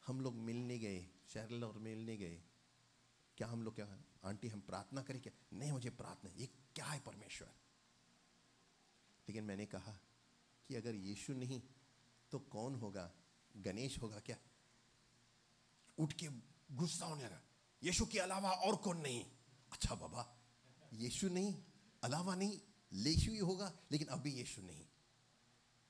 हम 0.07 0.21
लोग 0.21 0.35
मिलने 0.35 0.79
गए 0.79 1.09
शहर 1.29 1.65
और 1.65 1.79
मिलने 1.79 2.17
गए। 2.17 2.43
क्या 3.37 3.49
हम 3.49 3.63
लोग, 3.63 3.75
क्या 3.75 4.03
आंटी, 4.25 4.49
हम 4.49 4.61
प्रार्थना 4.61 5.03
करें 5.03 5.23
क्या? 5.23 5.47
नहीं, 5.53 5.73
मुझे 5.73 5.91
प्रार्थना 5.91 6.31
ये 6.31 6.47
क्या 6.47 6.87
है 6.87 7.01
परमेश्वर? 7.01 7.49
लेकिन 9.29 9.45
मैंने 9.45 9.67
कहा 9.67 9.93
कि 10.69 10.75
अगर 10.75 10.95
यीशु 10.95 11.35
नहीं 11.35 11.63
तो 12.31 12.39
कौन 12.39 12.75
होगा? 12.75 13.13
गणेश 13.57 13.99
होगा 14.03 14.21
क्या? 14.21 14.37
उठ 15.99 16.13
के 16.13 16.29
गुस्सा 16.75 17.07
होने 17.07 17.25
लगा। 17.25 17.43
यीशु 17.83 18.07
के 18.07 18.19
अलावा 18.19 18.51
और 18.51 18.77
कौन 18.77 19.01
नहीं? 19.01 19.25
अच्छा 19.73 19.95
बाबा, 19.95 20.39
यीशु 20.93 21.29
नहीं, 21.29 21.65
अलावा 22.05 22.35
नहीं। 22.35 22.61
लेशु 22.93 23.31
ही 23.33 23.39
होगा 23.41 23.73
लेकिन 23.93 24.09
अभी 24.09 24.31
यीशु 24.33 24.63
नहीं। 24.63 24.87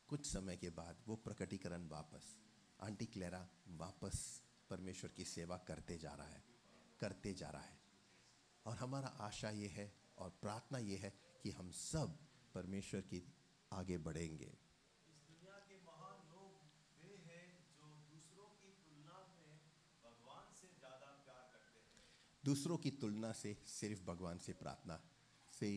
कुछ 0.09 0.27
समय 0.27 0.57
के 0.57 0.71
बाद 0.73 1.03
वो 1.07 1.17
प्रकटीकरण 1.25 1.89
वापस 1.89 2.37
आंटी 2.81 3.07
क्लेरा 3.07 3.47
वापस 3.79 4.19
परमेश्वर 4.71 5.11
की 5.17 5.25
सेवा 5.27 5.57
करते 5.69 5.97
जा 5.99 6.13
रहा 6.13 6.29
है 6.29 6.43
करते 7.01 7.33
जा 7.35 7.51
रहा 7.51 7.63
है। 7.63 7.79
और 8.67 8.77
हमारा 8.77 9.09
आशा 9.23 9.51
ये 9.53 9.69
है 9.69 9.93
और 10.19 10.31
प्रार्थना 10.43 10.79
ये 10.81 10.97
है 10.97 11.13
कि 11.43 11.51
हम 11.51 11.71
सब 11.73 12.19
परमेश्वर 12.55 13.01
की 13.03 13.23
आगे 13.73 13.99
बढ़ेंगे। 14.01 14.47
इस 15.09 15.19
दुनिया 15.23 15.59
के 15.69 15.77
महान 15.81 16.23
लोग 16.31 16.53
वे 17.03 17.41
जो 17.73 17.89
दूसरों 18.07 18.49
की 18.57 18.73
तुलना 18.85 19.19
में 19.31 19.61
भगवान 20.05 20.55
से 20.55 20.69
ज़्यादा 20.79 21.13
प्यार 21.25 21.45
करते 21.53 21.85
दूसरों 22.45 22.77
की 22.79 22.91
तुलना 22.97 23.33
से 23.35 23.57
सिर्फ़ 23.71 24.05
भगवान 24.07 24.39
से 24.39 24.53
प्रार्थना 24.55 25.01
से 25.53 25.71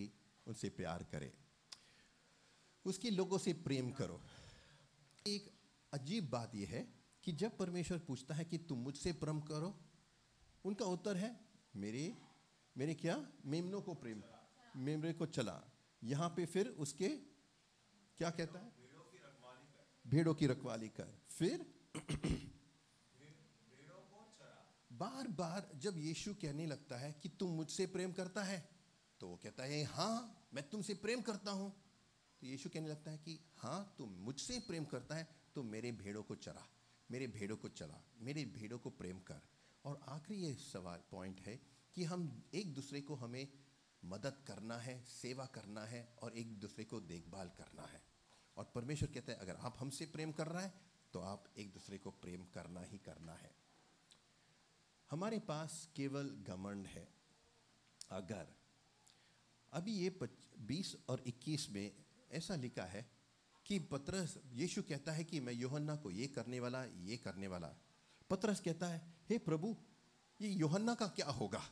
उनसे 0.49 0.69
प्यार 0.69 1.03
करें। 1.03 1.31
उसके 2.85 3.09
लोगों 3.09 3.37
से 3.37 3.53
प्रेम 3.53 3.91
करो। 3.91 4.21
एक 5.27 5.49
अजीब 5.93 6.29
बात 6.29 6.55
यह 6.55 6.69
है 6.69 6.81
कि 7.23 7.31
जब 7.31 7.57
परमेश्वर 7.57 7.99
पूछता 7.99 8.35
है 8.35 8.45
कि 8.45 8.57
तुम 8.57 8.79
मुझसे 8.79 9.13
प्रेम 9.13 9.41
करो, 9.41 9.69
उनका 10.65 10.85
उत्तर 10.85 11.17
है, 11.17 11.39
मेरे 11.75 12.17
मेरे 12.77 12.93
क्या? 12.93 13.15
मेमनों 13.45 13.81
को 13.81 13.93
प्रेम। 13.93 14.23
मेमरे 14.75 15.13
को 15.13 15.25
चला। 15.25 15.61
यहाँ 16.03 16.29
पे 16.29 16.45
फिर 16.45 16.67
उसके 16.67 17.09
क्या 18.17 18.29
कहता 18.29 18.59
है? 18.59 18.71
भेड़ों 20.07 20.33
की 20.33 20.47
रखवाली 20.47 20.89
कर। 20.89 21.17
फिर 21.29 21.65
बार 24.91 25.27
बार 25.27 25.69
जब 25.75 25.97
यीशु 25.97 26.33
कहने 26.33 26.65
लगता 26.65 26.97
है 26.97 27.11
कि 27.13 27.29
तुम 27.29 27.51
मुझसे 27.51 27.85
प्रेम 27.87 28.11
करता 28.11 28.43
है 28.43 28.69
तो 29.19 29.27
वो 29.27 29.35
कहता 29.35 29.63
है 29.63 29.83
हाँ 29.83 30.38
मैं 30.51 30.69
तुमसे 30.69 30.93
प्रेम 30.95 31.21
करता 31.21 31.51
हूँ। 31.51 31.71
तो 32.41 32.47
यीशु 32.47 32.69
कहने 32.69 32.89
लगता 32.89 33.11
है 33.11 33.17
कि 33.17 33.39
हाँ 33.57 33.95
तुम 33.97 34.09
मुझसे 34.19 34.59
प्रेम 34.67 34.85
करता 34.85 35.15
है 35.15 35.27
तो 35.55 35.63
मेरे 35.63 35.91
भेड़ों 35.93 36.23
को 36.23 36.35
चरा, 36.37 36.65
मेरे 37.09 37.27
भेड़ों 37.29 37.57
को 37.57 37.69
चला, 37.69 38.01
मेरे 38.19 38.45
भेड़ों 38.47 38.77
को 38.79 38.89
प्रेम 38.91 39.19
कर। 39.21 39.41
और 39.85 39.99
आखिरी 40.09 40.39
ये 40.39 40.53
सवाल 40.55 41.01
पॉइंट 41.11 41.39
है 41.41 41.59
कि 41.95 42.03
हम 42.03 42.29
एक 42.53 42.73
दूसरे 42.75 43.01
को 43.01 43.15
हमें 43.15 43.47
मदद 44.03 44.43
करना 44.47 44.77
है, 44.77 45.03
सेवा 45.03 45.45
करना 45.45 45.85
है 45.85 46.07
और 46.21 46.37
एक 46.37 46.59
दूसरे 46.59 46.85
को 46.85 46.99
देखभाल 47.01 47.49
करना 47.57 47.85
है। 47.85 48.01
और 48.57 48.71
परमेश्वर 48.75 49.09
कहता 49.09 49.31
है, 49.31 49.37
अगर 49.37 49.55
आप 49.55 49.77
हमसे 49.79 50.05
प्रेम 50.05 50.31
कर 50.31 50.47
रहा 50.47 50.61
है 50.61 50.73
तो 51.13 51.19
आप 51.21 51.43
एक 51.57 51.73
दूसरे 51.73 51.97
को 51.97 52.11
प्रेम 52.21 52.43
करना 52.53 52.81
ही 52.81 52.97
करना 52.99 53.33
है। 53.33 53.51
हमारे 55.09 55.39
पास 55.41 55.87
केवल 55.95 56.29
घमंड 56.43 56.87
है। 56.87 57.07
अगर 58.11 58.47
अभी 59.73 59.93
ये 59.93 60.09
बीस 60.59 60.95
और 61.09 61.23
इक्कीस 61.27 61.69
में 61.69 61.91
ऐसा 62.31 62.55
लिखा 62.55 62.83
है 62.83 63.09
कि 63.65 63.79
पत्रस 63.79 64.37
यीशु 64.53 64.81
कहता 64.83 65.11
है 65.11 65.23
कि 65.23 65.39
मैं 65.39 65.53
योहन्ना 65.53 65.95
को 65.95 66.11
ये 66.11 66.27
करने 66.27 66.59
वाला 66.59 66.83
ये 66.85 67.17
करने 67.17 67.47
वाला। 67.47 67.67
पत्रस 68.29 68.59
कहता 68.59 68.87
है 68.87 69.01
हे 69.29 69.37
प्रभु 69.37 69.75
ये 70.41 70.49
योहन्ना 70.49 70.95
का 70.95 71.07
क्या 71.07 71.29
होगा? 71.29 71.63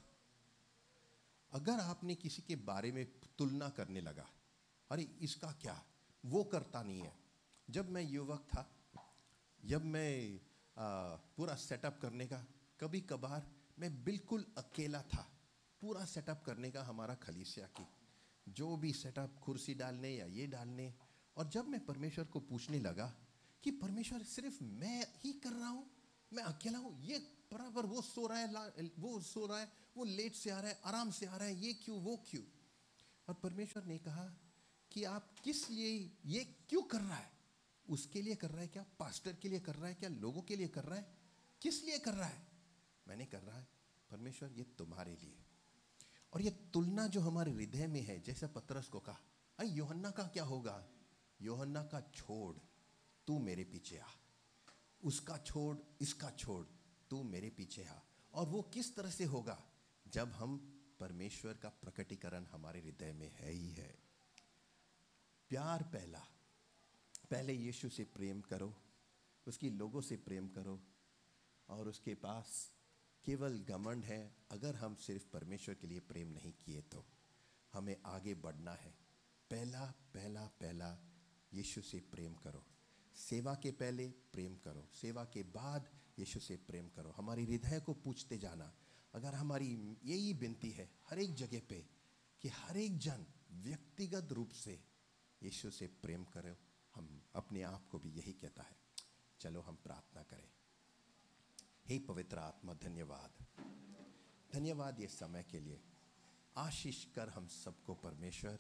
अगर 1.52 1.80
आपने 1.80 2.16
किसी 2.16 2.42
के 2.42 2.56
बारे 2.56 2.92
में 2.92 3.06
तुलना 3.38 3.70
करने 3.70 4.02
लगा 4.02 4.30
अरे 4.92 5.04
इसका 5.04 5.52
क्या? 5.52 5.84
वो 6.26 6.44
करता 6.44 6.84
नहीं 6.84 7.02
है। 7.02 7.14
जब 7.70 7.90
मैं 7.90 8.02
युवक 8.02 8.48
था 8.54 8.74
जब 9.66 9.86
मैं 9.86 10.40
आ, 10.78 11.16
पूरा 11.16 11.56
सेटअप 11.56 12.00
करने 12.02 12.28
का 12.28 12.46
कभी 12.80 13.02
कभार 13.02 13.48
मैं 13.80 14.04
बिल्कुल 14.04 14.46
अकेला 14.58 15.02
था। 15.02 15.37
पूरा 15.82 16.06
सेटअप 16.06 16.44
करने 16.46 16.72
का 16.72 16.84
हमारा 16.84 17.16
खलीसिया 17.16 17.68
की 17.68 17.88
जो 18.48 18.76
भी 18.78 18.92
सेटअप 18.94 19.40
कुर्सी 19.46 19.74
डालने 19.74 20.16
या 20.16 20.26
ये 20.26 20.48
डालने, 20.48 20.94
और 21.38 21.50
जब 21.50 21.68
मैं 21.68 21.86
परमेश्वर 21.86 22.26
को 22.26 22.40
पूछने 22.40 22.80
लगा 22.80 23.14
कि 23.64 23.72
परमेश्वर, 23.72 24.24
सिर्फ़ 24.24 24.64
मैं 24.64 25.06
ही 25.24 25.32
कर 25.34 25.52
रहा 25.52 25.70
हूँ, 25.70 25.86
मैं 26.34 26.44
अकेला 26.44 26.78
हूँ, 26.78 27.02
ये 27.06 27.18
बराबर 27.52 27.86
वो 27.86 28.02
सो 28.02 28.28
रहा 28.28 28.40
है 28.40 28.92
वो 29.00 29.20
सो 29.22 29.46
रहा 29.46 29.60
है, 29.60 29.72
वो 29.98 30.04
लेट 30.04 30.36
से 30.36 30.50
आ 30.50 30.60
रहा 30.60 30.70
है, 30.70 30.80
आराम 30.86 31.12
से 31.12 31.26
आ 31.26 31.38
रहा 31.38 31.48
है, 31.48 31.56
ये 31.56 31.74
क्यों, 31.74 32.00
वो 32.02 32.16
क्यों? 32.30 32.44
और 33.28 33.34
परमेश्वर 33.34 33.84
ने 33.84 33.98
कहा 33.98 34.26
कि 34.92 35.04
आप 35.04 35.36
किस 35.44 35.70
लिए, 35.70 36.12
ये 36.26 36.44
क्यों 36.70 36.82
कर 36.82 37.02
रहा 37.02 37.16
है? 37.16 37.32
उसके 37.90 38.22
लिए 38.22 38.36
कर 38.36 38.50
रहा 38.52 38.62
है 38.62 38.68
क्या? 38.68 38.86
पास्टर 39.00 39.34
के 39.34 39.50
लिए 39.50 39.60
कर 39.60 39.76
रहा 39.76 39.88
है 39.88 39.96
क्या? 39.96 40.10
लोगों 40.10 40.42
के 40.42 40.56
लिए 40.56 40.68
कर 40.68 40.84
रहा 40.84 41.00
है? 41.00 41.18
किस 41.62 41.84
लिए 41.86 42.00
कर 42.00 42.14
रहा 42.14 42.28
है? 42.28 42.48
मैंने 43.08 43.26
कर 43.26 43.42
रहा 43.42 43.60
है 43.60 43.68
परमेश्वर, 44.12 44.52
ये 44.52 44.64
तुम्हारे 44.78 45.16
लिए। 45.16 45.44
और 46.38 46.44
ये 46.44 46.50
तुलना 46.50 47.08
जो 47.08 47.22
हमारे 47.22 47.52
हृदय 47.52 47.88
में 47.88 48.02
है, 48.02 48.20
जैसे 48.20 48.48
पत्रस 48.48 48.88
को 48.88 49.00
कहा, 49.00 49.20
अरे, 49.60 49.68
योहन्ना 49.68 50.12
का 50.12 50.24
क्या 50.24 50.44
होगा? 50.44 50.88
योहन्ना 51.42 51.84
का 51.84 52.02
छोड़, 52.02 52.58
तू 53.28 53.40
मेरे 53.40 53.64
पीछे 53.64 53.98
आ। 53.98 54.08
उसका 55.04 55.38
छोड़, 55.38 55.78
इसका 56.02 56.32
छोड़, 56.32 56.66
तू 57.10 57.24
मेरे 57.24 57.50
पीछे 57.50 57.84
आ। 57.84 58.00
और 58.34 58.50
वो 58.50 58.62
किस 58.62 58.96
तरह 58.96 59.10
से 59.10 59.24
होगा? 59.24 59.64
जब 60.08 60.30
हम 60.30 60.82
परमेश्वर 61.00 61.54
का 61.54 61.70
प्रकटीकरण 61.70 62.46
हमारे 62.46 62.82
हृदय 62.82 63.14
में 63.14 63.32
है 63.32 63.52
ही 63.52 63.70
है। 63.70 64.00
प्यार 65.50 65.84
पहला। 65.84 66.24
पहले 67.32 67.54
यीशु 67.54 67.90
से 67.90 68.04
प्रेम 68.04 68.42
करो, 68.42 68.76
उसकी 69.48 69.70
लोगों 69.70 70.02
से 70.02 70.16
प्रेम 70.16 70.48
करो, 70.48 70.84
और 71.70 71.88
उसके 71.88 72.16
पास 72.16 72.77
केवल 73.28 73.60
घमंड 73.60 74.06
है, 74.06 74.36
अगर 74.52 74.76
हम 74.76 74.96
सिर्फ़ 74.96 75.28
परमेश्वर 75.34 75.76
के 75.76 75.88
लिए 75.88 76.00
प्रेम 76.00 76.28
नहीं 76.28 76.54
किए 76.54 76.82
तो। 76.82 77.06
हमें 77.74 77.98
आगे 78.06 78.36
बढ़ना 78.36 78.74
है। 78.74 78.92
पहला 79.52 79.86
पहला 79.86 80.46
पहला, 80.46 81.00
यीशु 81.54 81.82
से 81.82 82.00
प्रेम 82.00 82.36
करो। 82.36 82.66
सेवा 83.16 83.56
के 83.56 83.72
पहले 83.72 84.08
प्रेम 84.08 84.56
करो। 84.56 84.90
सेवा 84.94 85.26
के 85.26 85.44
बाद 85.44 85.90
यीशु 86.20 86.40
से 86.40 86.58
प्रेम 86.58 86.90
करो। 86.90 87.10
हमारे 87.10 87.44
हृदय 87.44 87.80
को 87.80 87.94
पूछते 87.94 88.38
जाना। 88.38 88.76
अगर 89.14 89.36
हमारी 89.36 89.98
यही 90.06 90.34
विनती 90.34 90.72
है 90.72 90.92
हर 91.10 91.20
एक 91.20 91.34
जगह 91.34 91.62
पे 91.70 91.88
कि 92.42 92.48
हर 92.48 92.78
एक 92.78 92.98
जन 92.98 93.26
व्यक्तिगत 93.52 94.32
रूप 94.32 94.50
से 94.50 94.84
यीशु 95.44 95.72
से 95.72 95.88
प्रेम 95.88 96.24
करो, 96.24 96.58
हम 96.96 97.24
अपने 97.36 97.62
आप 97.62 97.88
को 97.88 98.00
भी 98.00 98.10
यही 98.10 98.34
कहता 98.34 98.64
है। 98.64 98.78
चलो 99.40 99.62
हम 99.62 99.76
प्रार्थना 99.76 100.24
करें। 100.24 100.57
हे 101.90 102.00
पवित्र 102.00 102.38
आत्मा, 102.38 102.74
धन्यवाद। 102.74 103.46
धन्यवाद 104.54 105.00
ये 105.00 105.08
समय 105.08 105.44
के 105.44 105.60
लिए। 105.60 105.84
आशीष 106.58 107.06
कर 107.06 107.30
हम 107.30 107.48
सबको 107.48 107.94
परमेश्वर, 107.94 108.60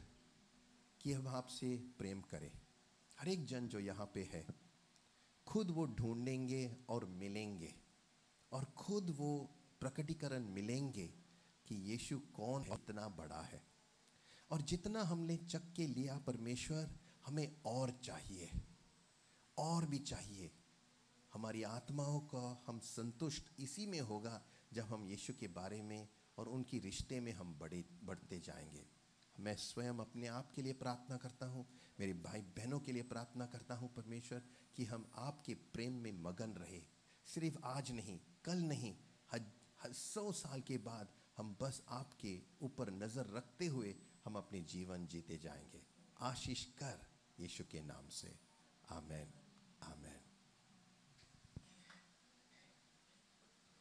कि 1.01 1.13
हम 1.13 1.27
आपसे 1.27 1.77
प्रेम 1.97 2.21
करें। 2.21 2.51
हर 3.19 3.27
एक 3.27 3.45
जन 3.45 3.67
जो 3.67 3.79
यहाँ 3.79 4.11
पे 4.13 4.23
है, 4.23 4.47
खुद 5.47 5.71
वो 5.71 5.85
ढूंढेंगे 5.85 6.77
और 6.89 7.05
मिलेंगे, 7.05 7.75
और 8.51 8.65
खुद 8.65 9.09
वो 9.09 9.55
प्रकटीकरण 9.79 10.43
मिलेंगे 10.43 11.07
कि 11.67 11.75
यीशु 11.75 12.19
कौन 12.19 12.61
है, 12.61 12.73
इतना 12.73 13.09
बड़ा 13.09 13.41
है। 13.41 13.63
और 14.51 14.61
जितना 14.61 15.01
हमने 15.01 15.37
चक 15.37 15.73
के 15.73 15.87
लिया, 15.87 16.19
परमेश्वर, 16.19 16.99
हमें 17.25 17.61
और 17.65 17.91
चाहिए, 17.91 18.51
और 19.57 19.85
भी 19.85 19.99
चाहिए। 19.99 20.51
हमारी 21.37 21.63
आत्माओं 21.63 22.19
का 22.19 22.63
हम 22.67 22.79
संतुष्ट 22.79 23.49
इसी 23.59 23.85
में 23.85 23.99
होगा 24.01 24.41
जब 24.73 24.83
हम 24.83 25.05
यीशु 25.05 25.33
के 25.33 25.47
बारे 25.47 25.81
में 25.81 26.07
और 26.37 26.47
उनकी 26.49 26.79
रिश्ते 26.79 27.19
में 27.19 27.31
हम 27.31 27.53
बड़े 27.59 27.83
बढ़ते 28.03 28.39
जाएँगे। 28.39 28.85
मैं 29.39 29.55
स्वयं 29.55 29.99
अपने 29.99 30.27
आप 30.27 30.51
के 30.55 30.61
लिए 30.61 30.73
प्रार्थना 30.73 31.17
करता 31.17 31.45
हूँ 31.45 31.65
मेरे 31.99 32.13
भाई 32.13 32.41
बहनों 32.41 32.79
के 32.79 32.91
लिए 32.91 33.03
प्रार्थना 33.03 33.45
करता 33.45 33.75
हूँ 33.75 33.93
परमेश्वर 33.93 34.41
कि 34.75 34.85
हम 34.85 35.11
आपके 35.15 35.53
प्रेम 35.53 35.93
में 35.93 36.11
मगन 36.11 36.53
रहे। 36.53 36.81
सिर्फ़ 37.27 37.57
आज 37.63 37.91
नहीं 37.91 38.19
कल 38.45 38.57
नहीं 38.57 38.95
हज, 39.33 39.45
सौ 39.93 40.31
साल 40.31 40.61
के 40.61 40.77
बाद 40.77 41.13
हम 41.37 41.57
बस 41.61 41.83
आपके 41.89 42.41
ऊपर 42.61 42.91
नज़र 42.93 43.35
रखते 43.35 43.65
हुए 43.67 43.95
हम 44.25 44.35
अपने 44.35 44.61
जीवन 44.61 45.07
जीते 45.07 45.37
जाएँगे। 45.37 45.83
आशीष 46.21 46.65
कर 46.65 47.07
यीशु 47.39 47.63
के 47.63 47.81
नाम 47.81 48.07
से। 48.09 48.39
आमेन। 48.89 49.33